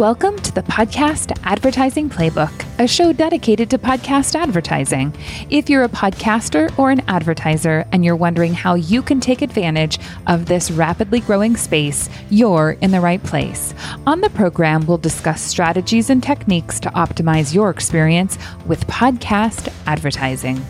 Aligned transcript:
Welcome 0.00 0.38
to 0.38 0.54
the 0.54 0.62
Podcast 0.62 1.38
Advertising 1.44 2.08
Playbook, 2.08 2.64
a 2.78 2.88
show 2.88 3.12
dedicated 3.12 3.68
to 3.68 3.76
podcast 3.76 4.34
advertising. 4.34 5.14
If 5.50 5.68
you're 5.68 5.84
a 5.84 5.90
podcaster 5.90 6.72
or 6.78 6.90
an 6.90 7.02
advertiser 7.06 7.84
and 7.92 8.02
you're 8.02 8.16
wondering 8.16 8.54
how 8.54 8.76
you 8.76 9.02
can 9.02 9.20
take 9.20 9.42
advantage 9.42 9.98
of 10.26 10.46
this 10.46 10.70
rapidly 10.70 11.20
growing 11.20 11.54
space, 11.54 12.08
you're 12.30 12.78
in 12.80 12.92
the 12.92 13.00
right 13.02 13.22
place. 13.22 13.74
On 14.06 14.22
the 14.22 14.30
program, 14.30 14.86
we'll 14.86 14.96
discuss 14.96 15.42
strategies 15.42 16.08
and 16.08 16.22
techniques 16.22 16.80
to 16.80 16.88
optimize 16.92 17.52
your 17.52 17.68
experience 17.68 18.38
with 18.64 18.86
podcast 18.86 19.70
advertising. 19.86 20.64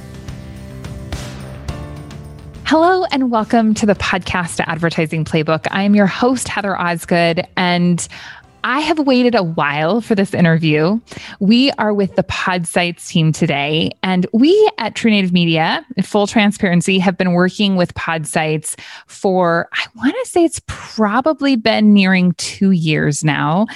Hello 2.65 3.05
and 3.11 3.33
welcome 3.33 3.75
to 3.75 3.85
the 3.85 3.97
Podcast 3.97 4.61
Advertising 4.65 5.25
Playbook. 5.25 5.67
I 5.73 5.83
am 5.83 5.97
your 5.97 6.07
host, 6.07 6.47
Heather 6.47 6.79
Osgood, 6.79 7.45
and 7.57 8.07
I 8.65 8.81
have 8.81 8.99
waited 9.01 9.35
a 9.35 9.43
while 9.43 10.01
for 10.01 10.15
this 10.15 10.35
interview. 10.35 11.01
We 11.41 11.73
are 11.73 11.93
with 11.93 12.17
the 12.17 12.23
Podsights 12.23 13.09
team 13.09 13.33
today, 13.33 13.91
and 14.03 14.27
we 14.33 14.71
at 14.79 14.95
True 14.95 15.11
Native 15.11 15.33
Media, 15.33 15.85
full 16.03 16.27
transparency, 16.27 16.99
have 16.99 17.17
been 17.17 17.33
working 17.33 17.77
with 17.77 17.95
Podsights 17.95 18.79
for, 19.07 19.69
I 19.73 19.85
want 19.97 20.15
to 20.23 20.31
say 20.31 20.45
it's 20.45 20.63
probably 20.67 21.57
been 21.57 21.93
nearing 21.93 22.33
two 22.35 22.71
years 22.71 23.25
now. 23.25 23.67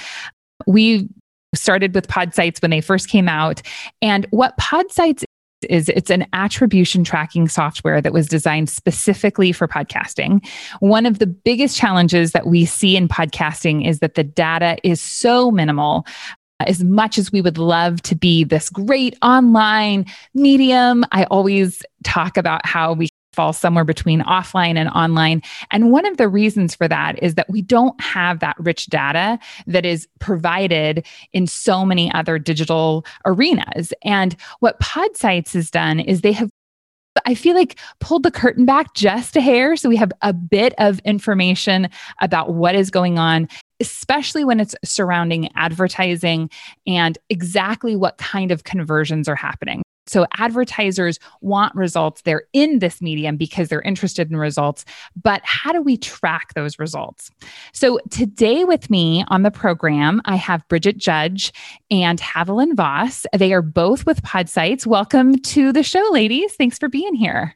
We 0.65 1.09
started 1.53 1.93
with 1.93 2.07
Podsights 2.07 2.61
when 2.61 2.71
they 2.71 2.81
first 2.81 3.09
came 3.09 3.27
out. 3.27 3.61
And 4.01 4.25
what 4.29 4.57
Podsights 4.57 5.24
is 5.65 5.89
it's 5.89 6.09
an 6.09 6.25
attribution 6.33 7.03
tracking 7.03 7.47
software 7.47 8.01
that 8.01 8.13
was 8.13 8.27
designed 8.27 8.69
specifically 8.69 9.51
for 9.51 9.67
podcasting. 9.67 10.45
One 10.79 11.05
of 11.05 11.19
the 11.19 11.27
biggest 11.27 11.77
challenges 11.77 12.31
that 12.31 12.47
we 12.47 12.65
see 12.65 12.95
in 12.95 13.07
podcasting 13.07 13.87
is 13.87 13.99
that 13.99 14.15
the 14.15 14.23
data 14.23 14.77
is 14.83 15.01
so 15.01 15.51
minimal 15.51 16.05
as 16.61 16.83
much 16.83 17.17
as 17.17 17.31
we 17.31 17.41
would 17.41 17.57
love 17.57 18.01
to 18.03 18.15
be 18.15 18.43
this 18.43 18.69
great 18.69 19.17
online 19.21 20.05
medium, 20.33 21.03
I 21.11 21.25
always 21.25 21.83
talk 22.03 22.37
about 22.37 22.65
how 22.65 22.93
we 22.93 23.09
fall 23.35 23.53
somewhere 23.53 23.83
between 23.83 24.21
offline 24.21 24.77
and 24.77 24.89
online. 24.89 25.41
And 25.71 25.91
one 25.91 26.05
of 26.05 26.17
the 26.17 26.27
reasons 26.27 26.73
for 26.73 26.87
that 26.87 27.21
is 27.21 27.35
that 27.35 27.49
we 27.49 27.61
don't 27.61 27.99
have 28.01 28.39
that 28.39 28.55
rich 28.59 28.87
data 28.87 29.37
that 29.67 29.85
is 29.85 30.07
provided 30.19 31.05
in 31.33 31.47
so 31.47 31.85
many 31.85 32.11
other 32.13 32.39
digital 32.39 33.05
arenas. 33.25 33.93
And 34.03 34.35
what 34.59 34.79
Podsights 34.79 35.53
has 35.53 35.69
done 35.69 35.99
is 35.99 36.21
they 36.21 36.31
have 36.31 36.49
I 37.25 37.33
feel 37.33 37.55
like 37.55 37.79
pulled 38.01 38.23
the 38.23 38.31
curtain 38.31 38.65
back 38.65 38.93
just 38.93 39.37
a 39.37 39.41
hair. 39.41 39.77
So 39.77 39.87
we 39.87 39.95
have 39.95 40.11
a 40.21 40.33
bit 40.33 40.73
of 40.77 40.99
information 41.05 41.87
about 42.19 42.53
what 42.53 42.75
is 42.75 42.91
going 42.91 43.17
on, 43.17 43.47
especially 43.79 44.43
when 44.43 44.59
it's 44.59 44.75
surrounding 44.83 45.49
advertising 45.55 46.49
and 46.85 47.17
exactly 47.29 47.95
what 47.95 48.17
kind 48.17 48.51
of 48.51 48.65
conversions 48.65 49.29
are 49.29 49.35
happening. 49.35 49.84
So 50.07 50.25
advertisers 50.37 51.19
want 51.41 51.75
results. 51.75 52.21
They're 52.21 52.43
in 52.53 52.79
this 52.79 53.01
medium 53.01 53.37
because 53.37 53.69
they're 53.69 53.81
interested 53.81 54.29
in 54.29 54.37
results. 54.37 54.85
But 55.21 55.41
how 55.43 55.71
do 55.71 55.81
we 55.81 55.97
track 55.97 56.53
those 56.53 56.77
results? 56.79 57.31
So 57.73 57.99
today 58.09 58.65
with 58.65 58.89
me 58.89 59.25
on 59.29 59.43
the 59.43 59.51
program, 59.51 60.21
I 60.25 60.35
have 60.35 60.67
Bridget 60.67 60.97
Judge 60.97 61.51
and 61.89 62.19
Haviland 62.19 62.75
Voss. 62.75 63.25
They 63.33 63.53
are 63.53 63.61
both 63.61 64.05
with 64.05 64.21
Podsights. 64.21 64.85
Welcome 64.85 65.39
to 65.39 65.71
the 65.71 65.83
show, 65.83 66.07
ladies. 66.11 66.53
Thanks 66.55 66.77
for 66.77 66.89
being 66.89 67.15
here. 67.15 67.55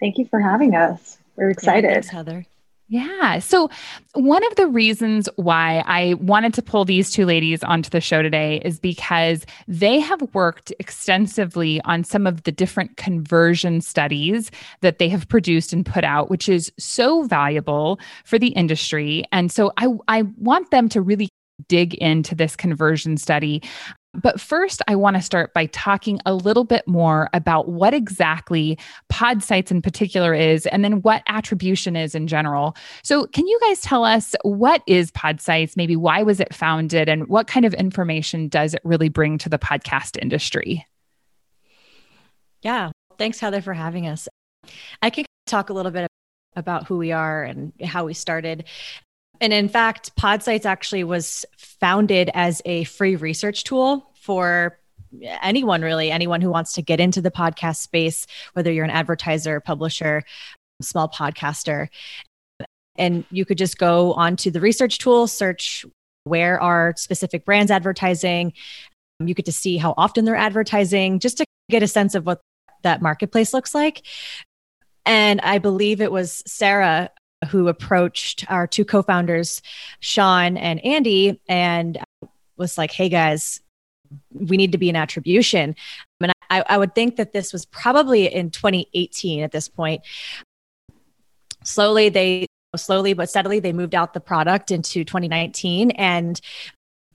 Thank 0.00 0.18
you 0.18 0.26
for 0.26 0.40
having 0.40 0.74
us. 0.74 1.18
We're 1.36 1.50
excited. 1.50 1.88
Yeah, 1.88 1.94
thanks, 1.94 2.08
Heather. 2.08 2.46
Yeah. 2.92 3.38
So, 3.38 3.70
one 4.14 4.44
of 4.48 4.56
the 4.56 4.66
reasons 4.66 5.28
why 5.36 5.84
I 5.86 6.14
wanted 6.14 6.52
to 6.54 6.62
pull 6.62 6.84
these 6.84 7.12
two 7.12 7.24
ladies 7.24 7.62
onto 7.62 7.88
the 7.88 8.00
show 8.00 8.20
today 8.20 8.60
is 8.64 8.80
because 8.80 9.46
they 9.68 10.00
have 10.00 10.20
worked 10.34 10.72
extensively 10.80 11.80
on 11.82 12.02
some 12.02 12.26
of 12.26 12.42
the 12.42 12.50
different 12.50 12.96
conversion 12.96 13.80
studies 13.80 14.50
that 14.80 14.98
they 14.98 15.08
have 15.08 15.28
produced 15.28 15.72
and 15.72 15.86
put 15.86 16.02
out, 16.02 16.30
which 16.30 16.48
is 16.48 16.72
so 16.80 17.22
valuable 17.22 18.00
for 18.24 18.40
the 18.40 18.48
industry. 18.48 19.22
And 19.30 19.52
so, 19.52 19.72
I, 19.76 19.86
I 20.08 20.22
want 20.38 20.72
them 20.72 20.88
to 20.88 21.00
really 21.00 21.28
dig 21.68 21.94
into 21.94 22.34
this 22.34 22.56
conversion 22.56 23.16
study 23.16 23.62
but 24.14 24.40
first, 24.40 24.82
I 24.88 24.96
want 24.96 25.16
to 25.16 25.22
start 25.22 25.54
by 25.54 25.66
talking 25.66 26.20
a 26.26 26.34
little 26.34 26.64
bit 26.64 26.86
more 26.88 27.28
about 27.32 27.68
what 27.68 27.94
exactly 27.94 28.78
Podsights 29.12 29.70
in 29.70 29.80
particular 29.82 30.34
is, 30.34 30.66
and 30.66 30.84
then 30.84 31.02
what 31.02 31.22
attribution 31.28 31.94
is 31.94 32.14
in 32.14 32.26
general. 32.26 32.76
So, 33.04 33.26
can 33.26 33.46
you 33.46 33.58
guys 33.60 33.80
tell 33.80 34.04
us 34.04 34.34
what 34.42 34.82
is 34.86 35.12
Podsights? 35.12 35.76
Maybe 35.76 35.94
why 35.94 36.22
was 36.22 36.40
it 36.40 36.54
founded, 36.54 37.08
and 37.08 37.28
what 37.28 37.46
kind 37.46 37.64
of 37.64 37.72
information 37.74 38.48
does 38.48 38.74
it 38.74 38.80
really 38.84 39.08
bring 39.08 39.38
to 39.38 39.48
the 39.48 39.58
podcast 39.58 40.18
industry? 40.20 40.84
Yeah, 42.62 42.90
thanks, 43.16 43.38
Heather, 43.38 43.62
for 43.62 43.74
having 43.74 44.06
us. 44.06 44.28
I 45.02 45.10
can 45.10 45.24
talk 45.46 45.70
a 45.70 45.72
little 45.72 45.92
bit 45.92 46.08
about 46.56 46.86
who 46.88 46.98
we 46.98 47.12
are 47.12 47.44
and 47.44 47.72
how 47.82 48.06
we 48.06 48.14
started. 48.14 48.64
And 49.40 49.52
in 49.52 49.68
fact, 49.68 50.14
Podsights 50.16 50.66
actually 50.66 51.04
was 51.04 51.44
founded 51.56 52.30
as 52.34 52.60
a 52.64 52.84
free 52.84 53.16
research 53.16 53.64
tool 53.64 54.10
for 54.14 54.78
anyone 55.22 55.82
really, 55.82 56.10
anyone 56.10 56.40
who 56.40 56.50
wants 56.50 56.74
to 56.74 56.82
get 56.82 57.00
into 57.00 57.20
the 57.20 57.30
podcast 57.30 57.76
space, 57.76 58.26
whether 58.52 58.70
you're 58.70 58.84
an 58.84 58.90
advertiser, 58.90 59.60
publisher, 59.60 60.22
small 60.82 61.08
podcaster. 61.08 61.88
And 62.96 63.24
you 63.30 63.44
could 63.44 63.58
just 63.58 63.78
go 63.78 64.12
onto 64.12 64.50
the 64.50 64.60
research 64.60 64.98
tool, 64.98 65.26
search 65.26 65.86
where 66.24 66.60
are 66.60 66.94
specific 66.96 67.44
brands 67.44 67.70
advertising. 67.70 68.52
You 69.20 69.34
get 69.34 69.46
to 69.46 69.52
see 69.52 69.78
how 69.78 69.94
often 69.96 70.24
they're 70.26 70.36
advertising, 70.36 71.18
just 71.18 71.38
to 71.38 71.46
get 71.70 71.82
a 71.82 71.88
sense 71.88 72.14
of 72.14 72.26
what 72.26 72.40
that 72.82 73.00
marketplace 73.00 73.54
looks 73.54 73.74
like. 73.74 74.02
And 75.06 75.40
I 75.40 75.58
believe 75.58 76.00
it 76.00 76.12
was 76.12 76.42
Sarah 76.46 77.10
who 77.48 77.68
approached 77.68 78.44
our 78.50 78.66
two 78.66 78.84
co-founders, 78.84 79.62
Sean 80.00 80.56
and 80.56 80.84
Andy, 80.84 81.40
and 81.48 81.98
was 82.56 82.76
like, 82.76 82.92
"Hey 82.92 83.08
guys, 83.08 83.60
we 84.32 84.56
need 84.56 84.72
to 84.72 84.78
be 84.78 84.90
an 84.90 84.96
attribution." 84.96 85.74
And 86.20 86.32
I, 86.50 86.64
I 86.68 86.78
would 86.78 86.94
think 86.94 87.16
that 87.16 87.32
this 87.32 87.52
was 87.52 87.64
probably 87.66 88.26
in 88.26 88.50
2018 88.50 89.42
at 89.42 89.52
this 89.52 89.68
point. 89.68 90.02
Slowly, 91.64 92.08
they 92.08 92.46
slowly 92.76 93.14
but 93.14 93.28
steadily 93.28 93.58
they 93.58 93.72
moved 93.72 93.94
out 93.94 94.14
the 94.14 94.20
product 94.20 94.70
into 94.70 95.04
2019, 95.04 95.92
and 95.92 96.40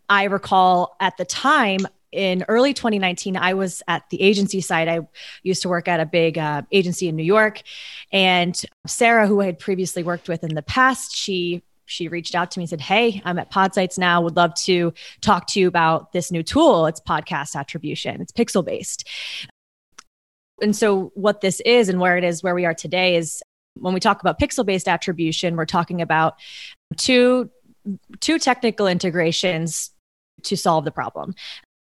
I 0.10 0.26
recall 0.26 0.96
at 1.00 1.18
the 1.18 1.26
time 1.26 1.88
in 2.16 2.46
early 2.48 2.74
2019, 2.74 3.38
I 3.38 3.54
was 3.54 3.84
at 3.88 4.10
the 4.10 4.22
agency 4.22 4.62
side. 4.62 4.88
I 4.88 5.02
used 5.44 5.62
to 5.64 5.70
work 5.70 5.88
at 5.88 6.00
a 6.00 6.06
big 6.06 6.38
uh, 6.38 6.64
agency 6.72 7.08
in 7.08 7.16
New 7.16 7.24
York, 7.24 7.62
and 8.12 8.60
Sarah, 8.88 9.28
who 9.28 9.42
I 9.42 9.46
had 9.46 9.60
previously 9.60 10.02
worked 10.02 10.28
with 10.30 10.44
in 10.44 10.56
the 10.56 10.64
past, 10.64 11.16
she 11.16 11.62
she 11.86 12.08
reached 12.08 12.36
out 12.36 12.52
to 12.52 12.60
me 12.60 12.64
and 12.64 12.70
said, 12.70 12.82
Hey, 12.82 13.22
I'm 13.26 13.40
at 13.40 13.52
Podsights 13.52 13.98
now. 13.98 14.22
Would 14.22 14.36
love 14.36 14.56
to 14.64 14.94
talk 15.22 15.48
to 15.48 15.60
you 15.60 15.68
about 15.68 16.12
this 16.14 16.32
new 16.32 16.44
tool. 16.44 16.88
It's 16.88 17.00
podcast 17.00 17.56
attribution, 17.56 18.22
it's 18.22 18.32
pixel 18.32 18.66
based. 18.66 19.08
And 20.62 20.76
so, 20.76 21.12
what 21.16 21.42
this 21.42 21.60
is 21.62 21.90
and 21.90 22.00
where 22.00 22.18
it 22.18 22.24
is, 22.24 22.42
where 22.42 22.56
we 22.56 22.66
are 22.66 22.74
today, 22.74 23.16
is 23.16 23.44
when 23.76 23.94
we 23.94 24.00
talk 24.00 24.22
about 24.22 24.40
pixel 24.40 24.66
based 24.66 24.88
attribution, 24.88 25.56
we're 25.56 25.66
talking 25.66 26.02
about 26.02 26.36
two, 26.98 27.50
two 28.20 28.40
technical 28.40 28.88
integrations 28.88 29.92
to 30.44 30.56
solve 30.56 30.86
the 30.86 30.92
problem. 30.92 31.36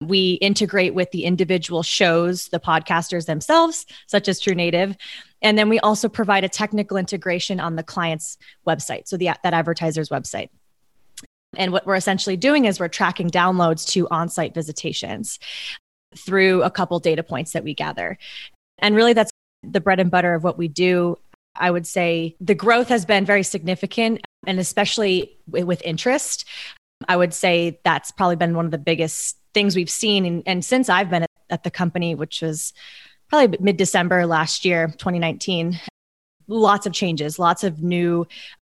We 0.03 0.33
integrate 0.35 0.95
with 0.95 1.11
the 1.11 1.25
individual 1.25 1.83
shows, 1.83 2.49
the 2.49 2.61
podcasters 2.61 3.27
themselves, 3.27 3.87
such 4.07 4.29
as 4.29 4.39
True 4.39 4.55
Native. 4.55 4.97
And 5.41 5.57
then 5.57 5.69
we 5.69 5.79
also 5.81 6.09
provide 6.09 6.45
a 6.45 6.49
technical 6.49 6.97
integration 6.97 7.61
on 7.61 7.77
the 7.77 7.83
client's 7.83 8.37
website, 8.67 9.09
so 9.09 9.17
the, 9.17 9.31
that 9.43 9.55
advertiser's 9.55 10.11
website. 10.11 10.51
And 11.57 11.73
what 11.73 11.87
we're 11.87 11.95
essentially 11.95 12.37
doing 12.37 12.67
is 12.67 12.79
we're 12.79 12.89
tracking 12.89 13.31
downloads 13.31 13.89
to 13.93 14.07
on 14.09 14.29
site 14.29 14.55
visitations 14.55 15.39
through 16.15 16.63
a 16.63 16.71
couple 16.71 16.99
data 16.99 17.23
points 17.23 17.53
that 17.53 17.65
we 17.65 17.75
gather. 17.75 18.19
And 18.79 18.95
really, 18.95 19.13
that's 19.15 19.31
the 19.63 19.81
bread 19.81 20.01
and 20.01 20.11
butter 20.11 20.35
of 20.35 20.45
what 20.45 20.59
we 20.59 20.69
do. 20.69 21.17
I 21.55 21.71
would 21.71 21.87
say 21.87 22.37
the 22.41 22.55
growth 22.55 22.89
has 22.89 23.07
been 23.07 23.25
very 23.25 23.43
significant, 23.43 24.21
and 24.47 24.59
especially 24.59 25.39
with 25.47 25.81
interest. 25.83 26.45
I 27.09 27.17
would 27.17 27.33
say 27.33 27.81
that's 27.85 28.11
probably 28.11 28.37
been 28.37 28.57
one 28.57 28.67
of 28.67 28.71
the 28.71 28.79
biggest 28.79 29.37
things 29.57 29.75
we've 29.75 29.89
seen. 29.89 30.27
And, 30.27 30.43
and 30.45 30.63
since 30.63 30.91
I've 30.91 31.09
been 31.09 31.23
at, 31.23 31.31
at 31.49 31.65
the 31.65 31.71
company, 31.71 32.15
which 32.15 32.43
was 32.43 32.75
probably 33.31 33.57
mid 33.59 33.79
December 33.79 34.27
last 34.27 34.67
year, 34.67 34.89
2019, 34.89 35.81
lots 36.47 36.85
of 36.85 36.93
changes, 36.93 37.39
lots 37.39 37.65
of 37.65 37.83
new 37.83 38.27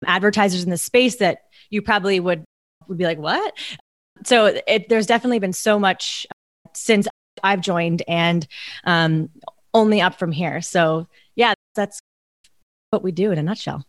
advertisers 0.08 0.64
in 0.64 0.72
the 0.72 0.80
space 0.80 1.18
that 1.18 1.44
you 1.70 1.84
probably 1.84 2.20
would 2.20 2.44
would 2.88 2.98
be 2.98 3.04
like, 3.04 3.20
what? 3.20 3.54
So 4.26 4.60
it, 4.68 4.90
there's 4.90 5.06
definitely 5.06 5.38
been 5.38 5.54
so 5.54 5.78
much 5.78 6.26
since 6.74 7.08
I've 7.44 7.62
joined, 7.62 8.02
and 8.08 8.48
um, 8.84 9.30
only 9.76 10.02
up 10.02 10.18
from 10.18 10.32
here. 10.32 10.62
So 10.62 11.08
yeah, 11.36 11.54
that's 11.76 12.00
what 12.90 13.04
we 13.04 13.12
do 13.12 13.32
in 13.32 13.38
a 13.38 13.44
nutshell. 13.44 13.86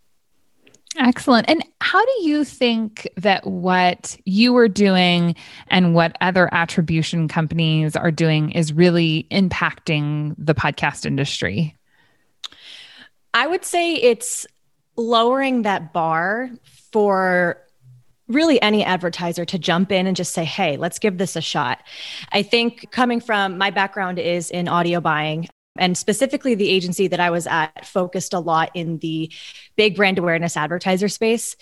Excellent. 0.99 1.49
And 1.49 1.65
how 1.81 2.05
do 2.05 2.13
you 2.23 2.45
think 2.45 3.09
that 3.17 3.47
what 3.47 4.17
you 4.25 4.57
are 4.57 4.69
doing 4.69 5.35
and 5.69 5.95
what 5.95 6.17
other 6.21 6.53
attribution 6.53 7.29
companies 7.29 7.97
are 7.97 8.11
doing 8.11 8.51
is 8.51 8.73
really 8.73 9.27
impacting 9.31 10.35
the 10.37 10.55
podcast 10.55 11.07
industry? 11.07 11.77
I 13.33 13.47
would 13.47 13.65
say 13.65 13.95
it's 13.95 14.47
lowering 14.97 15.63
that 15.63 15.95
bar 15.95 16.51
for 16.93 17.59
really 18.29 18.61
any 18.61 18.85
advertiser 18.85 19.45
to 19.47 19.59
jump 19.59 19.91
in 19.93 20.07
and 20.07 20.17
just 20.17 20.35
say, 20.35 20.45
hey, 20.45 20.77
let's 20.77 20.99
give 20.99 21.19
this 21.19 21.37
a 21.37 21.41
shot. 21.41 21.83
I 22.33 22.43
think 22.43 22.91
coming 22.91 23.21
from 23.21 23.57
my 23.57 23.71
background 23.71 24.19
is 24.19 24.51
in 24.51 24.69
audio 24.69 25.01
buying. 25.01 25.49
And 25.79 25.97
specifically, 25.97 26.55
the 26.55 26.69
agency 26.69 27.09
that 27.09 27.21
I 27.21 27.31
was 27.31 27.47
at 27.47 27.87
focused 27.87 28.35
a 28.35 28.39
lot 28.39 28.71
in 28.75 28.99
the 28.99 29.33
big 29.77 29.97
brand 29.97 30.19
awareness 30.19 30.57
advertiser 30.57 31.09
space. 31.09 31.57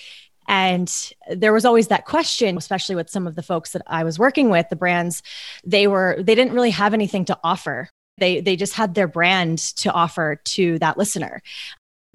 And 0.49 0.93
there 1.31 1.53
was 1.53 1.65
always 1.65 1.89
that 1.89 2.07
question, 2.07 2.57
especially 2.57 2.97
with 2.97 3.09
some 3.09 3.27
of 3.27 3.37
the 3.37 3.43
folks 3.43 3.73
that 3.73 3.83
I 3.87 4.03
was 4.03 4.19
working 4.19 4.51
with, 4.51 4.69
the 4.69 4.77
brands, 4.77 5.23
they 5.65 5.87
were, 5.87 6.17
they 6.19 6.35
didn't 6.35 6.55
really 6.55 6.71
have 6.71 6.93
anything 6.93 7.25
to 7.27 7.39
offer. 7.45 7.89
They, 8.19 8.41
they 8.41 8.57
just 8.57 8.75
had 8.75 8.95
their 8.95 9.07
brand 9.07 9.59
to 9.77 9.93
offer 9.93 10.41
to 10.45 10.79
that 10.81 10.99
listener 10.99 11.41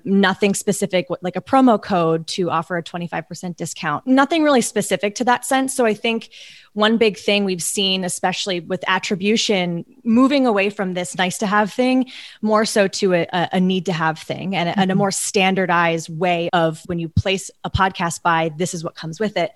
nothing 0.05 0.53
specific 0.53 1.07
like 1.21 1.35
a 1.35 1.41
promo 1.41 1.81
code 1.81 2.27
to 2.27 2.49
offer 2.49 2.77
a 2.77 2.83
25% 2.83 3.55
discount 3.55 4.05
nothing 4.05 4.43
really 4.43 4.61
specific 4.61 5.15
to 5.15 5.23
that 5.23 5.43
sense 5.43 5.75
so 5.75 5.85
i 5.85 5.93
think 5.93 6.29
one 6.73 6.97
big 6.97 7.17
thing 7.17 7.43
we've 7.43 7.63
seen 7.63 8.03
especially 8.03 8.59
with 8.59 8.83
attribution 8.87 9.83
moving 10.03 10.45
away 10.45 10.69
from 10.69 10.93
this 10.93 11.17
nice 11.17 11.37
to 11.37 11.47
have 11.47 11.73
thing 11.73 12.09
more 12.41 12.65
so 12.65 12.87
to 12.87 13.13
a, 13.13 13.27
a 13.31 13.59
need 13.59 13.85
to 13.85 13.93
have 13.93 14.19
thing 14.19 14.55
and, 14.55 14.69
mm-hmm. 14.69 14.79
and 14.79 14.91
a 14.91 14.93
mm-hmm. 14.93 14.99
more 14.99 15.11
standardized 15.11 16.09
way 16.09 16.49
of 16.53 16.81
when 16.85 16.99
you 16.99 17.09
place 17.09 17.49
a 17.63 17.69
podcast 17.69 18.21
buy 18.21 18.51
this 18.57 18.73
is 18.73 18.83
what 18.83 18.95
comes 18.95 19.19
with 19.19 19.35
it 19.35 19.51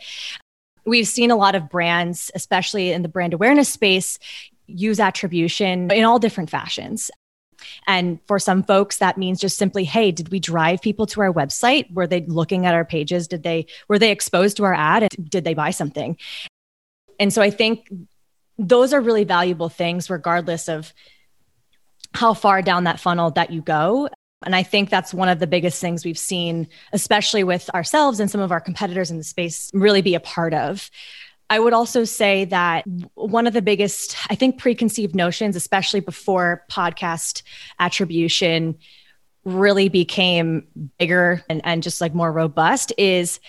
we've 0.86 1.08
seen 1.08 1.30
a 1.30 1.36
lot 1.36 1.56
of 1.56 1.70
brands 1.70 2.32
especially 2.34 2.92
in 2.92 3.04
the 3.04 3.10
brand 3.10 3.34
awareness 3.34 3.70
space 3.70 4.18
use 4.66 5.00
attribution 5.00 5.92
in 5.92 6.04
all 6.04 6.20
different 6.20 6.50
fashions 6.50 7.12
and 7.88 8.20
for 8.28 8.40
some 8.40 8.64
folks, 8.64 8.98
that 8.98 9.18
means 9.18 9.40
just 9.40 9.58
simply, 9.58 9.84
hey, 9.84 10.12
did 10.12 10.30
we 10.30 10.40
drive 10.40 10.82
people 10.82 11.06
to 11.08 11.22
our 11.22 11.34
website? 11.34 11.92
Were 11.94 12.08
they 12.08 12.22
looking 12.22 12.66
at 12.66 12.74
our 12.74 12.86
pages? 12.86 13.28
Did 13.28 13.44
they 13.44 13.66
were 13.88 14.00
they 14.00 14.12
exposed 14.12 14.58
to 14.58 14.64
our 14.66 14.74
ad? 14.74 15.08
Did 15.30 15.44
they 15.44 15.54
buy 15.54 15.72
something? 15.72 16.18
And 17.20 17.34
so 17.34 17.42
I 17.42 17.50
think 17.50 17.90
those 18.58 18.94
are 18.94 19.02
really 19.02 19.24
valuable 19.24 19.70
things, 19.70 20.10
regardless 20.10 20.68
of 20.68 20.94
how 22.14 22.34
far 22.34 22.62
down 22.62 22.86
that 22.86 23.00
funnel 23.00 23.32
that 23.32 23.52
you 23.52 23.62
go. 23.62 24.10
And 24.46 24.56
I 24.56 24.64
think 24.64 24.90
that's 24.90 25.14
one 25.14 25.28
of 25.28 25.40
the 25.40 25.48
biggest 25.48 25.82
things 25.82 26.06
we've 26.06 26.18
seen, 26.18 26.68
especially 26.94 27.44
with 27.44 27.70
ourselves 27.74 28.20
and 28.20 28.32
some 28.32 28.42
of 28.42 28.52
our 28.52 28.62
competitors 28.62 29.12
in 29.12 29.18
the 29.18 29.24
space, 29.24 29.70
really 29.74 30.02
be 30.02 30.16
a 30.16 30.20
part 30.20 30.54
of. 30.54 30.90
I 31.50 31.60
would 31.60 31.74
also 31.74 32.04
say 32.04 32.46
that 32.46 32.86
one 33.16 33.48
of 33.48 33.54
the 33.54 33.62
biggest, 33.62 34.16
I 34.30 34.36
think, 34.36 34.60
preconceived 34.60 35.16
notions, 35.16 35.56
especially 35.56 36.00
before 36.00 36.64
podcast 36.72 37.42
attribution 37.80 38.78
really 39.46 39.90
became 39.90 40.68
bigger 41.00 41.44
and, 41.50 41.62
and 41.64 41.82
just 41.82 42.02
like 42.02 42.14
more 42.14 42.32
robust, 42.32 42.94
is 42.98 43.40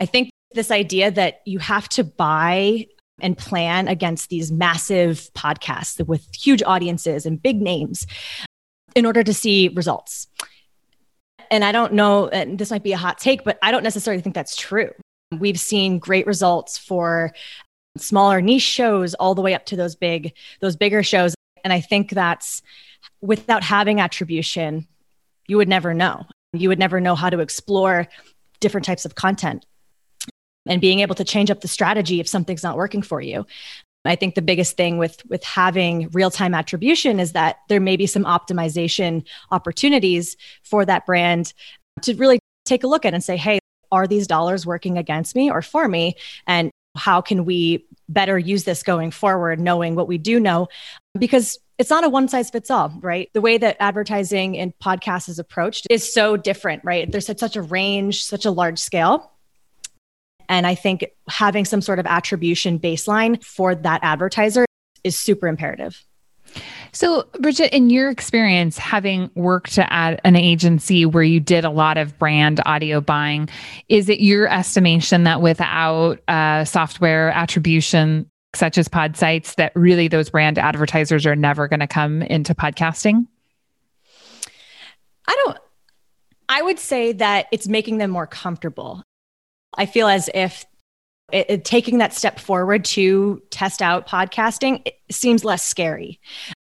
I 0.00 0.06
think 0.06 0.30
this 0.52 0.70
idea 0.70 1.10
that 1.10 1.40
you 1.46 1.58
have 1.58 1.88
to 1.90 2.04
buy 2.04 2.86
and 3.20 3.36
plan 3.36 3.88
against 3.88 4.28
these 4.28 4.52
massive 4.52 5.28
podcasts 5.34 6.04
with 6.06 6.26
huge 6.32 6.62
audiences 6.62 7.26
and 7.26 7.42
big 7.42 7.60
names 7.60 8.06
in 8.94 9.04
order 9.04 9.24
to 9.24 9.34
see 9.34 9.68
results. 9.74 10.28
And 11.50 11.64
I 11.64 11.72
don't 11.72 11.94
know, 11.94 12.28
and 12.28 12.58
this 12.58 12.70
might 12.70 12.84
be 12.84 12.92
a 12.92 12.98
hot 12.98 13.18
take, 13.18 13.42
but 13.42 13.58
I 13.62 13.72
don't 13.72 13.82
necessarily 13.82 14.22
think 14.22 14.34
that's 14.34 14.54
true. 14.54 14.90
We've 15.36 15.60
seen 15.60 15.98
great 15.98 16.26
results 16.26 16.78
for 16.78 17.32
smaller 17.96 18.40
niche 18.40 18.62
shows 18.62 19.14
all 19.14 19.34
the 19.34 19.42
way 19.42 19.54
up 19.54 19.66
to 19.66 19.76
those 19.76 19.96
big 19.96 20.32
those 20.60 20.76
bigger 20.76 21.02
shows 21.02 21.34
and 21.64 21.72
I 21.72 21.80
think 21.80 22.10
that's 22.10 22.62
without 23.20 23.62
having 23.62 24.00
attribution 24.00 24.86
you 25.48 25.56
would 25.56 25.68
never 25.68 25.94
know. 25.94 26.26
You 26.52 26.68
would 26.68 26.78
never 26.78 27.00
know 27.00 27.14
how 27.14 27.30
to 27.30 27.40
explore 27.40 28.06
different 28.60 28.84
types 28.84 29.04
of 29.04 29.14
content 29.14 29.66
and 30.66 30.80
being 30.80 31.00
able 31.00 31.14
to 31.16 31.24
change 31.24 31.50
up 31.50 31.60
the 31.60 31.68
strategy 31.68 32.20
if 32.20 32.28
something's 32.28 32.62
not 32.62 32.76
working 32.76 33.02
for 33.02 33.20
you. 33.20 33.46
I 34.04 34.14
think 34.14 34.34
the 34.34 34.42
biggest 34.42 34.76
thing 34.76 34.96
with 34.96 35.24
with 35.26 35.42
having 35.44 36.08
real-time 36.10 36.54
attribution 36.54 37.20
is 37.20 37.32
that 37.32 37.56
there 37.68 37.80
may 37.80 37.96
be 37.96 38.06
some 38.06 38.24
optimization 38.24 39.24
opportunities 39.50 40.36
for 40.62 40.84
that 40.84 41.04
brand 41.04 41.52
to 42.02 42.14
really 42.14 42.38
take 42.64 42.84
a 42.84 42.86
look 42.86 43.04
at 43.04 43.12
and 43.12 43.24
say, 43.24 43.36
"Hey, 43.36 43.58
are 43.92 44.06
these 44.06 44.26
dollars 44.26 44.66
working 44.66 44.98
against 44.98 45.34
me 45.34 45.50
or 45.50 45.62
for 45.62 45.88
me? 45.88 46.16
And 46.46 46.70
how 46.96 47.20
can 47.20 47.44
we 47.44 47.86
better 48.08 48.38
use 48.38 48.64
this 48.64 48.82
going 48.82 49.10
forward, 49.10 49.60
knowing 49.60 49.94
what 49.94 50.08
we 50.08 50.18
do 50.18 50.40
know? 50.40 50.68
Because 51.18 51.58
it's 51.78 51.90
not 51.90 52.04
a 52.04 52.08
one 52.08 52.28
size 52.28 52.50
fits 52.50 52.70
all, 52.70 52.92
right? 53.00 53.30
The 53.34 53.40
way 53.40 53.56
that 53.58 53.76
advertising 53.78 54.58
and 54.58 54.76
podcasts 54.78 55.28
is 55.28 55.38
approached 55.38 55.86
is 55.90 56.12
so 56.12 56.36
different, 56.36 56.84
right? 56.84 57.10
There's 57.10 57.26
such 57.26 57.56
a 57.56 57.62
range, 57.62 58.24
such 58.24 58.44
a 58.44 58.50
large 58.50 58.78
scale. 58.78 59.30
And 60.48 60.66
I 60.66 60.74
think 60.74 61.04
having 61.28 61.64
some 61.64 61.82
sort 61.82 61.98
of 61.98 62.06
attribution 62.06 62.78
baseline 62.78 63.44
for 63.44 63.74
that 63.74 64.00
advertiser 64.02 64.64
is 65.04 65.16
super 65.16 65.46
imperative. 65.46 66.02
So, 66.92 67.28
Bridget, 67.40 67.74
in 67.74 67.90
your 67.90 68.10
experience, 68.10 68.78
having 68.78 69.30
worked 69.34 69.78
at 69.78 70.20
an 70.24 70.36
agency 70.36 71.04
where 71.04 71.22
you 71.22 71.38
did 71.38 71.64
a 71.64 71.70
lot 71.70 71.98
of 71.98 72.18
brand 72.18 72.60
audio 72.66 73.00
buying, 73.00 73.48
is 73.88 74.08
it 74.08 74.20
your 74.20 74.48
estimation 74.48 75.24
that 75.24 75.40
without 75.40 76.20
uh, 76.28 76.64
software 76.64 77.30
attribution, 77.30 78.30
such 78.54 78.78
as 78.78 78.88
Podsights, 78.88 79.56
that 79.56 79.72
really 79.74 80.08
those 80.08 80.30
brand 80.30 80.58
advertisers 80.58 81.26
are 81.26 81.36
never 81.36 81.68
going 81.68 81.80
to 81.80 81.86
come 81.86 82.22
into 82.22 82.54
podcasting? 82.54 83.26
I 85.28 85.42
don't, 85.44 85.58
I 86.48 86.62
would 86.62 86.78
say 86.78 87.12
that 87.12 87.46
it's 87.52 87.68
making 87.68 87.98
them 87.98 88.10
more 88.10 88.26
comfortable. 88.26 89.02
I 89.76 89.84
feel 89.84 90.08
as 90.08 90.30
if 90.32 90.64
it, 91.32 91.46
it, 91.48 91.64
taking 91.64 91.98
that 91.98 92.14
step 92.14 92.38
forward 92.38 92.84
to 92.84 93.42
test 93.50 93.82
out 93.82 94.08
podcasting 94.08 94.86
seems 95.10 95.44
less 95.44 95.62
scary. 95.62 96.20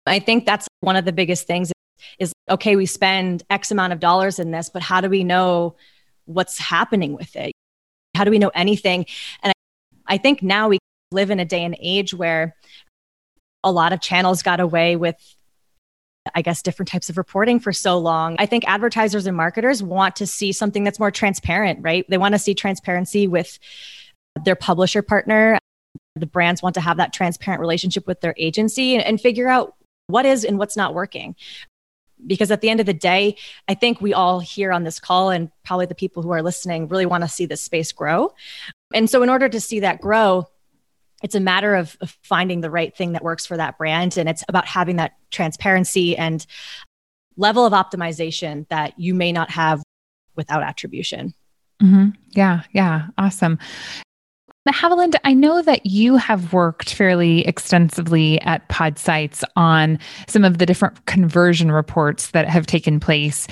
I 0.07 0.19
think 0.19 0.47
that's 0.47 0.67
one 0.81 0.97
of 0.97 1.05
the 1.05 1.13
biggest 1.13 1.47
things 1.47 1.73
is 2.19 2.33
okay, 2.49 2.77
we 2.77 2.87
spend 2.87 3.43
X 3.51 3.71
amount 3.71 3.93
of 3.93 4.01
dollars 4.01 4.39
in 4.39 4.51
this, 4.51 4.69
but 4.69 4.83
how 4.83 5.01
do 5.01 5.09
we 5.09 5.25
know 5.25 5.77
what's 6.27 6.59
happening 6.59 7.15
with 7.15 7.35
it? 7.37 7.53
How 8.15 8.25
do 8.25 8.31
we 8.31 8.39
know 8.39 8.51
anything? 8.55 9.07
And 9.43 9.53
I, 10.07 10.15
I 10.15 10.19
think 10.19 10.43
now 10.43 10.69
we 10.69 10.79
live 11.11 11.31
in 11.31 11.41
a 11.41 11.45
day 11.45 11.65
and 11.65 11.77
age 11.81 12.15
where 12.15 12.57
a 13.63 13.73
lot 13.73 13.93
of 13.93 14.01
channels 14.01 14.43
got 14.43 14.61
away 14.61 14.97
with 14.97 15.17
I 16.35 16.41
guess, 16.41 16.63
different 16.63 16.89
types 16.89 17.11
of 17.11 17.19
reporting 17.19 17.61
for 17.61 17.73
so 17.73 17.99
long. 17.99 18.37
I 18.39 18.47
think 18.47 18.65
advertisers 18.67 19.27
and 19.27 19.37
marketers 19.37 19.83
want 19.83 20.17
to 20.17 20.27
see 20.27 20.53
something 20.53 20.83
that's 20.83 20.99
more 20.99 21.11
transparent, 21.11 21.81
right? 21.83 22.07
They 22.09 22.17
want 22.17 22.35
to 22.35 22.39
see 22.39 22.55
transparency 22.55 23.27
with 23.27 23.59
their 24.43 24.57
publisher 24.57 25.03
partner. 25.03 25.59
The 26.17 26.27
brands 26.27 26.63
want 26.63 26.75
to 26.75 26.81
have 26.81 26.97
that 26.97 27.13
transparent 27.13 27.61
relationship 27.61 28.07
with 28.07 28.21
their 28.21 28.35
agency 28.37 28.95
and, 28.95 29.05
and 29.05 29.21
figure 29.21 29.49
out 29.49 29.75
what 30.07 30.27
is 30.27 30.45
and 30.45 30.59
what's 30.59 30.77
not 30.77 30.95
working. 30.95 31.35
Because 32.27 32.51
at 32.51 32.61
the 32.61 32.71
end 32.71 32.81
of 32.81 32.87
the 32.87 32.95
day 32.95 33.37
i 33.69 33.75
think 33.75 34.01
we 34.01 34.15
all 34.15 34.41
here 34.41 34.73
on 34.73 34.85
this 34.85 34.99
call 34.99 35.31
and 35.31 35.51
probably 35.65 35.87
the 35.87 35.95
people 35.95 36.23
who 36.23 36.31
are 36.31 36.43
listening 36.43 36.89
really 36.89 37.07
want 37.07 37.23
to 37.23 37.29
see 37.29 37.47
this 37.47 37.61
space 37.61 37.93
grow. 37.93 38.33
And 38.95 39.11
so 39.11 39.23
in 39.23 39.29
order 39.29 39.49
to 39.49 39.61
see 39.61 39.81
that 39.81 40.01
grow 40.01 40.49
it's 41.23 41.35
a 41.35 41.41
matter 41.41 41.75
of, 41.75 41.97
of, 42.03 42.11
finding 42.23 42.61
the 42.61 42.71
right 42.71 42.95
thing 42.95 43.13
that 43.13 43.25
works 43.25 43.47
for 43.47 43.57
that 43.57 43.79
brand. 43.79 44.19
And 44.19 44.29
it's 44.29 44.45
about 44.47 44.67
having 44.67 44.97
that 44.97 45.13
transparency 45.31 46.15
and 46.19 46.45
level 47.39 47.65
of 47.65 47.73
optimization 47.73 48.69
that 48.69 48.99
you 49.01 49.15
may 49.15 49.33
not 49.33 49.51
have 49.51 49.83
without 50.37 50.63
attribution. 50.63 51.33
Mm-hmm. 51.83 52.11
yeah 52.31 52.63
yeah. 52.73 53.07
Awesome 53.19 53.59
Haviland, 54.73 55.15
I 55.25 55.35
know 55.35 55.61
that 55.63 55.85
you 55.85 56.17
have 56.17 56.53
worked 56.53 56.95
fairly 56.95 57.47
extensively 57.47 58.41
at 58.43 58.67
Podsights 58.69 59.45
on 59.57 59.99
some 60.27 60.45
of 60.45 60.59
the 60.59 60.67
different 60.67 61.05
conversion 61.07 61.71
reports 61.71 62.31
that 62.31 62.49
have 62.49 62.67
taken 62.67 62.99
place. 62.99 63.47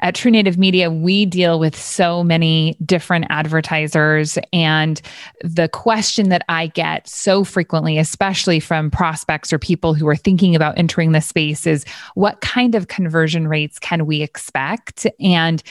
At 0.00 0.14
True 0.14 0.30
Native 0.30 0.58
Media, 0.58 0.90
we 0.90 1.24
deal 1.24 1.58
with 1.58 1.74
so 1.74 2.22
many 2.22 2.76
different 2.84 3.26
advertisers. 3.30 4.38
And 4.52 5.00
the 5.42 5.68
question 5.68 6.28
that 6.28 6.44
I 6.50 6.66
get 6.66 7.08
so 7.08 7.44
frequently, 7.44 7.96
especially 7.96 8.60
from 8.60 8.90
prospects 8.90 9.52
or 9.52 9.58
people 9.58 9.94
who 9.94 10.06
are 10.06 10.16
thinking 10.16 10.54
about 10.54 10.78
entering 10.78 11.12
the 11.12 11.22
space, 11.22 11.66
is 11.66 11.84
what 12.14 12.42
kind 12.42 12.74
of 12.74 12.88
conversion 12.88 13.48
rates 13.48 13.78
can 13.78 14.04
we 14.04 14.22
expect? 14.22 15.06
And 15.18 15.62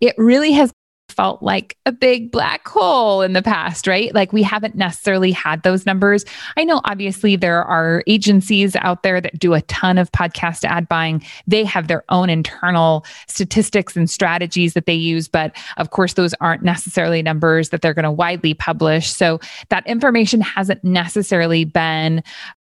it 0.00 0.14
really 0.18 0.50
has 0.52 0.72
felt 1.12 1.42
like 1.42 1.76
a 1.86 1.92
big 1.92 2.30
black 2.30 2.66
hole 2.66 3.22
in 3.22 3.32
the 3.32 3.42
past, 3.42 3.86
right? 3.86 4.14
Like 4.14 4.32
we 4.32 4.42
haven't 4.42 4.74
necessarily 4.74 5.32
had 5.32 5.62
those 5.62 5.86
numbers. 5.86 6.24
I 6.56 6.64
know 6.64 6.80
obviously 6.84 7.36
there 7.36 7.62
are 7.64 8.02
agencies 8.06 8.76
out 8.76 9.02
there 9.02 9.20
that 9.20 9.38
do 9.38 9.54
a 9.54 9.62
ton 9.62 9.98
of 9.98 10.10
podcast 10.12 10.64
ad 10.64 10.88
buying. 10.88 11.24
They 11.46 11.64
have 11.64 11.88
their 11.88 12.04
own 12.08 12.30
internal 12.30 13.04
statistics 13.28 13.96
and 13.96 14.08
strategies 14.08 14.74
that 14.74 14.86
they 14.86 14.94
use, 14.94 15.28
but 15.28 15.56
of 15.76 15.90
course, 15.90 16.14
those 16.14 16.34
aren't 16.40 16.62
necessarily 16.62 17.22
numbers 17.22 17.70
that 17.70 17.82
they're 17.82 17.94
going 17.94 18.04
to 18.04 18.10
widely 18.10 18.54
publish. 18.54 19.10
So 19.10 19.40
that 19.68 19.86
information 19.86 20.40
hasn't 20.40 20.82
necessarily 20.84 21.64
been 21.64 22.22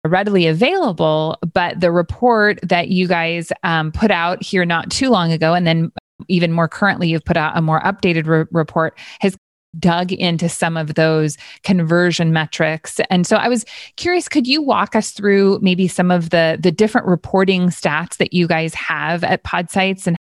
readily 0.06 0.48
available, 0.48 1.38
but 1.54 1.80
the 1.80 1.92
report 1.92 2.60
that 2.64 2.88
you 2.88 3.08
guys 3.08 3.52
um, 3.64 3.92
put 3.92 4.10
out 4.10 4.42
here 4.42 4.66
not 4.66 4.90
too 4.90 5.10
long 5.10 5.32
ago, 5.32 5.54
and 5.54 5.68
then 5.68 5.92
even 6.28 6.52
more 6.52 6.68
currently, 6.68 7.10
you've 7.10 7.26
put 7.26 7.38
out 7.38 7.58
a 7.58 7.62
more 7.62 7.82
updated 7.82 8.28
re- 8.28 8.46
report, 8.52 8.98
has 9.20 9.38
dug 9.80 10.12
into 10.12 10.50
some 10.50 10.76
of 10.76 10.96
those 10.96 11.38
conversion 11.64 12.34
metrics. 12.34 13.00
And 13.10 13.26
so 13.26 13.38
I 13.38 13.48
was 13.48 13.66
curious, 13.96 14.28
could 14.28 14.48
you 14.48 14.62
walk 14.62 14.96
us 14.96 15.12
through 15.12 15.60
maybe 15.62 15.88
some 15.88 16.12
of 16.12 16.30
the, 16.30 16.58
the 16.62 16.72
different 16.72 17.08
reporting 17.08 17.68
stats 17.68 18.18
that 18.18 18.34
you 18.34 18.48
guys 18.48 18.74
have 18.74 19.24
at 19.24 19.44
Podsights 19.44 20.08
and 20.08 20.18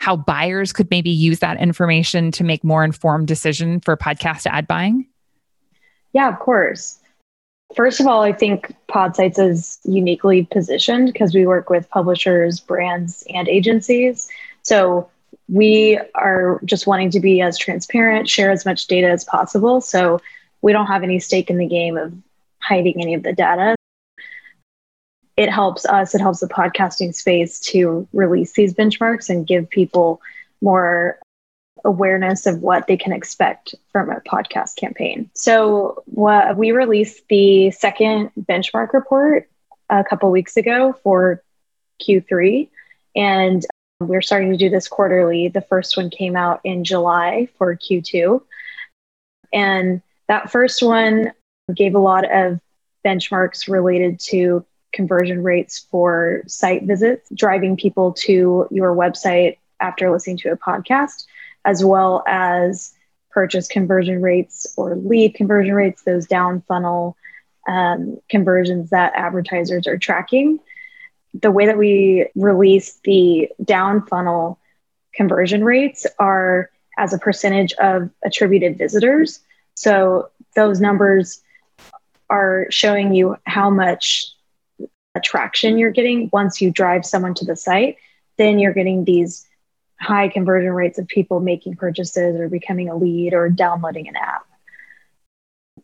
how 0.00 0.14
buyers 0.14 0.72
could 0.72 0.90
maybe 0.90 1.10
use 1.10 1.38
that 1.38 1.58
information 1.58 2.30
to 2.32 2.44
make 2.44 2.62
more 2.62 2.84
informed 2.84 3.26
decision 3.26 3.80
for 3.80 3.96
podcast 3.96 4.46
ad 4.46 4.68
buying? 4.68 5.06
Yeah, 6.12 6.28
of 6.28 6.38
course. 6.38 6.98
First 7.74 7.98
of 7.98 8.06
all, 8.06 8.22
I 8.22 8.32
think 8.32 8.74
Podsights 8.88 9.38
is 9.38 9.78
uniquely 9.84 10.44
positioned 10.44 11.12
because 11.12 11.34
we 11.34 11.46
work 11.46 11.68
with 11.70 11.88
publishers, 11.88 12.60
brands, 12.60 13.24
and 13.34 13.48
agencies. 13.48 14.28
So 14.62 15.10
we 15.48 15.98
are 16.14 16.60
just 16.64 16.86
wanting 16.86 17.10
to 17.10 17.20
be 17.20 17.40
as 17.40 17.56
transparent, 17.56 18.28
share 18.28 18.50
as 18.50 18.64
much 18.64 18.86
data 18.86 19.08
as 19.08 19.24
possible. 19.24 19.80
So 19.80 20.20
we 20.62 20.72
don't 20.72 20.86
have 20.86 21.02
any 21.02 21.18
stake 21.20 21.50
in 21.50 21.58
the 21.58 21.66
game 21.66 21.96
of 21.96 22.12
hiding 22.58 23.00
any 23.00 23.14
of 23.14 23.22
the 23.22 23.32
data. 23.32 23.76
It 25.36 25.50
helps 25.50 25.84
us, 25.84 26.14
it 26.14 26.20
helps 26.20 26.40
the 26.40 26.48
podcasting 26.48 27.14
space 27.14 27.60
to 27.60 28.08
release 28.12 28.54
these 28.54 28.74
benchmarks 28.74 29.28
and 29.28 29.46
give 29.46 29.68
people 29.68 30.20
more 30.60 31.18
awareness 31.84 32.46
of 32.46 32.62
what 32.62 32.86
they 32.88 32.96
can 32.96 33.12
expect 33.12 33.74
from 33.92 34.10
a 34.10 34.20
podcast 34.22 34.76
campaign. 34.76 35.30
So 35.34 36.02
we 36.06 36.72
released 36.72 37.28
the 37.28 37.70
second 37.70 38.32
benchmark 38.36 38.92
report 38.94 39.48
a 39.90 40.02
couple 40.02 40.30
weeks 40.32 40.56
ago 40.56 40.94
for 41.04 41.42
Q3 42.02 42.68
and 43.14 43.64
we're 44.00 44.22
starting 44.22 44.50
to 44.50 44.56
do 44.56 44.68
this 44.68 44.88
quarterly. 44.88 45.48
The 45.48 45.62
first 45.62 45.96
one 45.96 46.10
came 46.10 46.36
out 46.36 46.60
in 46.64 46.84
July 46.84 47.48
for 47.56 47.74
Q2. 47.74 48.42
And 49.52 50.02
that 50.28 50.50
first 50.50 50.82
one 50.82 51.32
gave 51.74 51.94
a 51.94 52.00
lot 52.00 52.30
of 52.30 52.60
benchmarks 53.04 53.68
related 53.68 54.20
to 54.20 54.64
conversion 54.92 55.42
rates 55.42 55.86
for 55.90 56.42
site 56.46 56.84
visits, 56.84 57.28
driving 57.34 57.76
people 57.76 58.12
to 58.12 58.66
your 58.70 58.94
website 58.94 59.58
after 59.80 60.10
listening 60.10 60.38
to 60.38 60.52
a 60.52 60.56
podcast, 60.56 61.26
as 61.64 61.84
well 61.84 62.22
as 62.26 62.94
purchase 63.30 63.68
conversion 63.68 64.22
rates 64.22 64.66
or 64.76 64.96
lead 64.96 65.34
conversion 65.34 65.74
rates, 65.74 66.02
those 66.02 66.26
down 66.26 66.62
funnel 66.62 67.16
um, 67.68 68.18
conversions 68.28 68.90
that 68.90 69.12
advertisers 69.14 69.86
are 69.86 69.98
tracking 69.98 70.58
the 71.40 71.50
way 71.50 71.66
that 71.66 71.78
we 71.78 72.28
release 72.34 72.98
the 73.04 73.48
down 73.64 74.06
funnel 74.06 74.58
conversion 75.14 75.64
rates 75.64 76.06
are 76.18 76.70
as 76.98 77.12
a 77.12 77.18
percentage 77.18 77.72
of 77.74 78.10
attributed 78.24 78.78
visitors. 78.78 79.40
So 79.74 80.30
those 80.54 80.80
numbers 80.80 81.42
are 82.30 82.66
showing 82.70 83.14
you 83.14 83.36
how 83.44 83.70
much 83.70 84.26
attraction 85.14 85.78
you're 85.78 85.90
getting 85.90 86.28
once 86.32 86.60
you 86.60 86.70
drive 86.70 87.04
someone 87.04 87.34
to 87.34 87.44
the 87.44 87.56
site. 87.56 87.96
Then 88.38 88.58
you're 88.58 88.74
getting 88.74 89.04
these 89.04 89.46
high 90.00 90.28
conversion 90.28 90.72
rates 90.72 90.98
of 90.98 91.06
people 91.08 91.40
making 91.40 91.76
purchases 91.76 92.38
or 92.38 92.48
becoming 92.48 92.88
a 92.88 92.96
lead 92.96 93.32
or 93.32 93.48
downloading 93.48 94.08
an 94.08 94.16
app. 94.16 94.46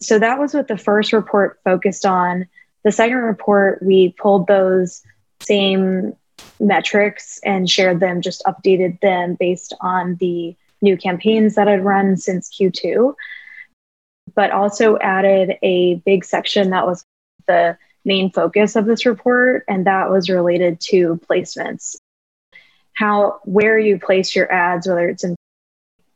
So 0.00 0.18
that 0.18 0.38
was 0.38 0.54
what 0.54 0.68
the 0.68 0.76
first 0.76 1.12
report 1.12 1.60
focused 1.64 2.04
on. 2.04 2.48
The 2.84 2.92
second 2.92 3.18
report, 3.18 3.82
we 3.82 4.14
pulled 4.18 4.46
those 4.46 5.02
same 5.46 6.14
metrics 6.60 7.40
and 7.44 7.68
shared 7.68 8.00
them, 8.00 8.20
just 8.20 8.42
updated 8.44 9.00
them 9.00 9.36
based 9.38 9.74
on 9.80 10.16
the 10.16 10.56
new 10.80 10.96
campaigns 10.96 11.54
that 11.54 11.68
I'd 11.68 11.84
run 11.84 12.16
since 12.16 12.48
Q2, 12.48 13.14
but 14.34 14.50
also 14.50 14.98
added 14.98 15.56
a 15.62 15.96
big 15.96 16.24
section 16.24 16.70
that 16.70 16.86
was 16.86 17.04
the 17.46 17.76
main 18.04 18.30
focus 18.30 18.76
of 18.76 18.84
this 18.86 19.06
report, 19.06 19.64
and 19.68 19.86
that 19.86 20.10
was 20.10 20.28
related 20.28 20.80
to 20.80 21.20
placements. 21.28 21.96
How, 22.94 23.40
where 23.44 23.78
you 23.78 23.98
place 23.98 24.34
your 24.34 24.50
ads, 24.52 24.86
whether 24.86 25.08
it's 25.08 25.24
in 25.24 25.36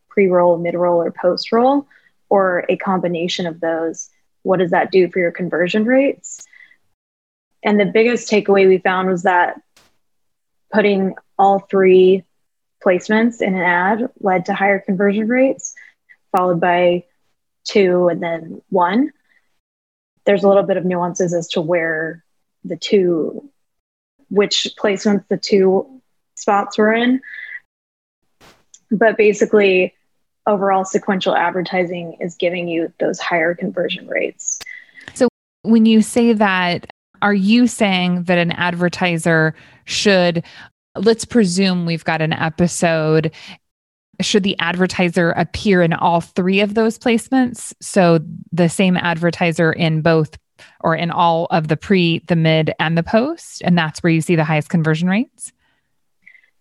pre 0.09 0.26
roll, 0.26 0.59
mid 0.59 0.75
roll, 0.75 1.00
or 1.00 1.11
post 1.11 1.52
roll, 1.52 1.87
or 2.28 2.64
a 2.68 2.76
combination 2.76 3.47
of 3.47 3.61
those, 3.61 4.11
what 4.42 4.59
does 4.59 4.73
that 4.73 4.90
do 4.90 5.11
for 5.11 5.18
your 5.21 5.33
conversion 5.33 5.85
rates? 5.85 6.45
And 7.66 7.80
the 7.80 7.85
biggest 7.85 8.30
takeaway 8.30 8.68
we 8.68 8.78
found 8.78 9.08
was 9.08 9.25
that 9.25 9.61
putting 10.73 11.16
all 11.37 11.58
three 11.58 12.23
placements 12.82 13.42
in 13.42 13.56
an 13.56 13.61
ad 13.61 14.08
led 14.20 14.46
to 14.46 14.54
higher 14.54 14.78
conversion 14.78 15.26
rates, 15.26 15.75
followed 16.30 16.61
by 16.61 17.04
two 17.64 18.06
and 18.06 18.23
then 18.23 18.62
one. 18.68 19.11
There's 20.26 20.44
a 20.44 20.49
little 20.49 20.62
bit 20.62 20.76
of 20.76 20.85
nuances 20.85 21.35
as 21.35 21.49
to 21.49 21.61
where 21.61 22.25
the 22.64 22.76
two, 22.76 23.50
which 24.30 24.68
placements 24.80 25.26
the 25.26 25.37
two 25.37 26.00
spots 26.37 26.78
were 26.78 26.92
in. 26.92 27.20
But 28.92 29.16
basically, 29.16 29.92
overall 30.46 30.85
sequential 30.85 31.35
advertising 31.35 32.18
is 32.20 32.37
giving 32.37 32.68
you 32.68 32.92
those 33.00 33.18
higher 33.18 33.56
conversion 33.56 34.06
rates. 34.06 34.61
So 35.14 35.28
when 35.62 35.85
you 35.85 36.00
say 36.00 36.32
that 36.32 36.87
are 37.23 37.35
you 37.35 37.66
saying 37.66 38.25
that 38.25 38.38
an 38.38 38.52
advertiser 38.52 39.54
should, 39.85 40.44
let's 40.94 41.25
presume 41.25 41.87
we've 41.87 42.04
got 42.04 42.23
an 42.23 42.32
episode, 42.32 43.32
should 44.20 44.42
the 44.42 44.58
advertiser 44.58 45.30
appear 45.32 45.82
in 45.82 45.92
all 45.92 46.20
three 46.20 46.61
of 46.61 46.75
those 46.75 46.99
placements? 46.99 47.75
So 47.80 48.20
the 48.52 48.68
same 48.68 48.96
advertiser 48.96 49.73
in 49.73 50.02
both 50.02 50.37
or 50.80 50.94
in 50.94 51.11
all 51.11 51.46
of 51.50 51.68
the 51.68 51.76
pre, 51.76 52.20
the 52.20 52.37
mid, 52.37 52.73
and 52.78 52.96
the 52.96 53.02
post? 53.02 53.62
And 53.62 53.76
that's 53.76 54.02
where 54.02 54.12
you 54.12 54.20
see 54.20 54.37
the 54.37 54.44
highest 54.44 54.70
conversion 54.70 55.08
rates? 55.08 55.52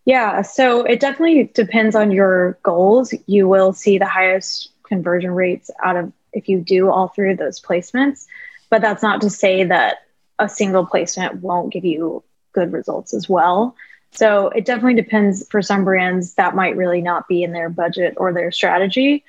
Yeah, 0.05 0.43
so 0.43 0.83
it 0.83 0.99
definitely 0.99 1.51
depends 1.53 1.95
on 1.95 2.11
your 2.11 2.59
goals. 2.61 3.13
You 3.25 3.47
will 3.47 3.73
see 3.73 3.97
the 3.97 4.05
highest 4.05 4.71
conversion 4.83 5.31
rates 5.31 5.71
out 5.83 5.95
of 5.95 6.11
if 6.31 6.47
you 6.47 6.59
do 6.59 6.91
all 6.91 7.07
three 7.07 7.31
of 7.31 7.37
those 7.37 7.59
placements. 7.59 8.27
But 8.69 8.81
that's 8.81 9.01
not 9.01 9.21
to 9.21 9.29
say 9.29 9.63
that 9.63 10.04
a 10.39 10.49
single 10.49 10.85
placement 10.85 11.41
won't 11.41 11.71
give 11.71 11.85
you 11.85 12.23
good 12.53 12.73
results 12.73 13.13
as 13.13 13.29
well. 13.29 13.75
So 14.11 14.49
it 14.49 14.65
definitely 14.65 15.01
depends 15.01 15.47
for 15.49 15.61
some 15.61 15.83
brands 15.83 16.35
that 16.35 16.55
might 16.55 16.77
really 16.77 17.01
not 17.01 17.27
be 17.27 17.43
in 17.43 17.51
their 17.51 17.69
budget 17.69 18.13
or 18.17 18.31
their 18.31 18.51
strategy. 18.51 19.23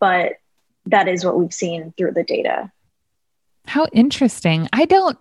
But 0.00 0.38
that 0.86 1.08
is 1.08 1.24
what 1.24 1.38
we've 1.38 1.54
seen 1.54 1.94
through 1.96 2.12
the 2.12 2.24
data. 2.24 2.70
How 3.66 3.86
interesting. 3.92 4.68
I 4.72 4.84
don't 4.84 5.18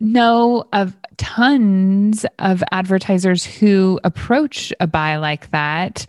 know 0.00 0.64
of 0.72 0.96
tons 1.16 2.24
of 2.38 2.62
advertisers 2.72 3.44
who 3.44 4.00
approach 4.04 4.72
a 4.80 4.86
buy 4.86 5.16
like 5.16 5.50
that. 5.50 6.06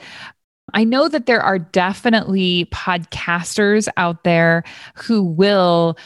I 0.74 0.84
know 0.84 1.10
that 1.10 1.26
there 1.26 1.42
are 1.42 1.60
definitely 1.60 2.66
podcasters 2.72 3.90
out 3.98 4.24
there 4.24 4.64
who 4.96 5.24
will 5.24 5.98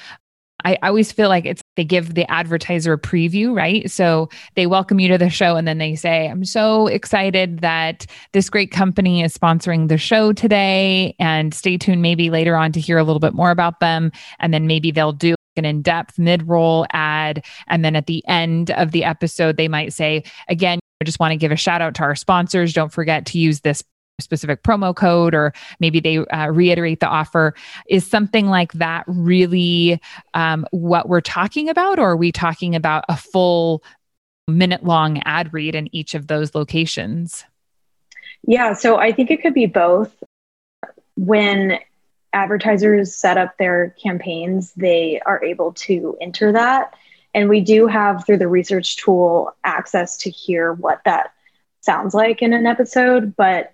I, 0.63 0.77
always 0.81 1.11
feel 1.11 1.29
like 1.29 1.45
it's 1.45 1.61
they 1.75 1.83
give 1.83 2.13
the 2.13 2.29
advertiser 2.31 2.93
a 2.93 2.99
preview, 2.99 3.55
right? 3.55 3.89
So 3.91 4.29
they 4.55 4.67
welcome 4.67 4.99
you 4.99 5.07
to 5.09 5.17
the 5.17 5.29
show 5.29 5.57
and 5.57 5.67
then 5.67 5.77
they 5.77 5.95
say, 5.95 6.27
I'm 6.27 6.45
so 6.45 6.87
excited 6.87 7.59
that 7.59 8.05
this 8.31 8.49
great 8.49 8.71
company 8.71 9.21
is 9.21 9.37
sponsoring 9.37 9.89
the 9.89 9.97
show 9.97 10.33
today. 10.33 11.15
And 11.19 11.53
stay 11.53 11.77
tuned 11.77 12.01
maybe 12.01 12.29
later 12.29 12.55
on 12.55 12.71
to 12.71 12.79
hear 12.79 12.97
a 12.97 13.03
little 13.03 13.19
bit 13.19 13.33
more 13.33 13.51
about 13.51 13.79
them. 13.79 14.11
And 14.39 14.53
then 14.53 14.67
maybe 14.67 14.91
they'll 14.91 15.11
do 15.11 15.35
an 15.57 15.65
in 15.65 15.81
depth 15.81 16.17
mid 16.17 16.47
roll 16.47 16.85
ad. 16.91 17.45
And 17.67 17.83
then 17.83 17.95
at 17.95 18.07
the 18.07 18.23
end 18.27 18.71
of 18.71 18.91
the 18.91 19.03
episode, 19.03 19.57
they 19.57 19.67
might 19.67 19.93
say, 19.93 20.23
again, 20.47 20.79
I 21.01 21.05
just 21.05 21.19
want 21.19 21.31
to 21.31 21.37
give 21.37 21.51
a 21.51 21.57
shout 21.57 21.81
out 21.81 21.95
to 21.95 22.03
our 22.03 22.15
sponsors. 22.15 22.73
Don't 22.73 22.91
forget 22.91 23.25
to 23.27 23.39
use 23.39 23.61
this 23.61 23.83
specific 24.19 24.63
promo 24.63 24.95
code 24.95 25.35
or 25.35 25.53
maybe 25.79 25.99
they 25.99 26.17
uh, 26.17 26.47
reiterate 26.47 27.01
the 27.01 27.07
offer 27.07 27.53
is 27.89 28.07
something 28.07 28.47
like 28.47 28.71
that 28.73 29.03
really 29.07 29.99
um, 30.33 30.65
what 30.71 31.09
we're 31.09 31.21
talking 31.21 31.67
about 31.67 31.99
or 31.99 32.11
are 32.11 32.17
we 32.17 32.31
talking 32.31 32.75
about 32.75 33.03
a 33.09 33.17
full 33.17 33.83
minute 34.47 34.83
long 34.83 35.21
ad 35.25 35.53
read 35.53 35.75
in 35.75 35.93
each 35.93 36.13
of 36.13 36.27
those 36.27 36.55
locations 36.55 37.43
Yeah, 38.47 38.73
so 38.73 38.97
I 38.97 39.11
think 39.11 39.31
it 39.31 39.41
could 39.41 39.53
be 39.53 39.65
both. 39.65 40.13
When 41.17 41.79
advertisers 42.31 43.15
set 43.15 43.37
up 43.37 43.57
their 43.57 43.95
campaigns, 44.01 44.73
they 44.73 45.19
are 45.25 45.43
able 45.43 45.73
to 45.73 46.17
enter 46.21 46.51
that. 46.51 46.93
And 47.33 47.49
we 47.49 47.61
do 47.61 47.87
have, 47.87 48.25
through 48.25 48.37
the 48.37 48.47
research 48.47 48.97
tool, 48.97 49.55
access 49.63 50.17
to 50.17 50.29
hear 50.29 50.73
what 50.73 51.01
that 51.05 51.33
sounds 51.81 52.13
like 52.13 52.41
in 52.41 52.53
an 52.53 52.65
episode. 52.65 53.35
But 53.35 53.73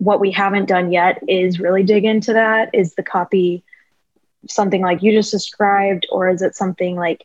what 0.00 0.18
we 0.18 0.30
haven't 0.30 0.66
done 0.66 0.90
yet 0.90 1.22
is 1.28 1.60
really 1.60 1.82
dig 1.82 2.04
into 2.04 2.32
that. 2.32 2.70
Is 2.74 2.94
the 2.94 3.02
copy 3.02 3.62
something 4.48 4.80
like 4.80 5.02
you 5.02 5.12
just 5.12 5.30
described, 5.30 6.06
or 6.10 6.30
is 6.30 6.40
it 6.40 6.56
something 6.56 6.96
like 6.96 7.24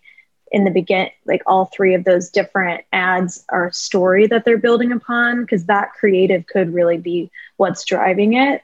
in 0.51 0.65
the 0.65 0.72
begin 0.72 1.10
like 1.25 1.41
all 1.48 1.65
three 1.65 1.96
of 1.96 2.03
those 2.03 2.29
different 2.29 2.84
ads 2.91 3.46
are 3.50 3.72
story 3.72 4.27
that 4.27 4.44
they're 4.44 4.58
building 4.58 4.91
upon? 4.91 5.41
Because 5.41 5.65
that 5.65 5.94
creative 5.94 6.46
could 6.48 6.74
really 6.74 6.98
be 6.98 7.32
what's 7.55 7.86
driving 7.86 8.34
it. 8.34 8.62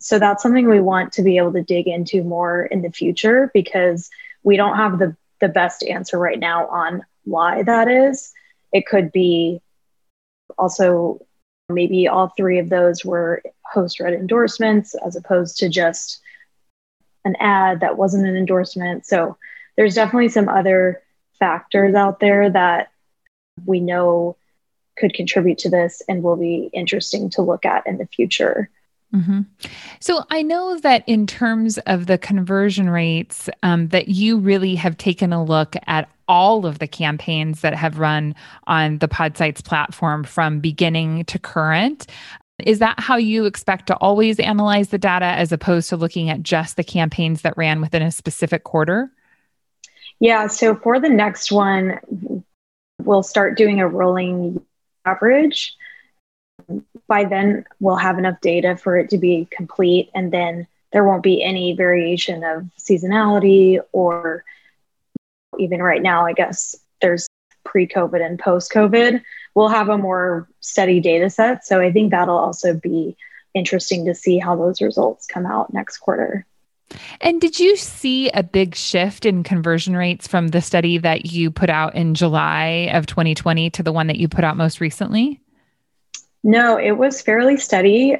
So 0.00 0.18
that's 0.18 0.42
something 0.42 0.66
we 0.66 0.80
want 0.80 1.12
to 1.12 1.22
be 1.22 1.36
able 1.36 1.52
to 1.52 1.62
dig 1.62 1.86
into 1.86 2.24
more 2.24 2.64
in 2.64 2.80
the 2.80 2.90
future 2.90 3.50
because 3.52 4.08
we 4.42 4.56
don't 4.56 4.76
have 4.76 4.98
the 4.98 5.14
the 5.40 5.48
best 5.48 5.84
answer 5.84 6.18
right 6.18 6.38
now 6.38 6.66
on 6.68 7.04
why 7.24 7.62
that 7.64 7.86
is. 7.88 8.32
It 8.72 8.86
could 8.86 9.12
be 9.12 9.60
also 10.56 11.20
maybe 11.68 12.08
all 12.08 12.28
three 12.28 12.58
of 12.58 12.68
those 12.68 13.04
were 13.04 13.42
host 13.64 14.00
read 14.00 14.14
endorsements 14.14 14.94
as 15.06 15.16
opposed 15.16 15.56
to 15.56 15.68
just 15.68 16.20
an 17.24 17.34
ad 17.40 17.80
that 17.80 17.96
wasn't 17.96 18.26
an 18.26 18.36
endorsement 18.36 19.06
so 19.06 19.36
there's 19.76 19.94
definitely 19.94 20.28
some 20.28 20.48
other 20.48 21.02
factors 21.38 21.94
out 21.94 22.20
there 22.20 22.50
that 22.50 22.90
we 23.64 23.80
know 23.80 24.36
could 24.96 25.14
contribute 25.14 25.58
to 25.58 25.68
this 25.68 26.02
and 26.08 26.22
will 26.22 26.36
be 26.36 26.70
interesting 26.72 27.28
to 27.30 27.42
look 27.42 27.64
at 27.64 27.86
in 27.86 27.98
the 27.98 28.06
future. 28.06 28.70
Mm-hmm. 29.12 29.42
So 30.00 30.24
I 30.30 30.42
know 30.42 30.78
that 30.78 31.04
in 31.06 31.26
terms 31.26 31.78
of 31.78 32.06
the 32.06 32.18
conversion 32.18 32.90
rates, 32.90 33.48
um, 33.62 33.88
that 33.88 34.08
you 34.08 34.38
really 34.38 34.74
have 34.74 34.96
taken 34.96 35.32
a 35.32 35.44
look 35.44 35.76
at 35.86 36.08
all 36.28 36.66
of 36.66 36.78
the 36.78 36.86
campaigns 36.86 37.60
that 37.60 37.74
have 37.74 37.98
run 37.98 38.34
on 38.66 38.98
the 38.98 39.08
Podsights 39.08 39.64
platform 39.64 40.24
from 40.24 40.60
beginning 40.60 41.24
to 41.26 41.38
current. 41.38 42.06
Is 42.64 42.78
that 42.78 43.00
how 43.00 43.16
you 43.16 43.46
expect 43.46 43.88
to 43.88 43.96
always 43.96 44.38
analyze 44.38 44.88
the 44.88 44.98
data 44.98 45.26
as 45.26 45.50
opposed 45.50 45.88
to 45.88 45.96
looking 45.96 46.30
at 46.30 46.42
just 46.42 46.76
the 46.76 46.84
campaigns 46.84 47.42
that 47.42 47.56
ran 47.56 47.80
within 47.80 48.02
a 48.02 48.12
specific 48.12 48.64
quarter? 48.64 49.10
Yeah, 50.20 50.46
so 50.46 50.76
for 50.76 51.00
the 51.00 51.08
next 51.08 51.50
one, 51.50 52.44
we'll 53.02 53.24
start 53.24 53.56
doing 53.56 53.80
a 53.80 53.88
rolling 53.88 54.64
average. 55.04 55.74
By 57.08 57.24
then, 57.24 57.64
we'll 57.80 57.96
have 57.96 58.18
enough 58.18 58.40
data 58.40 58.76
for 58.76 58.96
it 58.96 59.10
to 59.10 59.18
be 59.18 59.48
complete, 59.50 60.10
and 60.14 60.32
then 60.32 60.66
there 60.92 61.04
won't 61.04 61.24
be 61.24 61.42
any 61.42 61.74
variation 61.74 62.44
of 62.44 62.70
seasonality 62.78 63.80
or 63.90 64.44
even 65.58 65.82
right 65.82 66.02
now, 66.02 66.26
I 66.26 66.32
guess 66.32 66.74
there's 67.00 67.26
pre 67.64 67.86
COVID 67.86 68.24
and 68.24 68.38
post 68.38 68.72
COVID. 68.72 69.22
We'll 69.54 69.68
have 69.68 69.88
a 69.88 69.98
more 69.98 70.48
steady 70.60 71.00
data 71.00 71.30
set. 71.30 71.64
So 71.64 71.80
I 71.80 71.92
think 71.92 72.10
that'll 72.10 72.36
also 72.36 72.74
be 72.74 73.16
interesting 73.54 74.04
to 74.06 74.14
see 74.14 74.38
how 74.38 74.56
those 74.56 74.80
results 74.80 75.26
come 75.26 75.46
out 75.46 75.72
next 75.72 75.98
quarter. 75.98 76.46
And 77.20 77.40
did 77.40 77.58
you 77.58 77.76
see 77.76 78.28
a 78.30 78.42
big 78.42 78.74
shift 78.74 79.24
in 79.24 79.42
conversion 79.42 79.96
rates 79.96 80.26
from 80.26 80.48
the 80.48 80.60
study 80.60 80.98
that 80.98 81.26
you 81.26 81.50
put 81.50 81.70
out 81.70 81.94
in 81.94 82.14
July 82.14 82.90
of 82.92 83.06
2020 83.06 83.70
to 83.70 83.82
the 83.82 83.92
one 83.92 84.06
that 84.08 84.18
you 84.18 84.28
put 84.28 84.44
out 84.44 84.56
most 84.56 84.80
recently? 84.80 85.40
No, 86.42 86.78
it 86.78 86.92
was 86.92 87.22
fairly 87.22 87.56
steady. 87.56 88.16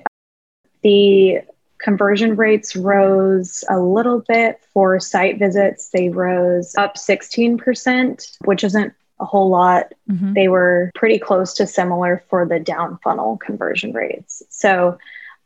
The 0.83 1.41
conversion 1.85 2.35
rates 2.35 2.75
rose 2.75 3.63
a 3.69 3.79
little 3.79 4.25
bit 4.27 4.59
for 4.73 4.99
site 4.99 5.39
visits. 5.39 5.91
They 5.91 6.09
rose 6.09 6.75
up 6.77 6.95
16%, 6.95 8.39
which 8.47 8.65
isn't 8.65 8.95
a 9.21 9.27
whole 9.27 9.51
lot. 9.51 9.93
Mm-hmm. 10.11 10.33
They 10.33 10.49
were 10.49 10.91
pretty 10.95 11.19
close 11.19 11.53
to 11.55 11.67
similar 11.67 12.25
for 12.31 12.47
the 12.47 12.59
down 12.59 12.99
funnel 13.05 13.37
conversion 13.37 13.93
rates. 13.93 14.43
So 14.49 14.97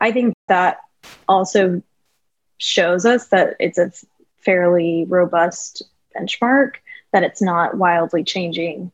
I 0.00 0.12
think 0.12 0.34
that 0.46 0.78
also 1.26 1.82
shows 2.58 3.04
us 3.04 3.26
that 3.28 3.56
it's 3.58 3.78
a 3.78 3.90
fairly 4.36 5.06
robust 5.08 5.82
benchmark, 6.16 6.74
that 7.12 7.24
it's 7.24 7.42
not 7.42 7.76
wildly 7.76 8.22
changing 8.22 8.92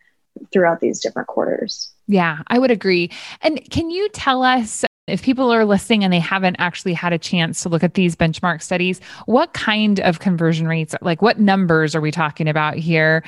throughout 0.51 0.81
these 0.81 0.99
different 0.99 1.29
quarters. 1.29 1.91
Yeah, 2.07 2.39
I 2.47 2.59
would 2.59 2.71
agree. 2.71 3.11
And 3.43 3.61
can 3.71 3.91
you 3.91 4.09
tell 4.09 4.43
us 4.43 4.87
if 5.07 5.23
people 5.23 5.53
are 5.53 5.65
listening 5.65 6.03
and 6.03 6.13
they 6.13 6.19
haven't 6.19 6.57
actually 6.59 6.95
had 6.95 7.13
a 7.13 7.19
chance 7.19 7.63
to 7.63 7.69
look 7.69 7.85
at 7.85 7.95
these 7.95 8.17
benchmark 8.17 8.63
studies, 8.63 9.01
what 9.27 9.53
kind 9.53 10.01
of 10.01 10.21
conversion 10.21 10.67
rates, 10.67 10.95
like 11.03 11.21
what 11.21 11.39
numbers 11.39 11.95
are 11.95 12.01
we 12.01 12.11
talking 12.11 12.49
about 12.49 12.77
here? 12.77 13.23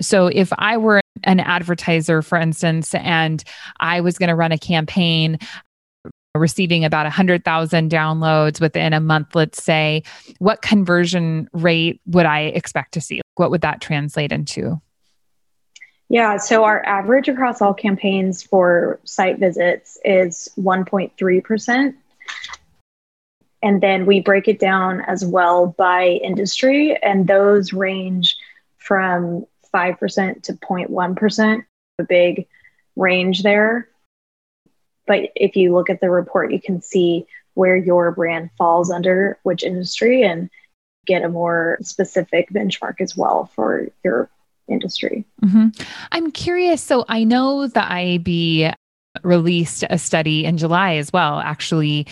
So, 0.00 0.26
if 0.26 0.52
I 0.58 0.78
were 0.78 1.02
an 1.24 1.40
advertiser, 1.40 2.22
for 2.22 2.38
instance, 2.38 2.94
and 2.94 3.44
I 3.78 4.00
was 4.00 4.16
going 4.18 4.30
to 4.30 4.34
run 4.34 4.50
a 4.50 4.58
campaign, 4.58 5.38
receiving 6.34 6.84
about 6.84 7.04
100,000 7.04 7.90
downloads 7.90 8.60
within 8.60 8.94
a 8.94 9.00
month, 9.00 9.34
let's 9.34 9.62
say, 9.62 10.02
what 10.38 10.62
conversion 10.62 11.48
rate 11.52 12.00
would 12.06 12.26
I 12.26 12.40
expect 12.40 12.94
to 12.94 13.00
see? 13.00 13.20
What 13.34 13.50
would 13.50 13.60
that 13.60 13.80
translate 13.80 14.32
into? 14.32 14.80
Yeah, 16.12 16.36
so 16.36 16.64
our 16.64 16.84
average 16.84 17.28
across 17.28 17.62
all 17.62 17.72
campaigns 17.72 18.42
for 18.42 19.00
site 19.02 19.38
visits 19.38 19.96
is 20.04 20.50
1.3%. 20.58 21.94
And 23.62 23.80
then 23.80 24.04
we 24.04 24.20
break 24.20 24.46
it 24.46 24.58
down 24.58 25.00
as 25.00 25.24
well 25.24 25.68
by 25.78 26.20
industry, 26.22 27.02
and 27.02 27.26
those 27.26 27.72
range 27.72 28.36
from 28.76 29.46
5% 29.74 30.42
to 30.42 30.52
0.1%, 30.52 31.64
a 31.98 32.04
big 32.04 32.46
range 32.94 33.42
there. 33.42 33.88
But 35.06 35.30
if 35.34 35.56
you 35.56 35.72
look 35.72 35.88
at 35.88 36.02
the 36.02 36.10
report, 36.10 36.52
you 36.52 36.60
can 36.60 36.82
see 36.82 37.24
where 37.54 37.76
your 37.76 38.12
brand 38.12 38.50
falls 38.58 38.90
under 38.90 39.38
which 39.44 39.62
industry 39.62 40.24
and 40.24 40.50
get 41.06 41.22
a 41.22 41.30
more 41.30 41.78
specific 41.80 42.50
benchmark 42.50 43.00
as 43.00 43.16
well 43.16 43.46
for 43.54 43.88
your 44.04 44.28
industry. 44.68 45.24
Mm-hmm. 45.42 45.68
I'm 46.12 46.30
curious. 46.30 46.82
So 46.82 47.04
I 47.08 47.24
know 47.24 47.66
the 47.66 47.80
IAB 47.80 48.74
released 49.22 49.84
a 49.90 49.98
study 49.98 50.44
in 50.44 50.56
July 50.56 50.94
as 50.94 51.12
well, 51.12 51.40
actually, 51.40 52.06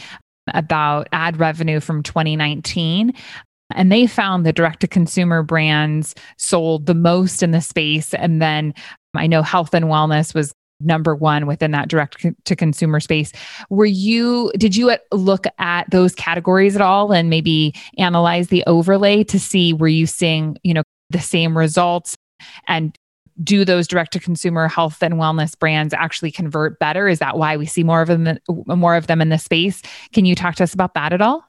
about 0.52 1.08
ad 1.12 1.38
revenue 1.38 1.80
from 1.80 2.02
2019. 2.02 3.12
And 3.74 3.92
they 3.92 4.06
found 4.06 4.44
the 4.44 4.52
direct 4.52 4.80
to 4.80 4.88
consumer 4.88 5.42
brands 5.42 6.14
sold 6.38 6.86
the 6.86 6.94
most 6.94 7.42
in 7.42 7.52
the 7.52 7.60
space. 7.60 8.12
And 8.14 8.42
then 8.42 8.74
I 9.14 9.26
know 9.26 9.42
health 9.42 9.74
and 9.74 9.86
wellness 9.86 10.34
was 10.34 10.52
number 10.80 11.14
one 11.14 11.46
within 11.46 11.70
that 11.72 11.88
direct 11.88 12.26
to 12.44 12.56
consumer 12.56 13.00
space. 13.00 13.32
Were 13.68 13.86
you, 13.86 14.50
did 14.56 14.74
you 14.74 14.96
look 15.12 15.46
at 15.58 15.90
those 15.90 16.14
categories 16.14 16.74
at 16.74 16.82
all 16.82 17.12
and 17.12 17.28
maybe 17.30 17.74
analyze 17.98 18.48
the 18.48 18.64
overlay 18.66 19.22
to 19.24 19.38
see 19.38 19.72
were 19.72 19.88
you 19.88 20.06
seeing, 20.06 20.56
you 20.62 20.74
know, 20.74 20.82
the 21.10 21.20
same 21.20 21.56
results 21.56 22.16
and 22.66 22.96
do 23.42 23.64
those 23.64 23.86
direct 23.86 24.12
to 24.12 24.20
consumer 24.20 24.68
health 24.68 25.02
and 25.02 25.14
wellness 25.14 25.58
brands 25.58 25.94
actually 25.94 26.30
convert 26.30 26.78
better? 26.78 27.08
Is 27.08 27.20
that 27.20 27.38
why 27.38 27.56
we 27.56 27.66
see 27.66 27.82
more 27.82 28.02
of 28.02 28.08
them, 28.08 28.38
more 28.66 28.96
of 28.96 29.06
them 29.06 29.20
in 29.20 29.28
the 29.28 29.38
space? 29.38 29.82
Can 30.12 30.24
you 30.24 30.34
talk 30.34 30.56
to 30.56 30.62
us 30.62 30.74
about 30.74 30.94
that 30.94 31.12
at 31.12 31.22
all? 31.22 31.44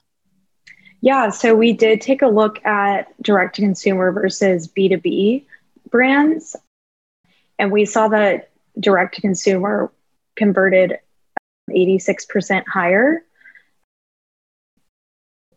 Yeah, 1.01 1.31
so 1.31 1.55
we 1.55 1.73
did 1.73 1.99
take 1.99 2.21
a 2.21 2.27
look 2.27 2.63
at 2.63 3.07
direct 3.23 3.55
to 3.55 3.61
consumer 3.61 4.11
versus 4.11 4.67
B2B 4.67 5.45
brands. 5.89 6.55
And 7.57 7.71
we 7.71 7.85
saw 7.85 8.07
that 8.09 8.51
direct 8.79 9.15
to 9.15 9.21
consumer 9.21 9.91
converted 10.35 10.99
86% 11.69 12.67
higher. 12.67 13.23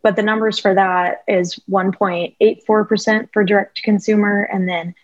But 0.01 0.15
the 0.15 0.23
numbers 0.23 0.59
for 0.59 0.73
that 0.73 1.23
is 1.27 1.59
1.84% 1.69 3.29
for 3.31 3.43
direct 3.43 3.77
to 3.77 3.81
consumer 3.83 4.43
and 4.51 4.67
then 4.67 4.95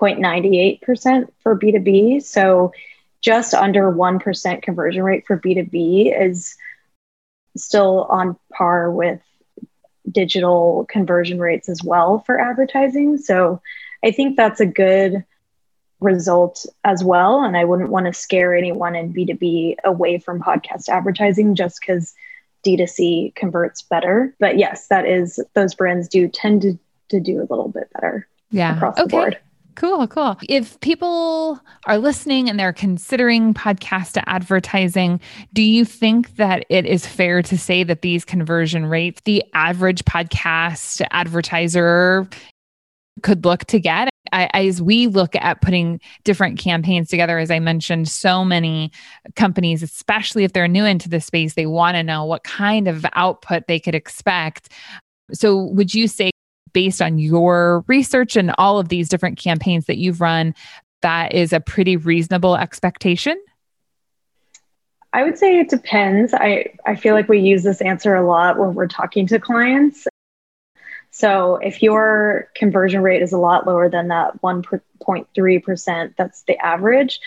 0.98% 0.00 1.28
for 1.42 1.58
B2B. 1.58 2.22
So 2.22 2.72
just 3.20 3.54
under 3.54 3.92
1% 3.92 4.62
conversion 4.62 5.02
rate 5.02 5.26
for 5.26 5.38
B2B 5.38 6.18
is 6.18 6.56
still 7.56 8.04
on 8.04 8.36
par 8.52 8.90
with 8.90 9.20
digital 10.10 10.86
conversion 10.88 11.38
rates 11.38 11.68
as 11.68 11.82
well 11.84 12.20
for 12.20 12.40
advertising. 12.40 13.18
So 13.18 13.60
I 14.04 14.10
think 14.10 14.36
that's 14.36 14.60
a 14.60 14.66
good 14.66 15.24
result 16.00 16.64
as 16.84 17.04
well. 17.04 17.44
And 17.44 17.56
I 17.56 17.64
wouldn't 17.64 17.90
want 17.90 18.06
to 18.06 18.12
scare 18.12 18.54
anyone 18.54 18.96
in 18.96 19.12
B2B 19.12 19.76
away 19.84 20.18
from 20.18 20.40
podcast 20.40 20.88
advertising 20.88 21.54
just 21.54 21.80
because 21.80 22.14
D2C 22.64 23.34
converts 23.34 23.82
better. 23.82 24.34
But 24.38 24.58
yes, 24.58 24.86
that 24.88 25.06
is, 25.06 25.38
those 25.54 25.74
brands 25.74 26.08
do 26.08 26.28
tend 26.28 26.62
to, 26.62 26.78
to 27.10 27.20
do 27.20 27.40
a 27.40 27.48
little 27.50 27.68
bit 27.68 27.90
better 27.92 28.26
yeah. 28.50 28.76
across 28.76 28.98
okay. 28.98 29.02
the 29.02 29.08
board. 29.08 29.38
Cool, 29.76 30.06
cool. 30.08 30.36
If 30.48 30.78
people 30.80 31.60
are 31.86 31.98
listening 31.98 32.48
and 32.48 32.58
they're 32.58 32.72
considering 32.72 33.54
podcast 33.54 34.22
advertising, 34.26 35.20
do 35.52 35.62
you 35.62 35.84
think 35.84 36.36
that 36.36 36.64
it 36.68 36.86
is 36.86 37.06
fair 37.06 37.42
to 37.42 37.56
say 37.56 37.84
that 37.84 38.02
these 38.02 38.24
conversion 38.24 38.86
rates, 38.86 39.20
the 39.24 39.44
average 39.54 40.04
podcast 40.04 41.06
advertiser 41.10 42.28
could 43.22 43.44
look 43.44 43.64
to 43.66 43.78
get? 43.78 44.08
I, 44.32 44.48
as 44.54 44.82
we 44.82 45.06
look 45.06 45.34
at 45.36 45.60
putting 45.60 46.00
different 46.24 46.58
campaigns 46.58 47.08
together, 47.08 47.38
as 47.38 47.50
I 47.50 47.58
mentioned, 47.58 48.08
so 48.08 48.44
many 48.44 48.92
companies, 49.34 49.82
especially 49.82 50.44
if 50.44 50.52
they're 50.52 50.68
new 50.68 50.84
into 50.84 51.08
the 51.08 51.20
space, 51.20 51.54
they 51.54 51.66
want 51.66 51.96
to 51.96 52.02
know 52.02 52.24
what 52.24 52.44
kind 52.44 52.86
of 52.86 53.04
output 53.14 53.64
they 53.66 53.80
could 53.80 53.94
expect. 53.94 54.70
So, 55.32 55.64
would 55.64 55.94
you 55.94 56.06
say 56.06 56.30
based 56.72 57.02
on 57.02 57.18
your 57.18 57.84
research 57.86 58.36
and 58.36 58.52
all 58.58 58.78
of 58.78 58.88
these 58.88 59.08
different 59.08 59.38
campaigns 59.38 59.86
that 59.86 59.98
you've 59.98 60.20
run, 60.20 60.54
that 61.02 61.34
is 61.34 61.52
a 61.52 61.60
pretty 61.60 61.96
reasonable 61.96 62.56
expectation? 62.56 63.40
I 65.12 65.24
would 65.24 65.38
say 65.38 65.58
it 65.58 65.68
depends. 65.68 66.32
I, 66.34 66.72
I 66.86 66.94
feel 66.94 67.14
like 67.14 67.28
we 67.28 67.40
use 67.40 67.62
this 67.62 67.80
answer 67.80 68.14
a 68.14 68.26
lot 68.26 68.58
when 68.58 68.74
we're 68.74 68.86
talking 68.86 69.26
to 69.28 69.40
clients. 69.40 70.06
So 71.10 71.56
if 71.56 71.82
your 71.82 72.48
conversion 72.54 73.02
rate 73.02 73.20
is 73.20 73.32
a 73.32 73.38
lot 73.38 73.66
lower 73.66 73.88
than 73.88 74.08
that 74.08 74.40
1.3%, 74.42 76.14
that's 76.16 76.42
the 76.44 76.56
average, 76.58 77.20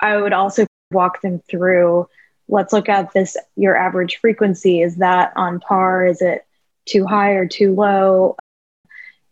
I 0.00 0.16
would 0.16 0.32
also 0.32 0.66
walk 0.90 1.20
them 1.20 1.40
through 1.48 2.08
let's 2.48 2.72
look 2.72 2.88
at 2.88 3.12
this 3.12 3.36
your 3.56 3.76
average 3.76 4.16
frequency 4.16 4.80
is 4.80 4.96
that 4.96 5.32
on 5.36 5.60
par 5.60 6.06
is 6.06 6.20
it 6.20 6.46
too 6.88 7.06
high 7.06 7.32
or 7.32 7.46
too 7.46 7.74
low 7.74 8.36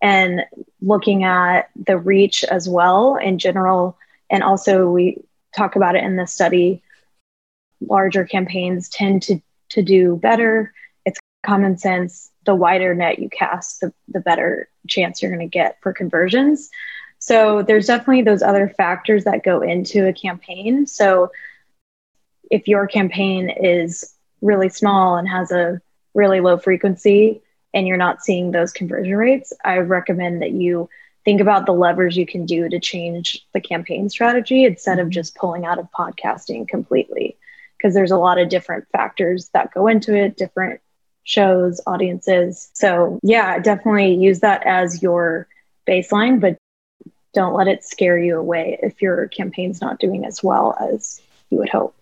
and 0.02 0.42
looking 0.80 1.24
at 1.24 1.70
the 1.74 1.96
reach 1.96 2.44
as 2.44 2.68
well 2.68 3.16
in 3.16 3.38
general. 3.38 3.98
And 4.30 4.42
also 4.42 4.90
we 4.90 5.22
talk 5.56 5.76
about 5.76 5.96
it 5.96 6.04
in 6.04 6.16
the 6.16 6.26
study 6.26 6.82
larger 7.80 8.24
campaigns 8.24 8.88
tend 8.88 9.22
to 9.22 9.40
to 9.68 9.82
do 9.82 10.16
better. 10.16 10.72
It's 11.04 11.18
common 11.44 11.76
sense. 11.76 12.30
The 12.44 12.54
wider 12.54 12.94
net 12.94 13.18
you 13.18 13.28
cast 13.28 13.80
the, 13.80 13.92
the 14.08 14.20
better 14.20 14.68
chance 14.86 15.20
you're 15.20 15.34
going 15.34 15.48
to 15.48 15.52
get 15.52 15.78
for 15.82 15.92
conversions. 15.92 16.70
So 17.18 17.62
there's 17.62 17.86
definitely 17.86 18.22
those 18.22 18.42
other 18.42 18.68
factors 18.68 19.24
that 19.24 19.42
go 19.42 19.60
into 19.60 20.06
a 20.06 20.12
campaign. 20.12 20.86
So 20.86 21.32
if 22.50 22.68
your 22.68 22.86
campaign 22.86 23.50
is 23.50 24.14
really 24.40 24.68
small 24.68 25.16
and 25.16 25.28
has 25.28 25.50
a 25.50 25.80
really 26.14 26.40
low 26.40 26.56
frequency 26.56 27.42
and 27.76 27.86
you're 27.86 27.98
not 27.98 28.24
seeing 28.24 28.50
those 28.50 28.72
conversion 28.72 29.14
rates, 29.16 29.52
I 29.62 29.76
recommend 29.78 30.40
that 30.40 30.52
you 30.52 30.88
think 31.26 31.42
about 31.42 31.66
the 31.66 31.72
levers 31.72 32.16
you 32.16 32.24
can 32.24 32.46
do 32.46 32.70
to 32.70 32.80
change 32.80 33.46
the 33.52 33.60
campaign 33.60 34.08
strategy 34.08 34.64
instead 34.64 34.98
of 34.98 35.04
mm-hmm. 35.04 35.12
just 35.12 35.34
pulling 35.34 35.66
out 35.66 35.78
of 35.78 35.90
podcasting 35.92 36.66
completely. 36.66 37.36
Because 37.76 37.92
there's 37.92 38.12
a 38.12 38.16
lot 38.16 38.38
of 38.38 38.48
different 38.48 38.88
factors 38.92 39.50
that 39.52 39.74
go 39.74 39.88
into 39.88 40.16
it, 40.16 40.38
different 40.38 40.80
shows, 41.24 41.78
audiences. 41.86 42.70
So, 42.72 43.20
yeah, 43.22 43.58
definitely 43.58 44.14
use 44.14 44.40
that 44.40 44.62
as 44.64 45.02
your 45.02 45.46
baseline, 45.86 46.40
but 46.40 46.56
don't 47.34 47.52
let 47.54 47.68
it 47.68 47.84
scare 47.84 48.18
you 48.18 48.38
away 48.38 48.78
if 48.82 49.02
your 49.02 49.28
campaign's 49.28 49.82
not 49.82 49.98
doing 49.98 50.24
as 50.24 50.42
well 50.42 50.74
as 50.80 51.20
you 51.50 51.58
would 51.58 51.68
hope. 51.68 51.95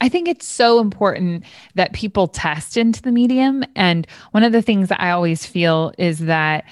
I 0.00 0.08
think 0.08 0.28
it's 0.28 0.46
so 0.46 0.80
important 0.80 1.44
that 1.74 1.92
people 1.92 2.28
test 2.28 2.76
into 2.76 3.00
the 3.00 3.12
medium. 3.12 3.64
And 3.76 4.06
one 4.32 4.42
of 4.42 4.52
the 4.52 4.62
things 4.62 4.88
that 4.88 5.00
I 5.00 5.10
always 5.10 5.46
feel 5.46 5.92
is 5.98 6.20
that 6.20 6.64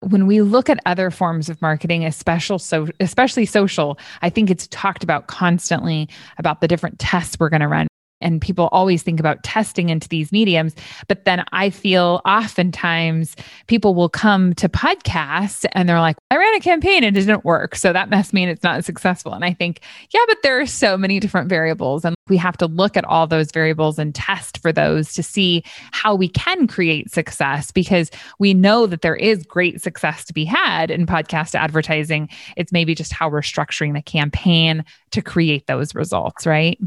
when 0.00 0.26
we 0.26 0.40
look 0.40 0.70
at 0.70 0.80
other 0.86 1.10
forms 1.10 1.48
of 1.48 1.60
marketing, 1.60 2.04
especially 2.04 2.58
so, 2.58 2.88
especially 3.00 3.46
social, 3.46 3.98
I 4.22 4.30
think 4.30 4.50
it's 4.50 4.68
talked 4.68 5.02
about 5.02 5.26
constantly 5.26 6.08
about 6.38 6.60
the 6.60 6.68
different 6.68 6.98
tests 6.98 7.36
we're 7.38 7.48
going 7.48 7.60
to 7.60 7.68
run 7.68 7.88
and 8.20 8.40
people 8.40 8.68
always 8.72 9.02
think 9.02 9.20
about 9.20 9.42
testing 9.42 9.88
into 9.88 10.08
these 10.08 10.32
mediums 10.32 10.74
but 11.08 11.24
then 11.24 11.44
i 11.52 11.70
feel 11.70 12.20
oftentimes 12.26 13.36
people 13.66 13.94
will 13.94 14.08
come 14.08 14.54
to 14.54 14.68
podcasts 14.68 15.64
and 15.72 15.88
they're 15.88 16.00
like 16.00 16.16
i 16.30 16.36
ran 16.36 16.54
a 16.54 16.60
campaign 16.60 17.04
and 17.04 17.16
it 17.16 17.20
didn't 17.20 17.44
work. 17.44 17.76
So 17.76 17.92
that 17.92 18.10
must 18.10 18.32
mean 18.32 18.48
it's 18.48 18.62
not 18.62 18.84
successful. 18.84 19.32
And 19.32 19.44
i 19.44 19.52
think 19.52 19.80
yeah 20.10 20.20
but 20.26 20.38
there 20.42 20.60
are 20.60 20.66
so 20.66 20.96
many 20.96 21.20
different 21.20 21.48
variables 21.48 22.04
and 22.04 22.16
we 22.28 22.36
have 22.36 22.56
to 22.58 22.66
look 22.66 22.96
at 22.96 23.04
all 23.04 23.26
those 23.26 23.52
variables 23.52 23.98
and 23.98 24.14
test 24.14 24.58
for 24.58 24.72
those 24.72 25.14
to 25.14 25.22
see 25.22 25.62
how 25.92 26.14
we 26.14 26.28
can 26.28 26.66
create 26.66 27.10
success 27.12 27.70
because 27.70 28.10
we 28.38 28.52
know 28.52 28.86
that 28.86 29.02
there 29.02 29.16
is 29.16 29.44
great 29.44 29.80
success 29.80 30.24
to 30.24 30.32
be 30.32 30.44
had 30.44 30.90
in 30.90 31.06
podcast 31.06 31.54
advertising. 31.54 32.28
It's 32.56 32.72
maybe 32.72 32.94
just 32.94 33.12
how 33.12 33.28
we're 33.28 33.42
structuring 33.42 33.94
the 33.94 34.02
campaign 34.02 34.84
to 35.12 35.22
create 35.22 35.66
those 35.66 35.94
results 35.94 36.46
right 36.46 36.78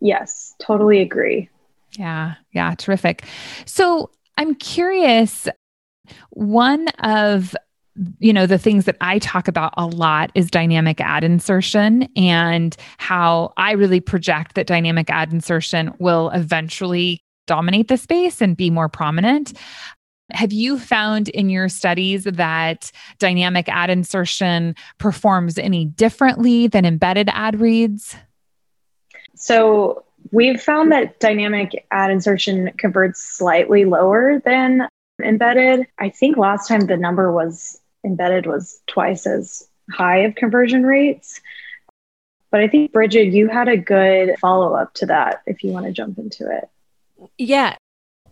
Yes, 0.00 0.54
totally 0.58 1.00
agree. 1.00 1.48
Yeah, 1.98 2.34
yeah, 2.52 2.74
terrific. 2.76 3.24
So 3.64 4.10
I'm 4.36 4.54
curious, 4.54 5.48
one 6.30 6.88
of 7.02 7.54
you 8.20 8.32
know 8.32 8.46
the 8.46 8.58
things 8.58 8.84
that 8.84 8.96
i 9.00 9.18
talk 9.18 9.48
about 9.48 9.74
a 9.76 9.84
lot 9.84 10.30
is 10.36 10.50
dynamic 10.50 11.00
ad 11.00 11.24
insertion 11.24 12.08
and 12.14 12.76
how 12.98 13.52
i 13.56 13.72
really 13.72 13.98
project 13.98 14.54
that 14.54 14.68
dynamic 14.68 15.10
ad 15.10 15.32
insertion 15.32 15.92
will 15.98 16.30
eventually 16.30 17.20
dominate 17.48 17.88
the 17.88 17.96
space 17.96 18.40
and 18.40 18.56
be 18.56 18.70
more 18.70 18.88
prominent 18.88 19.52
have 20.30 20.52
you 20.52 20.78
found 20.78 21.28
in 21.30 21.50
your 21.50 21.68
studies 21.68 22.22
that 22.24 22.92
dynamic 23.18 23.68
ad 23.68 23.90
insertion 23.90 24.76
performs 24.98 25.58
any 25.58 25.84
differently 25.84 26.68
than 26.68 26.84
embedded 26.84 27.28
ad 27.32 27.58
reads 27.60 28.14
so 29.38 30.04
we've 30.32 30.60
found 30.60 30.92
that 30.92 31.20
dynamic 31.20 31.86
ad 31.90 32.10
insertion 32.10 32.70
converts 32.76 33.20
slightly 33.20 33.84
lower 33.84 34.40
than 34.44 34.88
embedded. 35.22 35.86
I 35.98 36.10
think 36.10 36.36
last 36.36 36.68
time 36.68 36.86
the 36.86 36.96
number 36.96 37.32
was 37.32 37.80
embedded 38.04 38.46
was 38.46 38.80
twice 38.86 39.26
as 39.26 39.68
high 39.90 40.18
of 40.18 40.34
conversion 40.34 40.84
rates. 40.84 41.40
But 42.50 42.60
I 42.60 42.68
think, 42.68 42.92
Bridget, 42.92 43.32
you 43.32 43.48
had 43.48 43.68
a 43.68 43.76
good 43.76 44.38
follow 44.38 44.74
up 44.74 44.94
to 44.94 45.06
that 45.06 45.42
if 45.46 45.62
you 45.62 45.70
want 45.70 45.86
to 45.86 45.92
jump 45.92 46.18
into 46.18 46.50
it. 46.50 46.68
Yeah. 47.36 47.76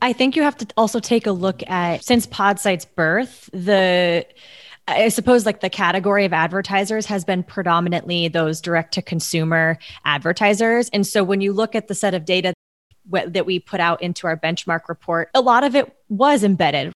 I 0.01 0.13
think 0.13 0.37
you 0.37 0.43
have 0.43 0.57
to 0.59 0.67
also 0.77 1.01
take 1.01 1.27
a 1.27 1.33
look 1.33 1.63
at 1.69 2.05
since 2.05 2.27
Podsights' 2.27 2.87
birth, 2.95 3.49
the 3.53 4.27
I 4.89 5.09
suppose 5.09 5.45
like 5.45 5.61
the 5.61 5.71
category 5.71 6.25
of 6.25 6.33
advertisers 6.33 7.07
has 7.07 7.25
been 7.25 7.43
predominantly 7.43 8.29
those 8.29 8.61
direct 8.61 8.95
to 8.95 9.03
consumer 9.03 9.79
advertisers. 10.05 10.89
And 10.91 11.05
so 11.07 11.25
when 11.25 11.41
you 11.41 11.53
look 11.53 11.75
at 11.75 11.89
the 11.89 11.95
set 11.95 12.15
of 12.15 12.25
data 12.25 12.55
that 13.11 13.47
we 13.47 13.59
put 13.59 13.81
out 13.81 14.01
into 14.01 14.27
our 14.27 14.37
benchmark 14.37 14.89
report, 14.89 15.31
a 15.35 15.41
lot 15.41 15.65
of 15.65 15.75
it 15.75 15.93
was 16.09 16.45
embedded. 16.45 16.93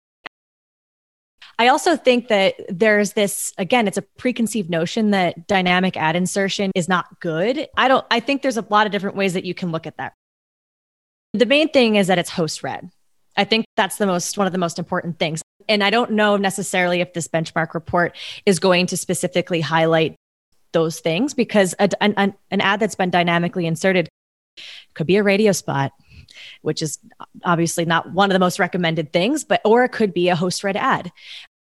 I 1.60 1.70
also 1.70 1.96
think 1.96 2.28
that 2.28 2.56
there's 2.70 3.14
this 3.14 3.54
again, 3.58 3.88
it's 3.88 3.98
a 3.98 4.02
preconceived 4.02 4.70
notion 4.70 5.12
that 5.12 5.48
dynamic 5.48 5.98
ad 5.98 6.16
insertion 6.16 6.72
is 6.76 6.88
not 6.88 7.20
good. 7.20 7.68
I 7.78 7.88
don't 7.88 8.06
I 8.12 8.20
think 8.20 8.42
there's 8.42 8.58
a 8.58 8.66
lot 8.70 8.86
of 8.86 8.92
different 8.92 9.16
ways 9.16 9.34
that 9.34 9.46
you 9.46 9.54
can 9.54 9.72
look 9.72 9.88
at 9.88 9.98
that. 9.98 10.14
The 11.34 11.46
main 11.46 11.70
thing 11.70 11.96
is 11.96 12.08
that 12.08 12.20
it's 12.20 12.30
host 12.30 12.64
read. 12.64 12.90
I 13.36 13.44
think 13.44 13.66
that's 13.76 13.98
the 13.98 14.06
most 14.06 14.38
one 14.38 14.46
of 14.46 14.54
the 14.54 14.60
most 14.60 14.78
important 14.78 15.20
things 15.20 15.42
and 15.68 15.84
I 15.84 15.90
don't 15.90 16.12
know 16.12 16.38
necessarily 16.38 17.02
if 17.02 17.14
this 17.14 17.28
benchmark 17.28 17.74
report 17.74 18.16
is 18.46 18.60
going 18.60 18.88
to 18.88 18.98
specifically 18.98 19.62
highlight 19.62 20.16
those 20.74 21.00
things 21.00 21.34
because 21.34 21.74
a, 21.80 21.90
an, 22.02 22.34
an 22.52 22.62
ad 22.62 22.80
that's 22.80 22.96
been 22.96 23.10
dynamically 23.10 23.66
inserted 23.66 24.10
could 24.94 25.08
be 25.08 25.18
a 25.18 25.24
radio 25.24 25.52
spot 25.52 25.92
which 26.62 26.82
is 26.82 27.00
obviously 27.44 27.86
not 27.86 28.12
one 28.12 28.30
of 28.30 28.34
the 28.34 28.40
most 28.40 28.60
recommended 28.60 29.12
things 29.12 29.44
but 29.44 29.62
or 29.64 29.86
it 29.86 29.92
could 29.92 30.14
be 30.14 30.30
a 30.30 30.36
host 30.36 30.64
read 30.64 30.78
ad. 30.78 31.12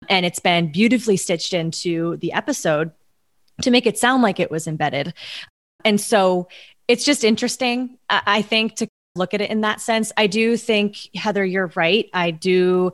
And 0.07 0.25
it's 0.25 0.39
been 0.39 0.71
beautifully 0.71 1.17
stitched 1.17 1.53
into 1.53 2.17
the 2.17 2.33
episode 2.33 2.91
to 3.61 3.71
make 3.71 3.85
it 3.85 3.97
sound 3.97 4.21
like 4.21 4.39
it 4.39 4.51
was 4.51 4.67
embedded. 4.67 5.13
And 5.83 5.99
so 5.99 6.47
it's 6.87 7.03
just 7.03 7.23
interesting 7.23 7.97
i 8.09 8.41
think 8.41 8.75
to 8.75 8.87
look 9.15 9.33
at 9.33 9.41
it 9.41 9.49
in 9.49 9.61
that 9.61 9.81
sense. 9.81 10.11
I 10.17 10.27
do 10.27 10.57
think, 10.57 11.15
Heather, 11.15 11.45
you're 11.45 11.71
right. 11.75 12.09
I 12.13 12.31
do 12.31 12.91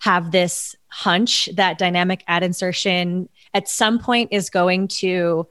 have 0.00 0.32
this 0.32 0.74
hunch 0.88 1.48
that 1.54 1.78
dynamic 1.78 2.24
ad 2.26 2.42
insertion 2.42 3.28
at 3.54 3.68
some 3.68 3.98
point 3.98 4.30
is 4.32 4.50
going 4.50 4.88
to 4.88 5.46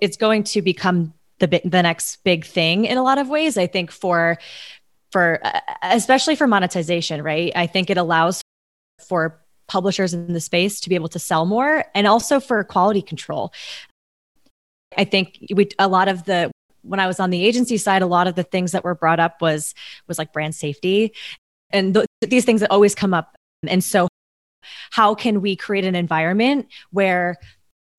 it's 0.00 0.16
going 0.16 0.42
to 0.42 0.62
become 0.62 1.12
the 1.38 1.60
the 1.64 1.82
next 1.82 2.22
big 2.24 2.44
thing 2.44 2.84
in 2.84 2.98
a 2.98 3.02
lot 3.02 3.18
of 3.18 3.28
ways. 3.28 3.56
I 3.56 3.66
think 3.66 3.90
for 3.90 4.38
for 5.12 5.40
uh, 5.44 5.60
especially 5.82 6.36
for 6.36 6.46
monetization, 6.46 7.22
right? 7.22 7.52
I 7.54 7.66
think 7.66 7.90
it 7.90 7.96
allows 7.96 8.42
for 9.08 9.40
publishers 9.68 10.12
in 10.12 10.32
the 10.32 10.40
space 10.40 10.80
to 10.80 10.88
be 10.88 10.96
able 10.96 11.08
to 11.08 11.18
sell 11.18 11.46
more 11.46 11.84
and 11.94 12.06
also 12.06 12.40
for 12.40 12.62
quality 12.64 13.02
control. 13.02 13.52
I 14.98 15.04
think 15.04 15.38
we 15.54 15.68
a 15.78 15.86
lot 15.86 16.08
of 16.08 16.24
the 16.24 16.50
when 16.90 16.98
I 16.98 17.06
was 17.06 17.20
on 17.20 17.30
the 17.30 17.44
agency 17.44 17.76
side, 17.76 18.02
a 18.02 18.06
lot 18.06 18.26
of 18.26 18.34
the 18.34 18.42
things 18.42 18.72
that 18.72 18.82
were 18.82 18.96
brought 18.96 19.20
up 19.20 19.40
was 19.40 19.74
was 20.08 20.18
like 20.18 20.32
brand 20.32 20.56
safety, 20.56 21.12
and 21.70 21.94
th- 21.94 22.06
these 22.20 22.44
things 22.44 22.60
that 22.62 22.72
always 22.72 22.96
come 22.96 23.14
up. 23.14 23.36
And 23.66 23.82
so, 23.82 24.08
how 24.90 25.14
can 25.14 25.40
we 25.40 25.54
create 25.54 25.84
an 25.84 25.94
environment 25.94 26.66
where 26.90 27.36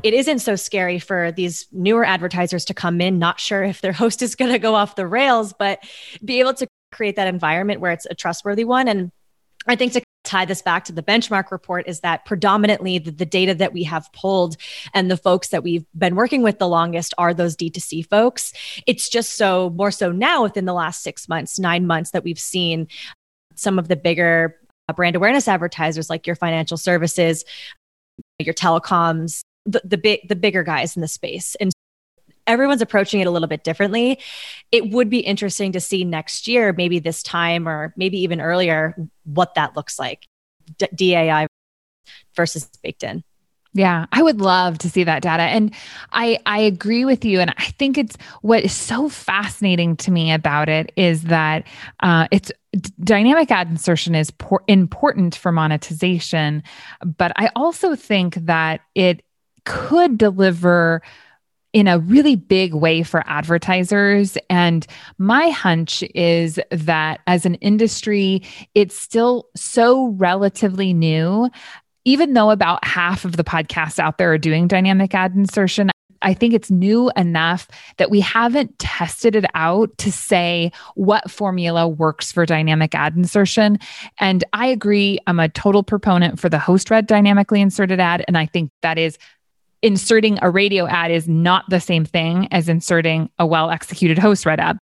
it 0.03 0.13
isn't 0.13 0.39
so 0.39 0.57
scary 0.57 0.99
for 0.99 1.31
these 1.31 1.67
newer 1.71 2.03
advertisers 2.03 2.65
to 2.65 2.73
come 2.73 2.99
in, 2.99 3.17
not 3.17 3.39
sure 3.39 3.63
if 3.63 3.79
their 3.79 3.93
host 4.03 4.21
is 4.21 4.35
going 4.35 4.51
to 4.51 4.59
go 4.59 4.75
off 4.75 4.95
the 4.95 5.07
rails, 5.07 5.53
but 5.57 5.79
be 6.23 6.41
able 6.41 6.53
to 6.55 6.67
create 6.91 7.15
that 7.15 7.27
environment 7.27 7.79
where 7.79 7.91
it's 7.91 8.07
a 8.09 8.15
trustworthy 8.15 8.65
one. 8.65 8.89
And 8.89 9.11
I 9.67 9.77
think 9.77 9.93
to 9.93 10.01
tie 10.31 10.45
this 10.45 10.61
back 10.61 10.85
to 10.85 10.93
the 10.93 11.03
benchmark 11.03 11.51
report 11.51 11.85
is 11.87 11.99
that 11.99 12.23
predominantly 12.23 12.97
the, 12.97 13.11
the, 13.11 13.25
data 13.25 13.53
that 13.53 13.73
we 13.73 13.83
have 13.83 14.11
pulled 14.13 14.55
and 14.93 15.11
the 15.11 15.17
folks 15.17 15.49
that 15.49 15.61
we've 15.61 15.85
been 15.97 16.15
working 16.15 16.41
with 16.41 16.57
the 16.57 16.67
longest 16.67 17.13
are 17.17 17.33
those 17.33 17.55
D2C 17.57 18.07
folks. 18.07 18.53
It's 18.87 19.09
just 19.09 19.35
so 19.35 19.71
more 19.71 19.91
so 19.91 20.11
now 20.11 20.43
within 20.43 20.63
the 20.63 20.73
last 20.73 21.03
six 21.03 21.27
months, 21.27 21.59
nine 21.59 21.85
months 21.85 22.11
that 22.11 22.23
we've 22.23 22.39
seen 22.39 22.87
some 23.55 23.77
of 23.77 23.89
the 23.89 23.97
bigger 23.97 24.55
uh, 24.87 24.93
brand 24.93 25.17
awareness 25.17 25.49
advertisers 25.49 26.09
like 26.09 26.25
your 26.25 26.37
financial 26.37 26.77
services, 26.77 27.43
your 28.39 28.53
telecoms, 28.53 29.41
the, 29.65 29.81
the 29.83 29.97
big 29.97 30.27
the 30.29 30.35
bigger 30.35 30.63
guys 30.63 30.95
in 30.95 31.01
the 31.01 31.09
space. 31.09 31.55
And 31.59 31.71
everyone's 32.47 32.81
approaching 32.81 33.21
it 33.21 33.27
a 33.27 33.31
little 33.31 33.47
bit 33.47 33.63
differently. 33.63 34.19
It 34.71 34.89
would 34.91 35.09
be 35.09 35.19
interesting 35.19 35.71
to 35.73 35.79
see 35.79 36.03
next 36.03 36.47
year, 36.47 36.73
maybe 36.73 36.99
this 36.99 37.23
time 37.23 37.67
or 37.67 37.93
maybe 37.97 38.19
even 38.19 38.41
earlier, 38.41 38.95
what 39.23 39.55
that 39.55 39.75
looks 39.75 39.99
like. 39.99 40.27
D- 40.77 41.13
DAI 41.13 41.47
versus 42.35 42.69
baked 42.83 43.03
in. 43.03 43.23
Yeah, 43.73 44.05
I 44.11 44.21
would 44.21 44.41
love 44.41 44.79
to 44.79 44.89
see 44.89 45.05
that 45.05 45.21
data. 45.21 45.43
And 45.43 45.73
I 46.11 46.39
I 46.45 46.59
agree 46.59 47.05
with 47.05 47.23
you. 47.23 47.39
And 47.39 47.53
I 47.57 47.65
think 47.79 47.97
it's 47.97 48.17
what 48.41 48.63
is 48.63 48.73
so 48.73 49.07
fascinating 49.07 49.95
to 49.97 50.11
me 50.11 50.33
about 50.33 50.67
it 50.67 50.91
is 50.97 51.23
that 51.23 51.65
uh, 52.01 52.27
it's 52.31 52.51
dynamic 53.01 53.49
ad 53.49 53.69
insertion 53.69 54.13
is 54.13 54.29
por- 54.31 54.63
important 54.67 55.35
for 55.35 55.53
monetization, 55.53 56.63
but 57.17 57.31
I 57.37 57.49
also 57.55 57.95
think 57.95 58.35
that 58.35 58.81
it 58.93 59.23
could 59.63 60.17
deliver 60.17 61.01
in 61.73 61.87
a 61.87 61.99
really 61.99 62.35
big 62.35 62.73
way 62.73 63.03
for 63.03 63.23
advertisers. 63.27 64.37
And 64.49 64.85
my 65.17 65.49
hunch 65.49 66.03
is 66.13 66.59
that 66.69 67.21
as 67.27 67.45
an 67.45 67.55
industry, 67.55 68.43
it's 68.75 68.97
still 68.97 69.47
so 69.55 70.09
relatively 70.17 70.93
new. 70.93 71.49
Even 72.03 72.33
though 72.33 72.49
about 72.49 72.83
half 72.83 73.25
of 73.25 73.37
the 73.37 73.43
podcasts 73.43 73.99
out 73.99 74.17
there 74.17 74.33
are 74.33 74.37
doing 74.37 74.67
dynamic 74.67 75.13
ad 75.13 75.35
insertion, 75.35 75.91
I 76.21 76.33
think 76.33 76.53
it's 76.53 76.69
new 76.69 77.11
enough 77.15 77.67
that 77.97 78.09
we 78.09 78.21
haven't 78.21 78.77
tested 78.79 79.35
it 79.35 79.45
out 79.53 79.97
to 79.99 80.11
say 80.11 80.71
what 80.95 81.29
formula 81.31 81.87
works 81.87 82.31
for 82.31 82.45
dynamic 82.45 82.95
ad 82.95 83.15
insertion. 83.15 83.79
And 84.19 84.43
I 84.53 84.67
agree, 84.67 85.19
I'm 85.27 85.39
a 85.39 85.49
total 85.49 85.83
proponent 85.83 86.39
for 86.39 86.49
the 86.49 86.59
host 86.59 86.89
read 86.89 87.07
dynamically 87.07 87.61
inserted 87.61 87.99
ad. 87.99 88.23
And 88.27 88.37
I 88.37 88.45
think 88.45 88.71
that 88.81 88.97
is 88.97 89.17
inserting 89.81 90.37
a 90.41 90.49
radio 90.49 90.87
ad 90.87 91.11
is 91.11 91.27
not 91.27 91.65
the 91.69 91.79
same 91.79 92.05
thing 92.05 92.47
as 92.51 92.69
inserting 92.69 93.29
a 93.39 93.45
well 93.45 93.69
executed 93.69 94.17
host 94.17 94.45
read 94.45 94.59
ad 94.59 94.77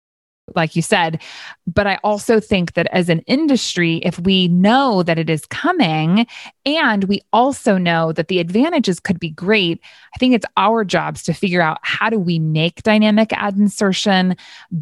like 0.53 0.75
you 0.75 0.81
said. 0.81 1.21
But 1.65 1.87
I 1.87 1.95
also 2.03 2.39
think 2.39 2.73
that 2.73 2.87
as 2.91 3.09
an 3.09 3.21
industry, 3.21 3.97
if 3.97 4.19
we 4.19 4.47
know 4.47 5.01
that 5.03 5.17
it 5.17 5.29
is 5.29 5.45
coming 5.47 6.27
and 6.65 7.03
we 7.03 7.21
also 7.31 7.77
know 7.77 8.11
that 8.11 8.27
the 8.27 8.39
advantages 8.39 8.99
could 8.99 9.19
be 9.19 9.29
great, 9.29 9.79
I 10.15 10.17
think 10.17 10.33
it's 10.33 10.45
our 10.57 10.83
jobs 10.83 11.21
to 11.23 11.33
figure 11.33 11.61
out 11.61 11.77
how 11.83 12.09
do 12.09 12.17
we 12.17 12.39
make 12.39 12.81
dynamic 12.83 13.31
ad 13.33 13.57
insertion 13.57 14.35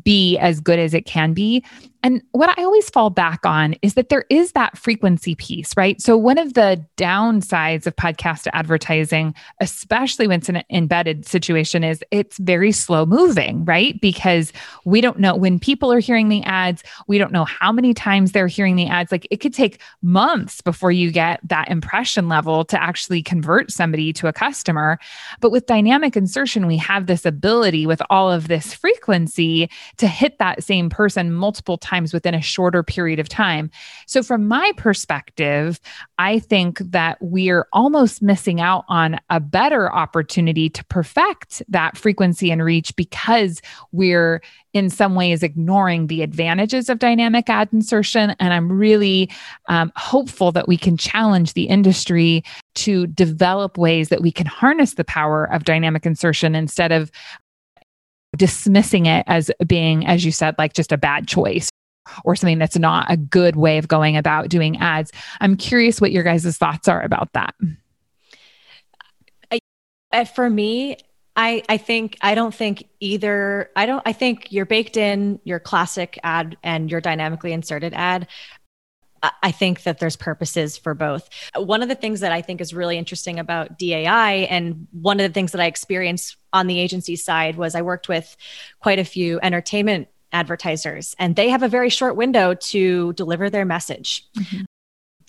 be 0.04 0.38
as 0.38 0.62
good 0.62 0.80
as 0.80 0.94
it 0.94 1.06
can 1.06 1.34
be. 1.34 1.64
And 2.06 2.22
what 2.34 2.58
I 2.60 2.64
always 2.64 2.90
fall 2.90 3.10
back 3.10 3.46
on 3.46 3.76
is 3.82 3.94
that 3.94 4.10
there 4.10 4.26
is 4.30 4.52
that 4.52 4.78
frequency 4.78 5.36
piece, 5.36 5.76
right? 5.78 6.02
So, 6.02 6.18
one 6.18 6.38
of 6.38 6.54
the 6.54 6.86
downsides 6.98 7.88
of 7.88 7.96
podcast 7.96 8.48
advertising, 8.52 9.34
especially 9.62 10.28
when 10.28 10.40
it's 10.40 10.50
an 10.50 10.64
embedded 10.70 11.26
situation, 11.26 11.84
is 11.84 12.04
it's 12.12 12.38
very 12.40 12.74
slow 12.74 13.06
moving, 13.06 13.64
right? 13.64 14.00
Because 14.02 14.52
we 14.84 15.00
don't 15.00 15.20
know 15.20 15.34
when 15.34 15.60
people 15.60 15.94
are 15.94 16.00
hearing 16.00 16.28
the 16.28 16.44
ads, 16.44 16.84
we 17.08 17.18
don't 17.18 17.32
know 17.32 17.46
how 17.46 17.72
many 17.72 17.94
times 17.94 18.34
they're 18.34 18.48
hearing 18.48 18.76
the 18.76 18.88
ads. 18.88 19.12
Like 19.12 19.26
it 19.32 19.38
could 19.38 19.54
take 19.54 19.80
months 20.02 20.60
before 20.60 20.92
you 20.92 21.10
get 21.10 21.40
that 21.48 21.72
impression 21.74 22.30
level 22.30 22.64
to 22.64 22.82
actually 22.82 23.22
convert 23.22 23.70
somebody 23.72 24.14
to 24.14 24.28
a 24.28 24.34
customer. 24.34 24.98
But 25.42 25.52
with 25.52 25.66
dynamic 25.66 26.16
insertion, 26.16 26.68
we 26.68 26.78
have 26.78 27.08
this 27.08 27.26
ability 27.26 27.86
with 27.86 28.02
all 28.10 28.32
of 28.32 28.48
this 28.48 28.74
frequency 28.74 29.70
to 29.98 30.08
hit 30.08 30.38
that 30.40 30.64
same 30.64 30.90
person 30.90 31.34
multiple 31.34 31.78
times 31.78 32.14
within 32.14 32.34
a 32.34 32.42
shorter 32.42 32.84
period 32.84 33.20
of 33.20 33.28
time. 33.28 33.70
So, 34.08 34.24
from 34.24 34.48
my 34.48 34.72
perspective, 34.78 35.82
I 36.18 36.40
think 36.40 36.80
that 36.80 37.18
we're 37.20 37.68
almost 37.74 38.22
missing 38.22 38.62
out 38.62 38.86
on 38.88 39.20
a 39.30 39.42
better 39.42 39.92
opportunity 39.92 40.70
to 40.70 40.86
perfect 40.86 41.62
that 41.68 41.98
frequency 41.98 42.52
and 42.52 42.64
reach 42.64 42.96
because 42.96 43.62
we're 43.92 44.42
in 44.74 44.90
some 44.90 45.16
ways 45.16 45.44
ignoring 45.44 46.08
the 46.08 46.24
advantages 46.24 46.90
of 46.90 47.00
dynamic 47.00 47.50
ad 47.50 47.70
insertion. 47.72 48.36
And 48.40 48.54
I'm 48.54 48.72
really 48.72 49.30
um, 49.70 49.92
hopeful 49.96 50.52
that 50.52 50.68
we 50.68 50.78
can 50.78 50.98
challenge 50.98 51.54
the 51.54 51.66
industry 51.66 52.44
to 52.76 53.08
develop 53.08 53.78
ways 53.78 54.10
that 54.10 54.22
we 54.22 54.32
can 54.32 54.48
harness 54.48 54.96
the 54.96 55.04
power 55.04 55.46
of 55.46 55.64
dynamic 55.64 56.06
insertion 56.06 56.56
instead 56.56 56.92
of 56.92 57.12
dismissing 58.36 59.06
it 59.06 59.24
as 59.28 59.52
being, 59.68 60.06
as 60.08 60.26
you 60.26 60.32
said, 60.32 60.56
like 60.58 60.74
just 60.74 60.92
a 60.92 60.98
bad 60.98 61.28
choice 61.28 61.70
or 62.26 62.36
something 62.36 62.58
that's 62.60 62.78
not 62.78 63.10
a 63.10 63.16
good 63.16 63.56
way 63.56 63.78
of 63.78 63.88
going 63.88 64.18
about 64.18 64.50
doing 64.50 64.78
ads. 64.78 65.12
I'm 65.40 65.56
curious 65.56 66.02
what 66.02 66.12
your 66.12 66.24
guys' 66.24 66.58
thoughts 66.58 66.88
are 66.88 67.02
about 67.02 67.32
that. 67.34 67.54
I, 70.12 70.26
for 70.26 70.50
me, 70.50 70.98
I, 71.36 71.64
I 71.68 71.78
think 71.78 72.18
I 72.22 72.36
don't 72.36 72.54
think 72.54 72.88
either 73.00 73.72
I 73.76 73.86
don't 73.86 74.04
I 74.06 74.14
think 74.14 74.52
your 74.52 74.66
baked 74.66 74.98
in 74.98 75.40
your 75.44 75.60
classic 75.60 76.20
ad 76.24 76.58
and 76.64 76.92
your 76.92 77.02
dynamically 77.02 77.54
inserted 77.54 77.94
ad 77.94 78.28
I 79.42 79.52
think 79.52 79.84
that 79.84 80.00
there's 80.00 80.16
purposes 80.16 80.78
for 80.78 80.94
both. 80.94 81.30
One 81.56 81.82
of 81.82 81.88
the 81.88 81.96
things 81.96 82.20
that 82.20 82.34
I 82.34 82.42
think 82.42 82.60
is 82.60 82.74
really 82.74 82.98
interesting 82.98 83.40
about 83.40 83.80
DAI, 83.80 84.48
and 84.50 84.88
one 84.92 85.20
of 85.20 85.30
the 85.30 85.34
things 85.34 85.54
that 85.54 85.62
I 85.62 85.66
experienced 85.66 86.36
on 86.52 86.68
the 86.68 86.78
agency 86.80 87.16
side 87.16 87.56
was 87.56 87.74
I 87.74 87.82
worked 87.82 88.10
with 88.10 88.36
quite 88.82 89.00
a 89.00 89.06
few 89.06 89.40
entertainment 89.42 90.10
advertisers, 90.34 91.16
and 91.20 91.36
they 91.36 91.50
have 91.50 91.64
a 91.64 91.70
very 91.70 91.90
short 91.90 92.18
window 92.18 92.54
to 92.54 93.14
deliver 93.14 93.50
their 93.50 93.66
message. 93.66 94.26
Mm-hmm. 94.38 94.64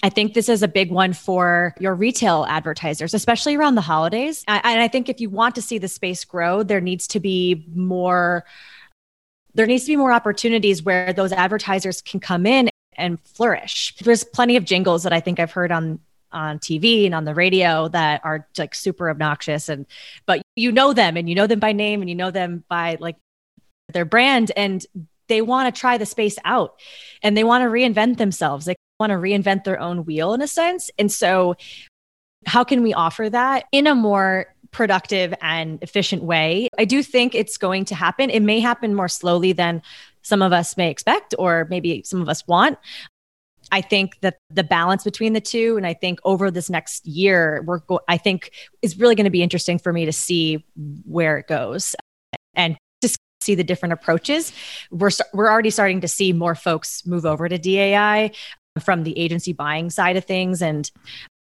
I 0.03 0.09
think 0.11 0.35
this 0.35 0.49
is 0.49 0.63
a 0.63 0.69
big 0.69 0.91
one 0.91 1.13
for 1.13 1.75
your 1.79 1.95
retail 1.95 2.45
advertisers, 2.49 3.15
especially 3.15 3.55
around 3.57 3.75
the 3.75 3.81
holidays. 3.81 4.45
And 4.47 4.81
I 4.81 4.89
think 4.89 5.09
if 5.09 5.21
you 5.21 5.31
want 5.31 5.55
to 5.55 5.63
see 5.63 5.79
the 5.79 5.89
space 5.89 6.25
grow, 6.25 6.63
there 6.63 6.81
needs 6.81 7.07
to 7.09 7.21
be 7.21 7.67
more 7.75 8.45
there 9.57 9.67
needs 9.67 9.85
to 9.85 9.93
be 9.93 9.97
more 9.97 10.13
opportunities 10.13 10.83
where 10.83 11.13
those 11.13 11.33
advertisers 11.33 12.03
can 12.03 12.19
come 12.19 12.45
in 12.45 12.69
and 12.97 13.21
flourish. 13.21 13.95
There's 14.03 14.25
plenty 14.25 14.57
of 14.57 14.65
jingles 14.65 15.05
that 15.05 15.13
I 15.13 15.21
think 15.21 15.39
I've 15.39 15.53
heard 15.53 15.73
on 15.73 16.01
on 16.33 16.59
TV 16.59 17.07
and 17.07 17.15
on 17.15 17.25
the 17.25 17.35
radio 17.35 17.87
that 17.89 18.21
are 18.25 18.49
like 18.59 18.75
super 18.75 19.09
obnoxious 19.09 19.69
and 19.69 19.87
but 20.27 20.43
you 20.57 20.73
know 20.73 20.93
them 20.93 21.17
and 21.17 21.29
you 21.29 21.35
know 21.37 21.47
them 21.47 21.61
by 21.61 21.71
name 21.71 22.03
and 22.03 22.09
you 22.09 22.17
know 22.17 22.33
them 22.33 22.65
by 22.69 22.97
like 22.99 23.15
their 23.93 24.05
brand 24.05 24.51
and 24.57 24.85
they 25.29 25.41
want 25.41 25.73
to 25.73 25.81
try 25.81 25.97
the 25.97 26.05
space 26.05 26.37
out 26.45 26.81
and 27.23 27.37
they 27.37 27.45
want 27.45 27.63
to 27.63 27.69
reinvent 27.69 28.19
themselves. 28.19 28.67
Want 29.01 29.11
to 29.11 29.17
reinvent 29.17 29.65
their 29.65 29.81
own 29.81 30.05
wheel 30.05 30.35
in 30.35 30.43
a 30.43 30.49
sense. 30.49 30.91
And 30.99 31.11
so, 31.11 31.57
how 32.47 32.63
can 32.63 32.83
we 32.83 32.93
offer 32.93 33.31
that 33.31 33.65
in 33.73 33.87
a 33.87 33.95
more 33.95 34.47
productive 34.71 35.33
and 35.41 35.83
efficient 35.83 36.23
way? 36.23 36.69
I 36.79 36.85
do 36.85 37.03
think 37.03 37.35
it's 37.35 37.57
going 37.57 37.87
to 37.87 37.95
happen. 37.95 38.29
It 38.31 38.41
may 38.41 38.61
happen 38.61 38.95
more 38.95 39.09
slowly 39.09 39.53
than 39.53 39.83
some 40.23 40.43
of 40.43 40.53
us 40.53 40.77
may 40.77 40.91
expect, 40.91 41.35
or 41.39 41.67
maybe 41.71 42.03
some 42.05 42.21
of 42.21 42.29
us 42.29 42.47
want. 42.47 42.79
I 43.73 43.81
think 43.81 44.21
that 44.21 44.39
the 44.51 44.65
balance 44.65 45.05
between 45.05 45.33
the 45.33 45.41
two, 45.41 45.77
and 45.77 45.87
I 45.87 45.95
think 45.95 46.21
over 46.25 46.51
this 46.51 46.69
next 46.69 47.07
year, 47.07 47.63
we're 47.67 47.79
go- 47.79 48.01
I 48.09 48.19
think 48.19 48.51
is 48.83 48.99
really 48.99 49.15
going 49.15 49.25
to 49.25 49.31
be 49.31 49.43
interesting 49.43 49.79
for 49.79 49.93
me 49.93 50.05
to 50.05 50.13
see 50.13 50.65
where 51.07 51.39
it 51.39 51.47
goes 51.47 51.97
and 52.55 52.77
just 53.03 53.19
see 53.41 53.55
the 53.55 53.65
different 53.65 53.95
approaches. 53.95 54.53
We're 54.91 55.11
we're 55.33 55.51
already 55.51 55.71
starting 55.71 56.03
to 56.03 56.09
see 56.09 56.35
more 56.35 56.55
folks 56.55 57.07
move 57.07 57.25
over 57.25 57.49
to 57.49 57.59
DAI 57.59 58.33
from 58.81 59.05
the 59.05 59.19
agency 59.19 59.53
buying 59.53 59.91
side 59.91 60.17
of 60.17 60.25
things, 60.25 60.63
and 60.63 60.91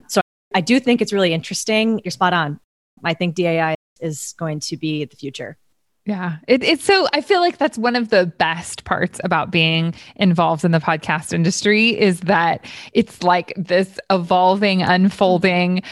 so 0.07 0.21
I 0.53 0.61
do 0.61 0.79
think 0.79 1.01
it's 1.01 1.13
really 1.13 1.33
interesting. 1.33 2.01
You're 2.03 2.11
spot 2.11 2.33
on. 2.33 2.59
I 3.03 3.13
think 3.13 3.35
DAI 3.35 3.75
is 3.99 4.33
going 4.37 4.59
to 4.61 4.77
be 4.77 5.05
the 5.05 5.15
future. 5.15 5.57
Yeah, 6.05 6.37
it, 6.47 6.63
it's 6.63 6.83
so. 6.83 7.07
I 7.13 7.21
feel 7.21 7.39
like 7.39 7.57
that's 7.57 7.77
one 7.77 7.95
of 7.95 8.09
the 8.09 8.25
best 8.25 8.83
parts 8.83 9.19
about 9.23 9.51
being 9.51 9.93
involved 10.15 10.65
in 10.65 10.71
the 10.71 10.79
podcast 10.79 11.33
industry 11.33 11.89
is 11.89 12.21
that 12.21 12.65
it's 12.93 13.21
like 13.21 13.53
this 13.55 13.99
evolving, 14.09 14.81
unfolding 14.81 15.83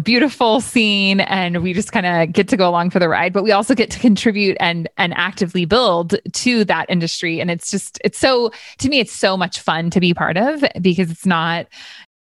beautiful 0.00 0.60
scene 0.60 1.20
and 1.20 1.62
we 1.62 1.72
just 1.72 1.92
kind 1.92 2.06
of 2.06 2.32
get 2.32 2.48
to 2.48 2.56
go 2.56 2.68
along 2.68 2.90
for 2.90 2.98
the 2.98 3.08
ride 3.08 3.32
but 3.32 3.42
we 3.42 3.52
also 3.52 3.74
get 3.74 3.90
to 3.90 3.98
contribute 3.98 4.56
and 4.60 4.88
and 4.96 5.12
actively 5.16 5.64
build 5.64 6.16
to 6.32 6.64
that 6.64 6.86
industry 6.88 7.40
and 7.40 7.50
it's 7.50 7.70
just 7.70 7.98
it's 8.04 8.18
so 8.18 8.50
to 8.78 8.88
me 8.88 8.98
it's 9.00 9.12
so 9.12 9.36
much 9.36 9.60
fun 9.60 9.90
to 9.90 10.00
be 10.00 10.14
part 10.14 10.36
of 10.36 10.64
because 10.80 11.10
it's 11.10 11.26
not 11.26 11.66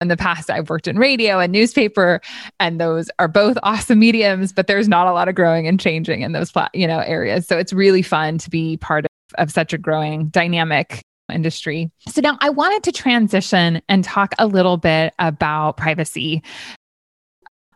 in 0.00 0.08
the 0.08 0.16
past 0.16 0.50
I've 0.50 0.68
worked 0.68 0.88
in 0.88 0.98
radio 0.98 1.38
and 1.38 1.52
newspaper 1.52 2.20
and 2.58 2.80
those 2.80 3.11
are 3.18 3.28
both 3.28 3.56
awesome 3.62 3.98
mediums 3.98 4.52
but 4.52 4.66
there's 4.66 4.88
not 4.88 5.06
a 5.06 5.12
lot 5.12 5.28
of 5.28 5.35
growing 5.35 5.66
and 5.66 5.78
changing 5.78 6.22
in 6.22 6.32
those 6.32 6.52
you 6.74 6.87
know 6.87 7.00
areas 7.00 7.46
so 7.46 7.58
it's 7.58 7.72
really 7.72 8.02
fun 8.02 8.38
to 8.38 8.50
be 8.50 8.76
part 8.78 9.04
of, 9.04 9.11
of 9.38 9.50
such 9.50 9.72
a 9.72 9.78
growing 9.78 10.28
dynamic 10.28 11.02
industry. 11.32 11.90
So 12.08 12.20
now 12.20 12.37
I 12.40 12.50
wanted 12.50 12.82
to 12.85 12.92
transition 12.92 13.80
and 13.88 14.04
talk 14.04 14.35
a 14.38 14.46
little 14.46 14.76
bit 14.76 15.14
about 15.18 15.76
privacy. 15.76 16.42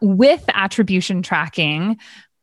With 0.01 0.45
attribution 0.53 1.23
tracking 1.23 1.97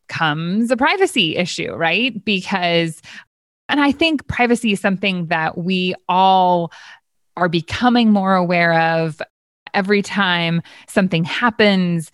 comes 0.08 0.70
a 0.70 0.76
privacy 0.76 1.36
issue, 1.36 1.72
right? 1.72 2.22
Because 2.24 3.00
and 3.68 3.80
I 3.80 3.92
think 3.92 4.26
privacy 4.26 4.72
is 4.72 4.80
something 4.80 5.26
that 5.28 5.56
we 5.56 5.94
all 6.08 6.72
are 7.36 7.48
becoming 7.48 8.10
more 8.10 8.34
aware 8.34 8.78
of 8.78 9.20
every 9.72 10.02
time 10.02 10.62
something 10.86 11.24
happens 11.24 12.10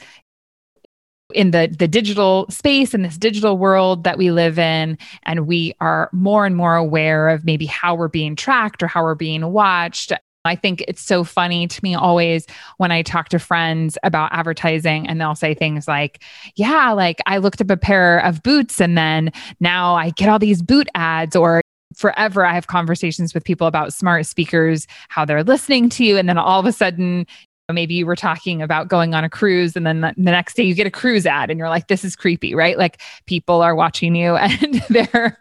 in 1.35 1.53
the 1.53 1.72
the 1.79 1.87
digital 1.87 2.46
space 2.50 2.94
in 2.94 3.03
this 3.03 3.16
digital 3.16 3.57
world 3.57 4.05
that 4.05 4.18
we 4.18 4.31
live 4.31 4.59
in 4.59 4.98
and 5.22 5.46
we 5.46 5.74
are 5.81 6.09
more 6.12 6.44
and 6.44 6.57
more 6.57 6.74
aware 6.74 7.29
of 7.29 7.44
maybe 7.44 7.66
how 7.66 7.94
we're 7.94 8.09
being 8.09 8.35
tracked 8.35 8.83
or 8.83 8.88
how 8.88 9.03
we're 9.03 9.14
being 9.14 9.53
watched 9.53 10.12
I 10.44 10.57
think 10.57 10.83
it's 10.88 11.03
so 11.03 11.22
funny 11.22 11.66
to 11.66 11.81
me 11.83 11.94
always 11.94 12.46
when 12.79 12.90
I 12.90 13.03
talk 13.03 13.29
to 13.31 13.38
friends 13.38 13.98
about 14.03 14.33
advertising 14.33 15.07
and 15.07 15.20
they'll 15.20 15.35
say 15.35 15.55
things 15.55 15.87
like, 15.87 16.22
Yeah, 16.57 16.92
like 16.92 17.20
I 17.26 17.38
looked 17.38 17.61
up 17.61 17.70
a 17.70 17.76
pair 17.76 18.18
of 18.20 18.42
boots 18.42 18.81
and 18.81 18.96
then 18.96 19.33
now 19.61 19.94
I 19.94 20.11
get 20.11 20.29
all 20.29 20.38
these 20.38 20.62
boot 20.62 20.88
ads, 20.94 21.37
or 21.37 21.61
forever 21.94 22.46
I 22.46 22.55
have 22.55 22.68
conversations 22.68 23.35
with 23.35 23.44
people 23.44 23.66
about 23.66 23.92
smart 23.92 24.24
speakers, 24.26 24.87
how 25.09 25.24
they're 25.24 25.44
listening 25.44 25.88
to 25.90 26.05
you. 26.05 26.16
And 26.16 26.29
then 26.29 26.38
all 26.38 26.61
of 26.61 26.66
a 26.66 26.72
sudden, 26.72 27.26
maybe 27.72 27.94
you 27.94 28.06
were 28.06 28.16
talking 28.16 28.62
about 28.62 28.88
going 28.88 29.14
on 29.14 29.24
a 29.24 29.30
cruise 29.30 29.76
and 29.76 29.87
then 29.87 30.00
the, 30.00 30.14
next 30.16 30.54
day 30.54 30.62
you 30.62 30.74
get 30.74 30.87
a 30.87 30.90
cruise 30.90 31.26
ad 31.26 31.50
and 31.50 31.59
you're 31.59 31.68
like 31.68 31.88
this 31.88 32.04
is 32.04 32.16
creepy 32.16 32.54
right? 32.54 32.78
Like 32.78 33.00
people 33.26 33.62
are 33.62 33.74
watching 33.74 34.14
you 34.14 34.37
and 34.37 34.74
they're 34.88 35.38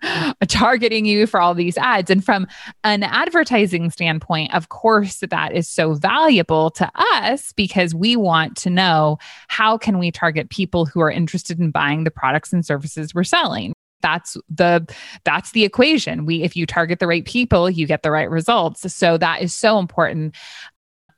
targeting 0.48 1.06
you 1.06 1.28
for 1.28 1.40
all 1.40 1.54
these 1.54 1.78
ads. 1.78 2.10
And 2.10 2.24
from 2.24 2.48
an 2.84 3.04
advertising 3.04 3.90
standpoint 3.92 4.54
of 4.54 4.70
course 4.70 5.20
that 5.30 5.54
is 5.54 5.68
so 5.68 5.94
valuable 5.94 6.70
to 6.72 6.90
us 6.96 7.54
because 7.54 7.94
we 7.94 8.16
want 8.16 8.58
to 8.58 8.70
know 8.70 9.18
how 9.48 9.78
can 9.78 10.00
we 10.00 10.12
target 10.12 10.50
people 10.50 10.86
who 10.86 11.02
are 11.02 11.12
interested 11.12 11.60
in 11.60 11.72
buying 11.72 12.04
the 12.04 12.12
products 12.12 12.54
and 12.54 12.66
services 12.66 13.14
we're 13.14 13.24
selling. 13.24 13.74
That's 14.02 14.38
the 14.50 14.88
that's 15.26 15.52
the 15.52 15.66
equation. 15.66 16.26
We 16.26 16.44
if 16.44 16.56
you 16.56 16.66
target 16.66 17.00
the 17.00 17.08
right 17.08 17.26
people 17.26 17.70
you 17.70 17.86
get 17.86 18.04
the 18.04 18.12
right 18.12 18.30
results. 18.30 18.92
So 18.94 19.18
that 19.18 19.42
is 19.42 19.54
so 19.54 19.80
important 19.80 20.36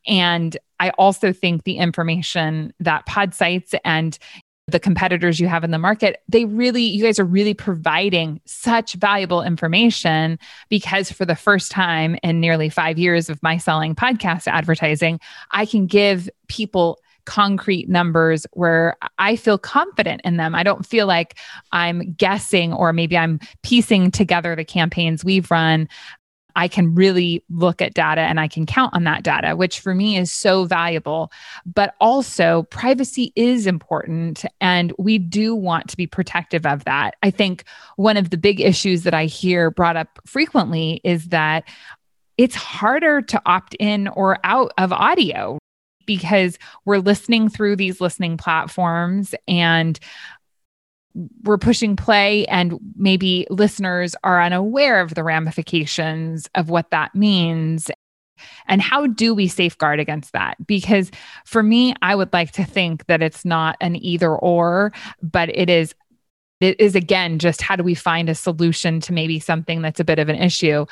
and 0.08 0.58
I 0.80 0.90
also 0.92 1.32
think 1.32 1.64
the 1.64 1.78
information 1.78 2.74
that 2.80 3.06
Podsights 3.06 3.76
and 3.86 4.18
the 4.68 4.80
competitors 4.80 5.40
you 5.40 5.48
have 5.48 5.64
in 5.64 5.72
the 5.72 5.78
market, 5.78 6.22
they 6.28 6.46
really, 6.46 6.84
you 6.84 7.04
guys 7.04 7.20
are 7.20 7.26
really 7.26 7.54
providing 7.54 8.40
such 8.46 8.94
valuable 8.94 9.42
information 9.42 10.40
because 10.70 11.12
for 11.12 11.26
the 11.26 11.36
first 11.36 11.72
time 11.72 12.18
in 12.24 12.40
nearly 12.40 12.70
five 12.70 12.98
years 12.98 13.30
of 13.30 13.42
my 13.44 13.58
selling 13.58 13.96
podcast 13.96 14.48
advertising, 14.48 15.20
I 15.52 15.66
can 15.66 15.88
give 15.88 16.30
people 16.48 17.00
concrete 17.26 17.88
numbers 17.88 18.48
where 18.54 18.98
I 19.20 19.36
feel 19.36 19.58
confident 19.58 20.22
in 20.24 20.38
them. 20.38 20.56
I 20.56 20.64
don't 20.64 20.86
feel 20.86 21.06
like 21.06 21.38
I'm 21.72 22.14
guessing 22.14 22.74
or 22.74 22.94
maybe 22.94 23.18
I'm 23.18 23.40
piecing 23.62 24.12
together 24.12 24.56
the 24.56 24.66
campaigns 24.66 25.24
we've 25.24 25.52
run. 25.52 25.88
I 26.56 26.68
can 26.68 26.96
really 26.96 27.44
look 27.50 27.82
at 27.82 27.94
data 27.94 28.22
and 28.22 28.40
I 28.40 28.48
can 28.48 28.66
count 28.66 28.94
on 28.94 29.04
that 29.06 29.24
data, 29.24 29.56
which 29.56 29.80
for 29.80 29.94
me 29.94 30.18
is 30.18 30.32
so 30.32 30.66
valuable. 30.66 31.32
But 31.66 31.96
also, 32.00 32.64
privacy 32.64 33.34
is 33.36 33.68
important, 33.68 34.46
and 34.60 34.94
we 34.98 35.18
do 35.18 35.56
want 35.56 35.90
to 35.90 35.98
be 35.98 36.08
protective 36.08 36.66
of 36.66 36.86
that. 36.86 37.16
I 37.24 37.32
think 37.32 37.64
one 37.96 38.18
of 38.18 38.30
the 38.30 38.38
big 38.38 38.60
issues 38.60 39.04
that 39.04 39.14
I 39.14 39.26
hear 39.26 39.72
brought 39.72 39.98
up 39.98 40.20
frequently 40.26 41.02
is 41.04 41.30
that 41.30 41.64
it's 42.38 42.56
harder 42.56 43.22
to 43.22 43.42
opt 43.46 43.76
in 43.76 44.08
or 44.10 44.40
out 44.44 44.72
of 44.78 44.92
audio 44.92 45.60
because 46.06 46.58
we're 46.86 46.98
listening 46.98 47.50
through 47.50 47.76
these 47.76 48.02
listening 48.02 48.38
platforms 48.38 49.36
and 49.48 50.00
we're 51.44 51.58
pushing 51.58 51.96
play 51.96 52.46
and 52.48 52.80
maybe 52.96 53.46
listeners 53.50 54.16
are 54.24 54.42
unaware 54.42 55.02
of 55.02 55.16
the 55.16 55.24
ramifications 55.24 56.48
of 56.56 56.70
what 56.70 56.92
that 56.92 57.14
means. 57.16 57.90
And 58.68 58.82
how 58.82 59.08
do 59.08 59.36
we 59.36 59.48
safeguard 59.48 60.00
against 60.00 60.34
that? 60.34 60.56
Because 60.66 61.12
for 61.46 61.62
me 61.62 61.94
i 62.02 62.16
would 62.16 62.32
like 62.34 62.52
to 62.52 62.64
think 62.64 63.06
that 63.08 63.22
it's 63.22 63.46
not 63.46 63.78
an 63.82 63.96
either 63.98 64.36
or 64.36 64.92
but 65.22 65.50
it 65.50 65.70
is 65.70 65.94
it 66.60 66.80
is 66.80 66.96
again 66.96 67.40
just 67.40 67.62
how 67.62 67.76
do 67.76 67.84
we 67.84 67.96
find 67.96 68.30
a 68.30 68.36
solution 68.36 69.00
to 69.02 69.14
maybe 69.14 69.40
something 69.40 69.82
that's 69.82 70.00
a 70.00 70.04
bit 70.04 70.20
of 70.20 70.30
an 70.30 70.36
issue? 70.36 70.86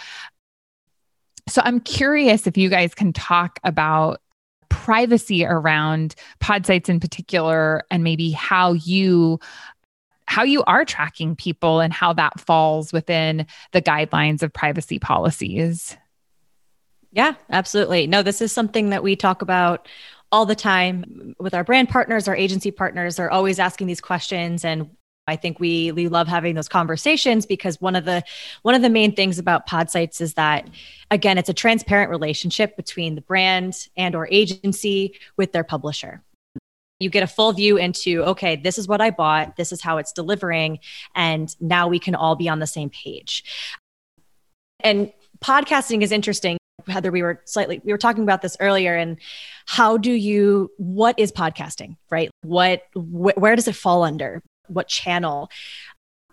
So 1.47 1.61
i'm 1.65 1.79
curious 1.79 2.45
if 2.45 2.57
you 2.57 2.69
guys 2.69 2.93
can 2.93 3.13
talk 3.13 3.59
about 3.63 4.21
privacy 4.69 5.45
around 5.45 6.15
Podsights 6.39 6.89
in 6.89 6.99
particular 6.99 7.83
and 7.91 8.03
maybe 8.03 8.31
how 8.31 8.73
you 8.73 9.39
how 10.29 10.43
you 10.43 10.63
are 10.65 10.85
tracking 10.85 11.35
people 11.35 11.79
and 11.79 11.91
how 11.91 12.13
that 12.13 12.39
falls 12.39 12.93
within 12.93 13.47
the 13.71 13.81
guidelines 13.81 14.43
of 14.43 14.53
privacy 14.53 14.99
policies. 14.99 15.97
Yeah, 17.11 17.33
absolutely. 17.49 18.05
No, 18.05 18.21
this 18.21 18.39
is 18.39 18.51
something 18.51 18.91
that 18.91 19.01
we 19.01 19.15
talk 19.15 19.41
about 19.41 19.87
all 20.31 20.45
the 20.45 20.55
time 20.55 21.33
with 21.39 21.55
our 21.55 21.63
brand 21.63 21.89
partners, 21.89 22.27
our 22.27 22.35
agency 22.35 22.69
partners 22.69 23.17
are 23.17 23.31
always 23.31 23.57
asking 23.57 23.87
these 23.87 23.99
questions 23.99 24.63
and 24.63 24.91
I 25.27 25.35
think 25.35 25.59
we 25.59 25.91
we 25.91 26.07
love 26.07 26.27
having 26.27 26.55
those 26.55 26.69
conversations 26.69 27.45
because 27.45 27.79
one 27.79 27.95
of 27.95 28.05
the 28.05 28.23
one 28.63 28.73
of 28.73 28.81
the 28.81 28.89
main 28.89 29.15
things 29.15 29.37
about 29.37 29.67
Podsights 29.67 30.21
is 30.21 30.33
that 30.35 30.67
again 31.11 31.37
it's 31.37 31.49
a 31.49 31.53
transparent 31.53 32.09
relationship 32.09 32.75
between 32.75 33.13
the 33.13 33.21
brand 33.21 33.87
and 33.95 34.15
or 34.15 34.27
agency 34.31 35.19
with 35.37 35.51
their 35.51 35.63
publisher 35.63 36.23
you 36.99 37.09
get 37.09 37.23
a 37.23 37.27
full 37.27 37.53
view 37.53 37.77
into 37.77 38.23
okay 38.23 38.55
this 38.55 38.77
is 38.77 38.87
what 38.87 38.99
i 39.01 39.09
bought 39.09 39.55
this 39.55 39.71
is 39.71 39.81
how 39.81 39.97
it's 39.97 40.11
delivering 40.11 40.79
and 41.15 41.55
now 41.59 41.87
we 41.87 41.99
can 41.99 42.15
all 42.15 42.35
be 42.35 42.49
on 42.49 42.59
the 42.59 42.67
same 42.67 42.89
page. 42.89 43.43
And 44.81 45.11
podcasting 45.39 46.01
is 46.01 46.11
interesting. 46.11 46.57
Heather 46.87 47.11
we 47.11 47.21
were 47.21 47.41
slightly 47.45 47.81
we 47.83 47.91
were 47.91 47.97
talking 47.97 48.23
about 48.23 48.41
this 48.41 48.55
earlier 48.59 48.95
and 48.95 49.17
how 49.67 49.97
do 49.97 50.11
you 50.11 50.71
what 50.77 51.19
is 51.19 51.31
podcasting 51.31 51.97
right? 52.09 52.31
What 52.41 52.83
wh- 52.93 53.37
where 53.37 53.55
does 53.55 53.67
it 53.67 53.75
fall 53.75 54.03
under? 54.03 54.41
What 54.67 54.87
channel? 54.87 55.49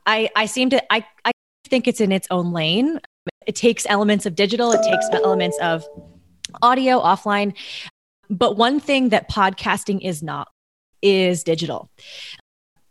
I 0.07 0.31
i 0.37 0.47
seem 0.47 0.71
to 0.71 0.93
i 0.93 1.05
i 1.25 1.33
think 1.69 1.89
it's 1.89 2.01
in 2.01 2.13
its 2.13 2.29
own 2.31 2.53
lane. 2.53 3.01
It 3.47 3.57
takes 3.57 3.87
elements 3.89 4.25
of 4.25 4.37
digital 4.37 4.73
it 4.73 4.83
takes 4.83 5.09
elements 5.13 5.59
of 5.61 5.85
audio 6.63 7.01
offline. 7.01 7.55
But 8.31 8.57
one 8.57 8.81
thing 8.81 9.11
that 9.11 9.31
podcasting 9.31 10.01
is 10.01 10.23
not 10.23 10.49
is 11.03 11.43
digital. 11.43 11.91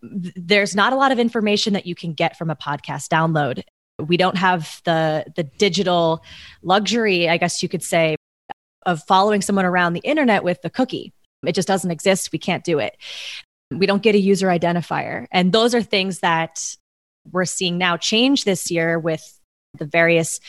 There's 0.02 0.76
not 0.76 0.94
a 0.94 0.96
lot 0.96 1.12
of 1.12 1.20
information 1.20 1.74
that 1.74 1.86
you 1.86 1.96
can 1.96 2.14
get 2.14 2.38
from 2.38 2.50
a 2.50 2.56
podcast 2.56 3.08
download. 3.10 3.64
We 4.00 4.18
don't 4.18 4.38
have 4.38 4.82
the 4.86 5.26
the 5.36 5.44
digital 5.44 6.24
luxury, 6.62 7.30
I 7.30 7.38
guess 7.38 7.64
you 7.64 7.70
could 7.70 7.84
say, 7.84 8.16
of 8.86 9.02
following 9.04 9.42
someone 9.42 9.66
around 9.66 9.94
the 9.94 10.02
internet 10.02 10.44
with 10.44 10.62
the 10.62 10.70
cookie. 10.70 11.14
It 11.46 11.56
just 11.56 11.68
doesn't 11.68 11.92
exist. 11.92 12.32
We 12.32 12.40
can't 12.40 12.64
do 12.64 12.80
it. 12.80 12.98
We 13.72 13.86
don't 13.86 14.04
get 14.04 14.16
a 14.16 14.20
user 14.20 14.48
identifier. 14.48 15.26
And 15.32 15.52
those 15.52 15.74
are 15.74 15.82
things 15.82 16.20
that 16.20 16.76
we're 17.32 17.46
seeing 17.46 17.78
now 17.78 17.98
change 17.98 18.44
this 18.44 18.70
year 18.70 19.00
with 19.00 19.40
the 19.78 19.86
various 19.86 20.40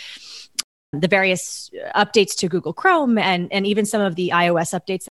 the 0.92 1.08
various 1.08 1.70
updates 1.94 2.34
to 2.36 2.48
Google 2.48 2.72
Chrome 2.72 3.18
and 3.18 3.52
and 3.52 3.66
even 3.66 3.86
some 3.86 4.00
of 4.00 4.14
the 4.14 4.30
iOS 4.32 4.78
updates 4.78 5.06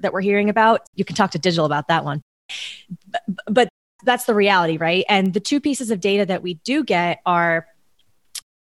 that 0.00 0.12
we're 0.12 0.20
hearing 0.20 0.48
about, 0.48 0.82
you 0.94 1.04
can 1.04 1.16
talk 1.16 1.32
to 1.32 1.38
digital 1.38 1.66
about 1.66 1.88
that 1.88 2.04
one. 2.04 2.22
But, 3.46 3.68
that's 4.04 4.24
the 4.24 4.34
reality, 4.34 4.76
right? 4.76 5.04
And 5.08 5.32
the 5.32 5.40
two 5.40 5.60
pieces 5.60 5.90
of 5.90 6.00
data 6.00 6.26
that 6.26 6.42
we 6.42 6.54
do 6.54 6.84
get 6.84 7.20
are 7.26 7.66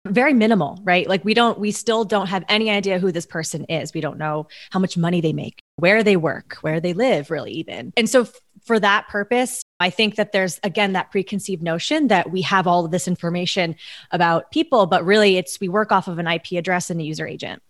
very 0.08 0.34
minimal, 0.34 0.80
right? 0.84 1.08
Like 1.08 1.24
we 1.26 1.34
don't, 1.34 1.60
we 1.60 1.72
still 1.72 2.06
don't 2.06 2.28
have 2.28 2.44
any 2.50 2.70
idea 2.70 3.00
who 3.00 3.12
this 3.12 3.26
person 3.26 3.66
is. 3.66 3.94
We 3.94 4.02
don't 4.02 4.18
know 4.18 4.48
how 4.72 4.80
much 4.80 4.98
money 4.98 5.22
they 5.22 5.34
make, 5.34 5.60
where 5.76 6.04
they 6.04 6.16
work, 6.18 6.58
where 6.62 6.80
they 6.80 6.94
live, 6.94 7.30
really, 7.30 7.52
even. 7.52 7.94
And 7.98 8.10
so, 8.10 8.28
for 8.64 8.80
that 8.80 9.08
purpose, 9.08 9.62
I 9.80 9.90
think 9.90 10.16
that 10.16 10.32
there's 10.32 10.60
again 10.64 10.94
that 10.94 11.12
preconceived 11.12 11.64
notion 11.64 12.08
that 12.08 12.32
we 12.32 12.42
have 12.42 12.68
all 12.68 12.86
of 12.86 12.92
this 12.92 13.08
information 13.08 13.76
about 14.12 14.52
people, 14.52 14.88
but 14.88 15.06
really 15.06 15.38
it's 15.38 15.60
we 15.60 15.70
work 15.70 15.92
off 15.92 16.08
of 16.08 16.20
an 16.20 16.28
IP 16.28 16.54
address 16.54 16.90
and 16.90 17.00
a 17.00 17.04
user 17.04 17.28
agent 17.28 17.62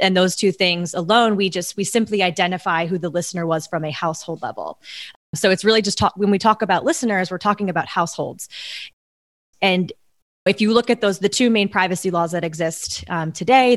and 0.00 0.16
those 0.16 0.36
two 0.36 0.52
things 0.52 0.94
alone 0.94 1.36
we 1.36 1.50
just 1.50 1.76
we 1.76 1.84
simply 1.84 2.22
identify 2.22 2.86
who 2.86 2.98
the 2.98 3.08
listener 3.08 3.46
was 3.46 3.66
from 3.66 3.84
a 3.84 3.90
household 3.90 4.42
level. 4.42 4.80
So 5.34 5.50
it's 5.50 5.64
really 5.64 5.82
just 5.82 5.98
talk 5.98 6.14
when 6.16 6.30
we 6.30 6.38
talk 6.38 6.62
about 6.62 6.84
listeners 6.84 7.30
we're 7.30 7.38
talking 7.38 7.70
about 7.70 7.86
households. 7.86 8.48
And 9.60 9.92
if 10.46 10.60
you 10.60 10.72
look 10.72 10.90
at 10.90 11.00
those 11.00 11.18
the 11.18 11.28
two 11.28 11.50
main 11.50 11.68
privacy 11.68 12.10
laws 12.10 12.32
that 12.32 12.44
exist 12.44 13.04
um, 13.08 13.32
today 13.32 13.76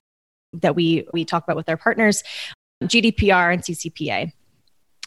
that 0.54 0.76
we 0.76 1.08
we 1.14 1.26
talk 1.26 1.44
about 1.44 1.56
with 1.56 1.70
our 1.70 1.78
partners 1.78 2.24
GDPR 2.84 3.54
and 3.54 3.62
CCPA 3.62 4.32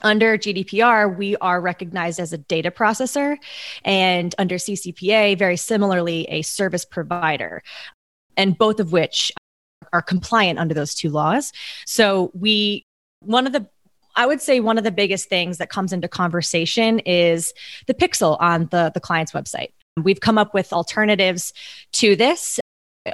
under 0.03 0.37
GDPR, 0.37 1.17
we 1.17 1.37
are 1.37 1.61
recognized 1.61 2.21
as 2.21 2.33
a 2.33 2.39
data 2.39 2.71
processor, 2.71 3.39
and 3.85 4.35
under 4.39 4.57
CCPA, 4.57 5.39
very 5.39 5.57
similarly, 5.57 6.27
a 6.29 6.43
service 6.43 6.85
provider, 6.85 7.63
and 8.37 8.57
both 8.57 8.81
of 8.81 8.93
which 8.93 9.33
are 9.93 10.03
compliant 10.03 10.59
under 10.59 10.75
those 10.75 10.95
two 10.95 11.11
laws. 11.11 11.53
So, 11.87 12.31
we, 12.35 12.85
one 13.21 13.47
of 13.47 13.53
the 13.53 13.69
I 14.17 14.27
would 14.27 14.41
say 14.41 14.61
one 14.61 14.79
of 14.79 14.85
the 14.85 14.93
biggest 14.93 15.29
things 15.29 15.59
that 15.59 15.71
comes 15.71 15.93
into 15.93 16.09
conversation 16.09 17.01
is 17.01 17.53
the 17.87 17.95
pixel 17.95 18.41
on 18.41 18.69
the, 18.71 18.93
the 18.95 19.01
client's 19.01 19.33
website. 19.33 19.73
We've 20.03 20.21
come 20.21 20.39
up 20.39 20.55
with 20.55 20.73
alternatives 20.73 21.53
to 21.95 22.17
this. 22.17 22.61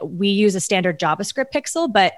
We 0.02 0.28
use 0.28 0.54
a 0.54 0.60
standard 0.60 1.00
JavaScript 1.00 1.52
pixel, 1.54 1.92
but 1.92 2.14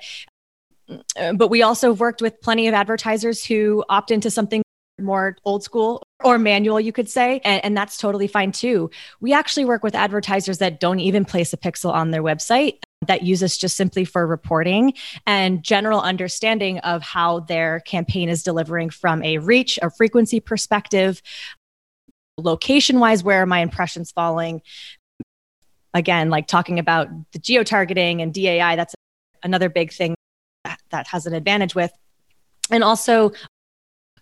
but 1.35 1.49
we 1.49 1.63
also 1.63 1.91
have 1.91 2.01
worked 2.01 2.21
with 2.21 2.41
plenty 2.43 2.69
of 2.69 2.75
advertisers 2.75 3.45
who 3.45 3.85
opt 3.89 4.11
into 4.11 4.31
something 4.31 4.63
more 5.01 5.37
old 5.45 5.65
school 5.65 6.03
or 6.23 6.39
manual, 6.39 6.79
you 6.79 6.93
could 6.93 7.09
say. 7.09 7.41
And, 7.45 7.65
and, 7.65 7.77
that's 7.77 7.97
totally 7.97 8.27
fine 8.27 8.53
too. 8.53 8.91
We 9.21 9.33
actually 9.33 9.65
work 9.65 9.83
with 9.83 9.95
advertisers 9.95 10.59
that 10.59 10.81
don't 10.81 11.01
even 11.01 11.25
place 11.25 11.53
a 11.53 11.57
pixel 11.57 11.93
on 11.93 12.11
their 12.11 12.23
website, 12.23 12.81
that 13.07 13.23
use 13.23 13.43
us 13.43 13.57
just 13.57 13.77
simply 13.77 14.05
for 14.05 14.27
reporting 14.27 14.95
and 15.27 15.63
general 15.63 16.01
understanding 16.01 16.79
of 16.81 17.03
how 17.03 17.41
their 17.41 17.81
campaign 17.81 18.29
is 18.29 18.43
delivering 18.43 18.91
from 18.91 19.23
a 19.23 19.39
reach 19.39 19.79
or 19.83 19.91
frequency 19.91 20.41
perspective, 20.41 21.23
location 22.39 23.01
wise, 23.01 23.23
where 23.23 23.43
are 23.43 23.47
my 23.47 23.61
impressions 23.61 24.11
falling? 24.13 24.63
Again, 25.95 26.31
like 26.31 26.47
talking 26.47 26.79
about 26.79 27.09
the 27.33 27.39
geo 27.39 27.63
targeting 27.63 28.23
and 28.23 28.33
DAI, 28.33 28.77
that's 28.77 28.95
another 29.43 29.69
big 29.69 29.93
thing 29.93 30.15
that, 30.65 30.79
that 30.91 31.07
has 31.09 31.27
an 31.27 31.35
advantage 31.35 31.75
with. 31.75 31.93
And 32.71 32.83
also 32.83 33.33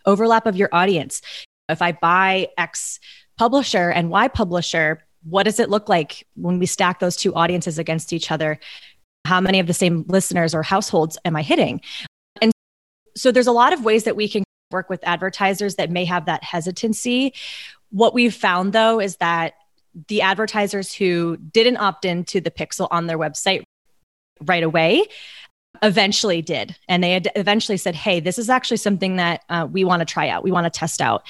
overlap 0.07 0.47
of 0.47 0.57
your 0.57 0.71
audience. 0.73 1.21
If 1.69 1.83
I 1.83 1.93
buy 1.93 2.49
X 2.59 2.99
publisher 3.39 3.91
and 3.91 4.11
Y 4.11 4.29
publisher, 4.29 5.05
what 5.23 5.45
does 5.45 5.61
it 5.61 5.71
look 5.71 5.89
like 5.89 6.27
when 6.35 6.59
we 6.59 6.67
stack 6.67 6.99
those 6.99 7.17
two 7.17 7.35
audiences 7.35 7.79
against 7.79 8.13
each 8.13 8.31
other? 8.31 8.59
How 9.27 9.41
many 9.41 9.61
of 9.61 9.67
the 9.67 9.75
same 9.75 10.05
listeners 10.09 10.55
or 10.55 10.63
households 10.63 11.19
am 11.25 11.37
I 11.37 11.43
hitting? 11.43 11.81
And 12.41 12.53
so 13.17 13.31
there's 13.31 13.47
a 13.47 13.53
lot 13.53 13.73
of 13.73 13.85
ways 13.85 14.05
that 14.05 14.17
we 14.17 14.29
can 14.29 14.45
work 14.71 14.89
with 14.89 15.01
advertisers 15.03 15.75
that 15.77 15.91
may 15.91 16.05
have 16.05 16.27
that 16.27 16.45
hesitancy. 16.45 17.35
What 17.91 18.15
we've 18.15 18.35
found 18.35 18.73
though 18.73 19.01
is 19.01 19.17
that 19.17 19.55
the 20.09 20.23
advertisers 20.23 20.95
who 20.95 21.37
didn't 21.37 21.79
opt 21.79 22.05
into 22.05 22.41
the 22.41 22.51
pixel 22.51 22.89
on 22.91 23.07
their 23.07 23.19
website 23.19 23.63
right 24.43 24.63
away 24.63 25.05
eventually 25.83 26.43
did. 26.43 26.77
And 26.89 27.03
they 27.03 27.21
eventually 27.35 27.77
said, 27.77 27.95
hey, 27.95 28.21
this 28.21 28.39
is 28.39 28.49
actually 28.49 28.77
something 28.77 29.17
that 29.17 29.45
uh, 29.49 29.67
we 29.71 29.85
want 29.85 30.01
to 30.01 30.07
try 30.07 30.29
out, 30.29 30.45
we 30.45 30.53
want 30.53 30.73
to 30.73 30.79
test 30.79 31.01
out. 31.01 31.25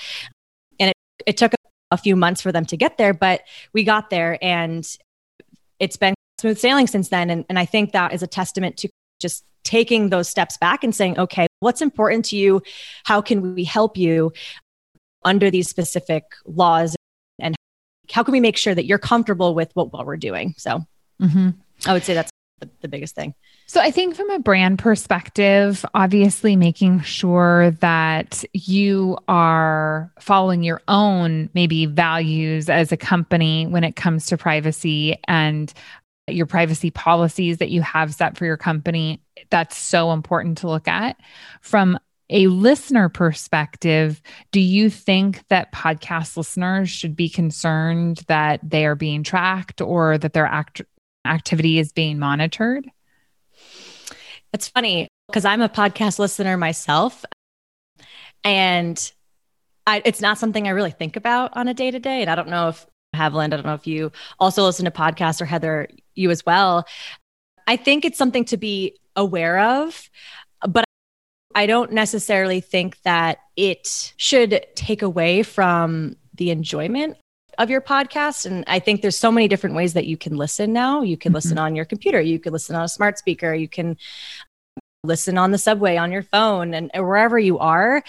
And 0.78 0.90
it, 0.90 0.96
it 1.26 1.36
took 1.36 1.52
a 1.90 1.96
few 1.96 2.16
months 2.16 2.40
for 2.40 2.52
them 2.52 2.64
to 2.66 2.76
get 2.76 2.98
there, 2.98 3.12
but 3.12 3.42
we 3.72 3.84
got 3.84 4.10
there 4.10 4.38
and 4.42 4.86
it's 5.78 5.96
been 5.96 6.14
smooth 6.40 6.58
sailing 6.58 6.86
since 6.86 7.08
then. 7.08 7.30
And, 7.30 7.44
and 7.48 7.58
I 7.58 7.64
think 7.64 7.92
that 7.92 8.12
is 8.12 8.22
a 8.22 8.26
testament 8.26 8.76
to 8.78 8.88
just 9.18 9.44
taking 9.64 10.10
those 10.10 10.28
steps 10.28 10.56
back 10.56 10.84
and 10.84 10.94
saying, 10.94 11.18
okay, 11.18 11.46
what's 11.60 11.82
important 11.82 12.24
to 12.26 12.36
you? 12.36 12.62
How 13.04 13.20
can 13.20 13.54
we 13.54 13.64
help 13.64 13.96
you 13.96 14.32
under 15.24 15.50
these 15.50 15.68
specific 15.68 16.24
laws? 16.46 16.96
And 17.38 17.54
how 18.10 18.22
can 18.22 18.32
we 18.32 18.40
make 18.40 18.56
sure 18.56 18.74
that 18.74 18.86
you're 18.86 18.98
comfortable 18.98 19.54
with 19.54 19.70
what, 19.74 19.92
what 19.92 20.06
we're 20.06 20.16
doing? 20.16 20.54
So 20.56 20.84
mm-hmm. 21.20 21.50
I 21.86 21.92
would 21.92 22.04
say 22.04 22.14
that's 22.14 22.30
the, 22.60 22.70
the 22.80 22.88
biggest 22.88 23.14
thing. 23.14 23.34
So 23.66 23.80
I 23.80 23.90
think 23.90 24.14
from 24.14 24.30
a 24.30 24.38
brand 24.38 24.78
perspective, 24.78 25.84
obviously 25.94 26.56
making 26.56 27.00
sure 27.00 27.72
that 27.80 28.44
you 28.52 29.18
are 29.28 30.12
following 30.20 30.62
your 30.62 30.82
own 30.88 31.50
maybe 31.54 31.86
values 31.86 32.68
as 32.68 32.92
a 32.92 32.96
company 32.96 33.66
when 33.66 33.84
it 33.84 33.96
comes 33.96 34.26
to 34.26 34.36
privacy 34.36 35.18
and 35.26 35.72
your 36.28 36.46
privacy 36.46 36.90
policies 36.90 37.58
that 37.58 37.70
you 37.70 37.82
have 37.82 38.14
set 38.14 38.36
for 38.36 38.44
your 38.44 38.56
company, 38.56 39.22
that's 39.50 39.76
so 39.76 40.12
important 40.12 40.58
to 40.58 40.68
look 40.68 40.86
at. 40.86 41.16
From 41.60 41.98
a 42.30 42.46
listener 42.46 43.08
perspective, 43.08 44.22
do 44.52 44.60
you 44.60 44.88
think 44.88 45.46
that 45.48 45.72
podcast 45.72 46.36
listeners 46.36 46.88
should 46.88 47.16
be 47.16 47.28
concerned 47.28 48.22
that 48.28 48.60
they 48.62 48.86
are 48.86 48.94
being 48.94 49.24
tracked 49.24 49.80
or 49.80 50.16
that 50.16 50.32
their 50.32 50.46
act- 50.46 50.82
activity 51.24 51.78
is 51.78 51.92
being 51.92 52.18
monitored? 52.18 52.90
It's 54.52 54.68
funny 54.68 55.08
because 55.28 55.44
I'm 55.44 55.62
a 55.62 55.68
podcast 55.68 56.18
listener 56.18 56.56
myself. 56.56 57.24
And 58.42 59.12
I, 59.86 60.02
it's 60.04 60.20
not 60.20 60.38
something 60.38 60.66
I 60.66 60.70
really 60.70 60.90
think 60.90 61.16
about 61.16 61.56
on 61.56 61.68
a 61.68 61.74
day 61.74 61.90
to 61.90 61.98
day. 61.98 62.22
And 62.22 62.30
I 62.30 62.34
don't 62.34 62.48
know 62.48 62.68
if 62.68 62.86
Haviland, 63.14 63.46
I 63.46 63.56
don't 63.56 63.66
know 63.66 63.74
if 63.74 63.86
you 63.86 64.12
also 64.38 64.64
listen 64.64 64.84
to 64.84 64.90
podcasts 64.90 65.40
or 65.40 65.44
Heather, 65.44 65.88
you 66.14 66.30
as 66.30 66.44
well. 66.44 66.86
I 67.66 67.76
think 67.76 68.04
it's 68.04 68.18
something 68.18 68.44
to 68.46 68.56
be 68.56 68.96
aware 69.16 69.58
of, 69.58 70.08
but 70.68 70.84
I 71.54 71.66
don't 71.66 71.92
necessarily 71.92 72.60
think 72.60 73.00
that 73.02 73.38
it 73.56 74.12
should 74.16 74.66
take 74.74 75.02
away 75.02 75.42
from 75.42 76.16
the 76.34 76.50
enjoyment 76.50 77.16
of 77.60 77.68
your 77.70 77.82
podcast. 77.82 78.46
And 78.46 78.64
I 78.66 78.78
think 78.78 79.02
there's 79.02 79.18
so 79.18 79.30
many 79.30 79.46
different 79.46 79.76
ways 79.76 79.92
that 79.92 80.06
you 80.06 80.16
can 80.16 80.36
listen 80.36 80.72
now. 80.72 81.02
You 81.02 81.16
can 81.16 81.30
mm-hmm. 81.30 81.36
listen 81.36 81.58
on 81.58 81.76
your 81.76 81.84
computer, 81.84 82.20
you 82.20 82.40
can 82.40 82.52
listen 82.52 82.74
on 82.74 82.82
a 82.82 82.88
smart 82.88 83.18
speaker, 83.18 83.54
you 83.54 83.68
can 83.68 83.96
listen 85.04 85.38
on 85.38 85.50
the 85.50 85.58
subway 85.58 85.96
on 85.96 86.12
your 86.12 86.22
phone 86.22 86.74
and 86.74 86.90
wherever 86.94 87.38
you 87.38 87.58
are 87.58 88.02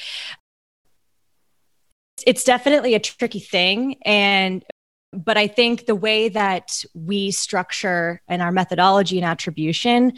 it's 2.27 2.43
definitely 2.43 2.93
a 2.93 2.99
tricky 2.99 3.39
thing 3.39 3.95
and 4.03 4.65
but 5.13 5.37
i 5.37 5.47
think 5.47 5.85
the 5.85 5.95
way 5.95 6.27
that 6.27 6.83
we 6.93 7.31
structure 7.31 8.21
and 8.27 8.41
our 8.41 8.51
methodology 8.51 9.17
and 9.17 9.25
attribution 9.25 10.11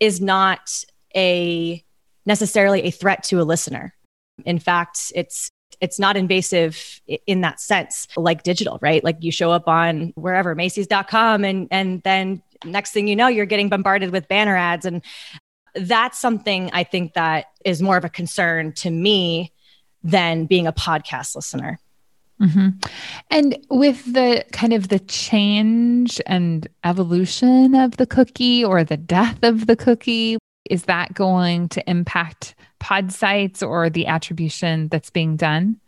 is 0.00 0.20
not 0.20 0.82
a 1.14 1.84
necessarily 2.24 2.82
a 2.84 2.90
threat 2.90 3.22
to 3.22 3.40
a 3.40 3.44
listener 3.44 3.94
in 4.46 4.58
fact 4.58 5.12
it's 5.14 5.50
it's 5.84 5.98
not 5.98 6.16
invasive 6.16 7.00
in 7.26 7.42
that 7.42 7.60
sense 7.60 8.08
like 8.16 8.42
digital 8.42 8.78
right 8.80 9.04
like 9.04 9.16
you 9.20 9.30
show 9.30 9.52
up 9.52 9.68
on 9.68 10.12
wherever 10.16 10.56
macys.com 10.56 11.44
and 11.44 11.68
and 11.70 12.02
then 12.02 12.42
next 12.64 12.92
thing 12.92 13.06
you 13.06 13.14
know 13.14 13.28
you're 13.28 13.46
getting 13.46 13.68
bombarded 13.68 14.10
with 14.10 14.26
banner 14.28 14.56
ads 14.56 14.86
and 14.86 15.02
that's 15.74 16.18
something 16.18 16.70
I 16.72 16.84
think 16.84 17.14
that 17.14 17.46
is 17.64 17.82
more 17.82 17.96
of 17.96 18.04
a 18.04 18.08
concern 18.08 18.72
to 18.74 18.90
me 18.90 19.52
than 20.02 20.46
being 20.46 20.66
a 20.66 20.72
podcast 20.72 21.34
listener. 21.34 21.78
Mm-hmm. 22.40 22.68
And 23.30 23.58
with 23.70 24.12
the 24.12 24.44
kind 24.52 24.72
of 24.72 24.88
the 24.88 24.98
change 24.98 26.20
and 26.26 26.66
evolution 26.84 27.74
of 27.74 27.96
the 27.96 28.06
cookie 28.06 28.64
or 28.64 28.84
the 28.84 28.96
death 28.96 29.42
of 29.42 29.66
the 29.66 29.76
cookie, 29.76 30.38
is 30.70 30.84
that 30.84 31.14
going 31.14 31.68
to 31.70 31.90
impact 31.90 32.54
Podsights 32.80 33.66
or 33.66 33.90
the 33.90 34.06
attribution 34.06 34.88
that's 34.88 35.10
being 35.10 35.36
done? 35.36 35.80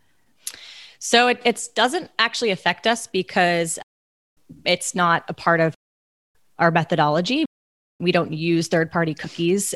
So 0.98 1.28
it 1.28 1.68
doesn't 1.74 2.10
actually 2.18 2.50
affect 2.50 2.86
us 2.86 3.06
because 3.06 3.78
it's 4.64 4.94
not 4.94 5.24
a 5.28 5.34
part 5.34 5.60
of 5.60 5.74
our 6.58 6.70
methodology. 6.70 7.44
We 8.00 8.12
don't 8.12 8.32
use 8.32 8.68
third 8.68 8.90
party 8.90 9.14
cookies 9.14 9.74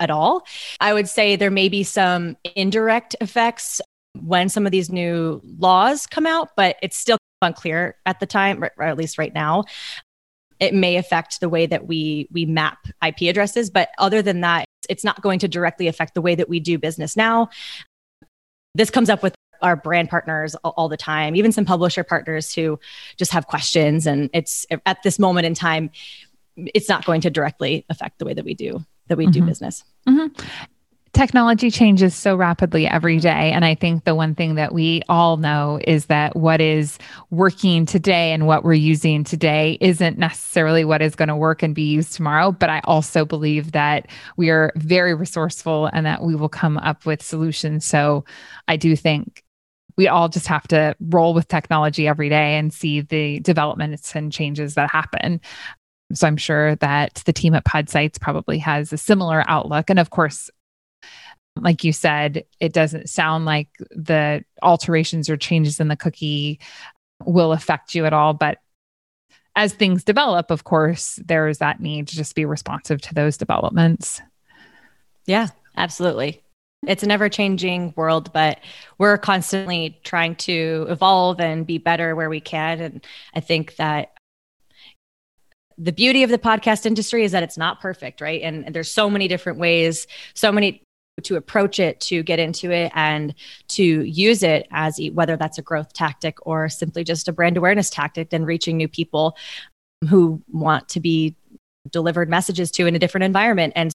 at 0.00 0.10
all. 0.10 0.46
I 0.80 0.94
would 0.94 1.08
say 1.08 1.36
there 1.36 1.50
may 1.50 1.68
be 1.68 1.82
some 1.82 2.36
indirect 2.56 3.16
effects 3.20 3.80
when 4.20 4.48
some 4.48 4.66
of 4.66 4.72
these 4.72 4.90
new 4.90 5.40
laws 5.58 6.06
come 6.06 6.26
out, 6.26 6.50
but 6.56 6.76
it's 6.82 6.96
still 6.96 7.18
unclear 7.42 7.96
at 8.06 8.20
the 8.20 8.26
time, 8.26 8.64
or 8.64 8.84
at 8.84 8.96
least 8.96 9.18
right 9.18 9.32
now. 9.32 9.64
It 10.60 10.74
may 10.74 10.96
affect 10.96 11.40
the 11.40 11.48
way 11.48 11.66
that 11.66 11.86
we 11.86 12.28
we 12.30 12.46
map 12.46 12.78
IP 13.06 13.22
addresses, 13.22 13.70
but 13.70 13.90
other 13.98 14.22
than 14.22 14.40
that, 14.40 14.64
it's 14.88 15.04
not 15.04 15.22
going 15.22 15.38
to 15.40 15.48
directly 15.48 15.88
affect 15.88 16.14
the 16.14 16.22
way 16.22 16.34
that 16.34 16.48
we 16.48 16.60
do 16.60 16.78
business 16.78 17.16
now. 17.16 17.50
This 18.74 18.90
comes 18.90 19.10
up 19.10 19.22
with 19.22 19.34
our 19.62 19.76
brand 19.76 20.08
partners 20.08 20.54
all, 20.56 20.88
the 20.88 20.96
time, 20.96 21.34
even 21.34 21.50
some 21.50 21.64
publisher 21.64 22.04
partners 22.04 22.54
who 22.54 22.78
just 23.16 23.32
have 23.32 23.46
questions. 23.46 24.06
And 24.06 24.30
it's 24.32 24.66
at 24.86 25.02
this 25.02 25.18
moment 25.18 25.46
in 25.46 25.54
time, 25.54 25.90
it's 26.56 26.88
not 26.88 27.04
going 27.04 27.20
to 27.22 27.30
directly 27.30 27.84
affect 27.88 28.18
the 28.18 28.24
way 28.24 28.34
that 28.34 28.44
we 28.44 28.54
do 28.54 28.84
that 29.08 29.18
we 29.18 29.24
mm-hmm. 29.24 29.32
do 29.32 29.42
business. 29.42 29.84
Mm-hmm. 30.08 30.44
Technology 31.12 31.70
changes 31.70 32.14
so 32.14 32.36
rapidly 32.36 32.86
every 32.86 33.18
day. 33.18 33.50
And 33.52 33.64
I 33.64 33.74
think 33.74 34.04
the 34.04 34.14
one 34.14 34.34
thing 34.34 34.54
that 34.56 34.72
we 34.72 35.02
all 35.08 35.36
know 35.36 35.80
is 35.84 36.06
that 36.06 36.36
what 36.36 36.60
is 36.60 36.98
working 37.30 37.86
today 37.86 38.32
and 38.32 38.46
what 38.46 38.62
we're 38.62 38.74
using 38.74 39.24
today 39.24 39.78
isn't 39.80 40.18
necessarily 40.18 40.84
what 40.84 41.02
is 41.02 41.14
going 41.14 41.28
to 41.28 41.36
work 41.36 41.62
and 41.62 41.74
be 41.74 41.82
used 41.82 42.14
tomorrow. 42.14 42.52
But 42.52 42.70
I 42.70 42.80
also 42.84 43.24
believe 43.24 43.72
that 43.72 44.06
we 44.36 44.50
are 44.50 44.72
very 44.76 45.14
resourceful 45.14 45.86
and 45.92 46.06
that 46.06 46.22
we 46.22 46.34
will 46.34 46.48
come 46.48 46.76
up 46.78 47.06
with 47.06 47.22
solutions. 47.22 47.84
So 47.84 48.24
I 48.68 48.76
do 48.76 48.94
think 48.94 49.44
we 49.96 50.06
all 50.08 50.28
just 50.28 50.46
have 50.46 50.68
to 50.68 50.94
roll 51.00 51.34
with 51.34 51.48
technology 51.48 52.06
every 52.06 52.28
day 52.28 52.56
and 52.56 52.72
see 52.72 53.00
the 53.00 53.40
developments 53.40 54.14
and 54.14 54.32
changes 54.32 54.74
that 54.74 54.90
happen. 54.90 55.40
So 56.14 56.26
I'm 56.26 56.36
sure 56.36 56.76
that 56.76 57.22
the 57.26 57.32
team 57.32 57.54
at 57.54 57.64
Podsights 57.64 58.20
probably 58.20 58.58
has 58.58 58.92
a 58.92 58.96
similar 58.96 59.44
outlook. 59.48 59.90
And 59.90 59.98
of 59.98 60.10
course, 60.10 60.50
like 61.62 61.84
you 61.84 61.92
said, 61.92 62.44
it 62.60 62.72
doesn't 62.72 63.08
sound 63.08 63.44
like 63.44 63.68
the 63.90 64.44
alterations 64.62 65.28
or 65.28 65.36
changes 65.36 65.80
in 65.80 65.88
the 65.88 65.96
cookie 65.96 66.60
will 67.24 67.52
affect 67.52 67.94
you 67.94 68.06
at 68.06 68.12
all. 68.12 68.34
But 68.34 68.58
as 69.56 69.72
things 69.72 70.04
develop, 70.04 70.50
of 70.50 70.64
course, 70.64 71.18
there 71.24 71.48
is 71.48 71.58
that 71.58 71.80
need 71.80 72.08
to 72.08 72.16
just 72.16 72.34
be 72.34 72.44
responsive 72.44 73.00
to 73.02 73.14
those 73.14 73.36
developments. 73.36 74.20
Yeah, 75.26 75.48
absolutely. 75.76 76.42
It's 76.86 77.02
an 77.02 77.10
ever 77.10 77.28
changing 77.28 77.92
world, 77.96 78.32
but 78.32 78.60
we're 78.98 79.18
constantly 79.18 79.98
trying 80.04 80.36
to 80.36 80.86
evolve 80.88 81.40
and 81.40 81.66
be 81.66 81.78
better 81.78 82.14
where 82.14 82.30
we 82.30 82.40
can. 82.40 82.80
And 82.80 83.06
I 83.34 83.40
think 83.40 83.76
that 83.76 84.12
the 85.76 85.92
beauty 85.92 86.22
of 86.22 86.30
the 86.30 86.38
podcast 86.38 86.86
industry 86.86 87.24
is 87.24 87.32
that 87.32 87.42
it's 87.42 87.58
not 87.58 87.80
perfect, 87.80 88.20
right? 88.20 88.42
And, 88.42 88.64
and 88.66 88.74
there's 88.74 88.90
so 88.90 89.10
many 89.10 89.28
different 89.28 89.58
ways, 89.58 90.06
so 90.34 90.52
many 90.52 90.82
to 91.24 91.36
approach 91.36 91.78
it, 91.78 92.00
to 92.00 92.22
get 92.22 92.38
into 92.38 92.70
it, 92.70 92.92
and 92.94 93.34
to 93.68 93.82
use 93.82 94.42
it 94.42 94.66
as 94.70 95.00
whether 95.12 95.36
that's 95.36 95.58
a 95.58 95.62
growth 95.62 95.92
tactic 95.92 96.36
or 96.46 96.68
simply 96.68 97.04
just 97.04 97.28
a 97.28 97.32
brand 97.32 97.56
awareness 97.56 97.90
tactic 97.90 98.32
and 98.32 98.46
reaching 98.46 98.76
new 98.76 98.88
people 98.88 99.36
who 100.08 100.42
want 100.50 100.88
to 100.88 101.00
be 101.00 101.36
delivered 101.90 102.28
messages 102.28 102.70
to 102.70 102.86
in 102.86 102.94
a 102.94 102.98
different 102.98 103.24
environment. 103.24 103.72
And 103.76 103.92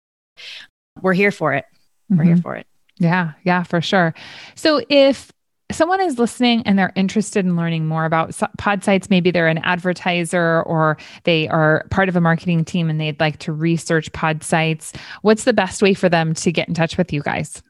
we're 1.01 1.13
here 1.13 1.31
for 1.31 1.53
it. 1.53 1.65
We're 2.09 2.17
mm-hmm. 2.17 2.27
here 2.27 2.37
for 2.37 2.55
it. 2.55 2.67
Yeah, 2.99 3.33
yeah, 3.43 3.63
for 3.63 3.81
sure. 3.81 4.13
So 4.55 4.81
if 4.87 5.32
someone 5.75 6.01
is 6.01 6.19
listening 6.19 6.63
and 6.65 6.77
they're 6.77 6.93
interested 6.95 7.45
in 7.45 7.55
learning 7.55 7.87
more 7.87 8.05
about 8.05 8.31
Podsights, 8.59 9.09
maybe 9.09 9.31
they're 9.31 9.47
an 9.47 9.59
advertiser 9.59 10.63
or 10.63 10.97
they 11.23 11.47
are 11.47 11.85
part 11.89 12.09
of 12.09 12.15
a 12.15 12.21
marketing 12.21 12.65
team 12.65 12.89
and 12.89 12.99
they'd 12.99 13.19
like 13.19 13.39
to 13.39 13.53
research 13.53 14.11
Podsights, 14.11 14.95
what's 15.21 15.43
the 15.43 15.53
best 15.53 15.81
way 15.81 15.93
for 15.93 16.09
them 16.09 16.33
to 16.35 16.51
get 16.51 16.67
in 16.67 16.73
touch 16.73 16.97
with 16.97 17.13
you 17.13 17.21
guys? 17.21 17.61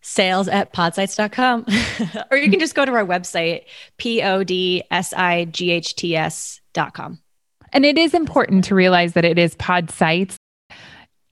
Sales 0.00 0.48
at 0.48 0.72
podsights.com. 0.72 1.66
or 2.30 2.36
you 2.36 2.50
can 2.50 2.58
just 2.58 2.74
go 2.74 2.84
to 2.84 2.92
our 2.92 3.06
website, 3.06 3.64
P 3.98 4.22
O 4.22 4.42
D 4.42 4.82
S 4.90 5.12
I 5.12 5.44
G 5.44 5.70
H 5.70 5.94
T 5.94 6.16
S.com. 6.16 7.20
And 7.72 7.86
it 7.86 7.96
is 7.96 8.12
important 8.12 8.64
to 8.64 8.74
realize 8.74 9.14
that 9.14 9.24
it 9.24 9.38
is 9.38 9.54
Podsights 9.54 10.36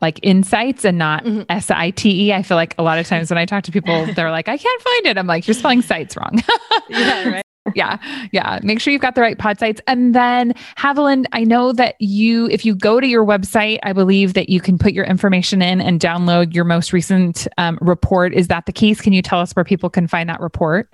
like 0.01 0.19
insights 0.23 0.85
and 0.85 0.99
not 0.99 1.25
mm-hmm. 1.25 1.43
S 1.49 1.71
I 1.71 1.91
T 1.91 2.29
E. 2.29 2.33
I 2.33 2.43
feel 2.43 2.57
like 2.57 2.75
a 2.79 2.83
lot 2.83 2.99
of 2.99 3.07
times 3.07 3.31
when 3.31 3.39
I 3.39 3.45
talk 3.45 3.65
to 3.65 3.73
people, 3.73 4.07
they're 4.15 4.31
like, 4.31 4.49
I 4.49 4.57
can't 4.57 4.83
find 4.83 5.07
it. 5.07 5.19
I'm 5.19 5.27
like, 5.27 5.47
you're 5.47 5.55
spelling 5.55 5.83
sites 5.83 6.17
wrong. 6.17 6.43
yeah, 6.89 7.29
right. 7.29 7.43
Yeah, 7.75 7.99
yeah. 8.33 8.59
Make 8.63 8.81
sure 8.81 8.91
you've 8.91 9.03
got 9.03 9.15
the 9.15 9.21
right 9.21 9.39
Podsights. 9.39 9.81
And 9.87 10.15
then, 10.15 10.55
Haviland, 10.79 11.27
I 11.33 11.45
know 11.45 11.73
that 11.73 11.95
you, 12.01 12.49
if 12.49 12.65
you 12.65 12.75
go 12.75 12.99
to 12.99 13.07
your 13.07 13.25
website, 13.25 13.79
I 13.83 13.93
believe 13.93 14.33
that 14.33 14.49
you 14.49 14.61
can 14.61 14.79
put 14.79 14.93
your 14.93 15.05
information 15.05 15.61
in 15.61 15.81
and 15.81 16.01
download 16.01 16.55
your 16.55 16.65
most 16.65 16.93
recent 16.93 17.47
um, 17.59 17.79
report. 17.83 18.33
Is 18.33 18.49
that 18.49 18.65
the 18.65 18.73
case? 18.73 19.01
Can 19.01 19.13
you 19.13 19.21
tell 19.21 19.41
us 19.41 19.53
where 19.53 19.65
people 19.65 19.91
can 19.91 20.09
find 20.09 20.29
that 20.31 20.41
report? 20.41 20.89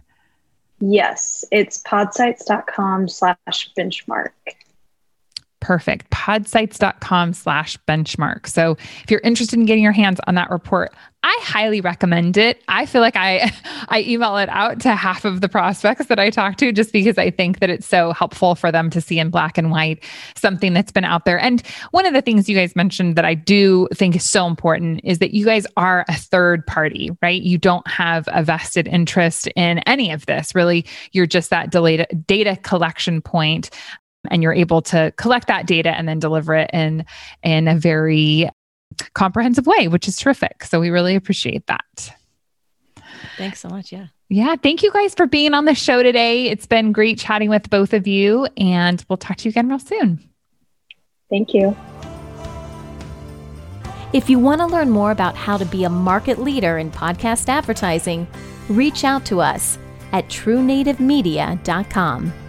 Yes, 0.80 1.44
it's 1.52 1.82
podsights.com 1.84 3.08
slash 3.08 3.70
benchmark 3.78 4.30
perfect. 5.66 6.08
Podsights.com 6.10 7.32
slash 7.32 7.76
benchmark. 7.88 8.46
So 8.46 8.76
if 9.02 9.10
you're 9.10 9.18
interested 9.24 9.58
in 9.58 9.66
getting 9.66 9.82
your 9.82 9.90
hands 9.90 10.20
on 10.28 10.36
that 10.36 10.48
report, 10.48 10.94
I 11.24 11.36
highly 11.42 11.80
recommend 11.80 12.36
it. 12.36 12.62
I 12.68 12.86
feel 12.86 13.00
like 13.00 13.16
I 13.16 13.50
I 13.88 14.02
email 14.02 14.36
it 14.36 14.48
out 14.48 14.80
to 14.82 14.94
half 14.94 15.24
of 15.24 15.40
the 15.40 15.48
prospects 15.48 16.06
that 16.06 16.20
I 16.20 16.30
talk 16.30 16.56
to 16.58 16.70
just 16.70 16.92
because 16.92 17.18
I 17.18 17.32
think 17.32 17.58
that 17.58 17.68
it's 17.68 17.86
so 17.86 18.12
helpful 18.12 18.54
for 18.54 18.70
them 18.70 18.90
to 18.90 19.00
see 19.00 19.18
in 19.18 19.28
black 19.28 19.58
and 19.58 19.72
white 19.72 20.04
something 20.36 20.72
that's 20.72 20.92
been 20.92 21.04
out 21.04 21.24
there. 21.24 21.40
And 21.40 21.66
one 21.90 22.06
of 22.06 22.14
the 22.14 22.22
things 22.22 22.48
you 22.48 22.54
guys 22.54 22.76
mentioned 22.76 23.16
that 23.16 23.24
I 23.24 23.34
do 23.34 23.88
think 23.92 24.14
is 24.14 24.22
so 24.22 24.46
important 24.46 25.00
is 25.02 25.18
that 25.18 25.34
you 25.34 25.44
guys 25.44 25.66
are 25.76 26.04
a 26.08 26.14
third 26.14 26.64
party, 26.64 27.10
right? 27.22 27.42
You 27.42 27.58
don't 27.58 27.88
have 27.88 28.28
a 28.28 28.44
vested 28.44 28.86
interest 28.86 29.48
in 29.56 29.80
any 29.80 30.12
of 30.12 30.26
this. 30.26 30.54
Really, 30.54 30.86
you're 31.10 31.26
just 31.26 31.50
that 31.50 31.70
data 31.70 32.06
data 32.24 32.54
collection 32.54 33.20
point 33.20 33.70
and 34.30 34.42
you're 34.42 34.52
able 34.52 34.82
to 34.82 35.12
collect 35.16 35.46
that 35.48 35.66
data 35.66 35.90
and 35.90 36.08
then 36.08 36.18
deliver 36.18 36.54
it 36.54 36.70
in 36.72 37.04
in 37.42 37.68
a 37.68 37.76
very 37.76 38.48
comprehensive 39.14 39.66
way 39.66 39.88
which 39.88 40.08
is 40.08 40.16
terrific. 40.16 40.64
So 40.64 40.80
we 40.80 40.90
really 40.90 41.14
appreciate 41.14 41.66
that. 41.66 42.14
Thanks 43.36 43.60
so 43.60 43.68
much. 43.68 43.92
Yeah. 43.92 44.06
Yeah. 44.28 44.56
Thank 44.56 44.82
you 44.82 44.90
guys 44.90 45.14
for 45.14 45.26
being 45.26 45.54
on 45.54 45.66
the 45.66 45.74
show 45.74 46.02
today. 46.02 46.46
It's 46.46 46.66
been 46.66 46.92
great 46.92 47.18
chatting 47.18 47.50
with 47.50 47.70
both 47.70 47.92
of 47.92 48.06
you 48.06 48.48
and 48.56 49.04
we'll 49.08 49.16
talk 49.16 49.36
to 49.38 49.44
you 49.44 49.50
again 49.50 49.68
real 49.68 49.78
soon. 49.78 50.28
Thank 51.30 51.54
you. 51.54 51.76
If 54.12 54.30
you 54.30 54.38
want 54.38 54.60
to 54.60 54.66
learn 54.66 54.90
more 54.90 55.10
about 55.10 55.36
how 55.36 55.56
to 55.56 55.64
be 55.64 55.84
a 55.84 55.90
market 55.90 56.38
leader 56.38 56.78
in 56.78 56.90
podcast 56.90 57.48
advertising 57.48 58.26
reach 58.68 59.04
out 59.04 59.24
to 59.26 59.40
us 59.40 59.78
at 60.12 60.28
truenativemedia.com 60.28 62.45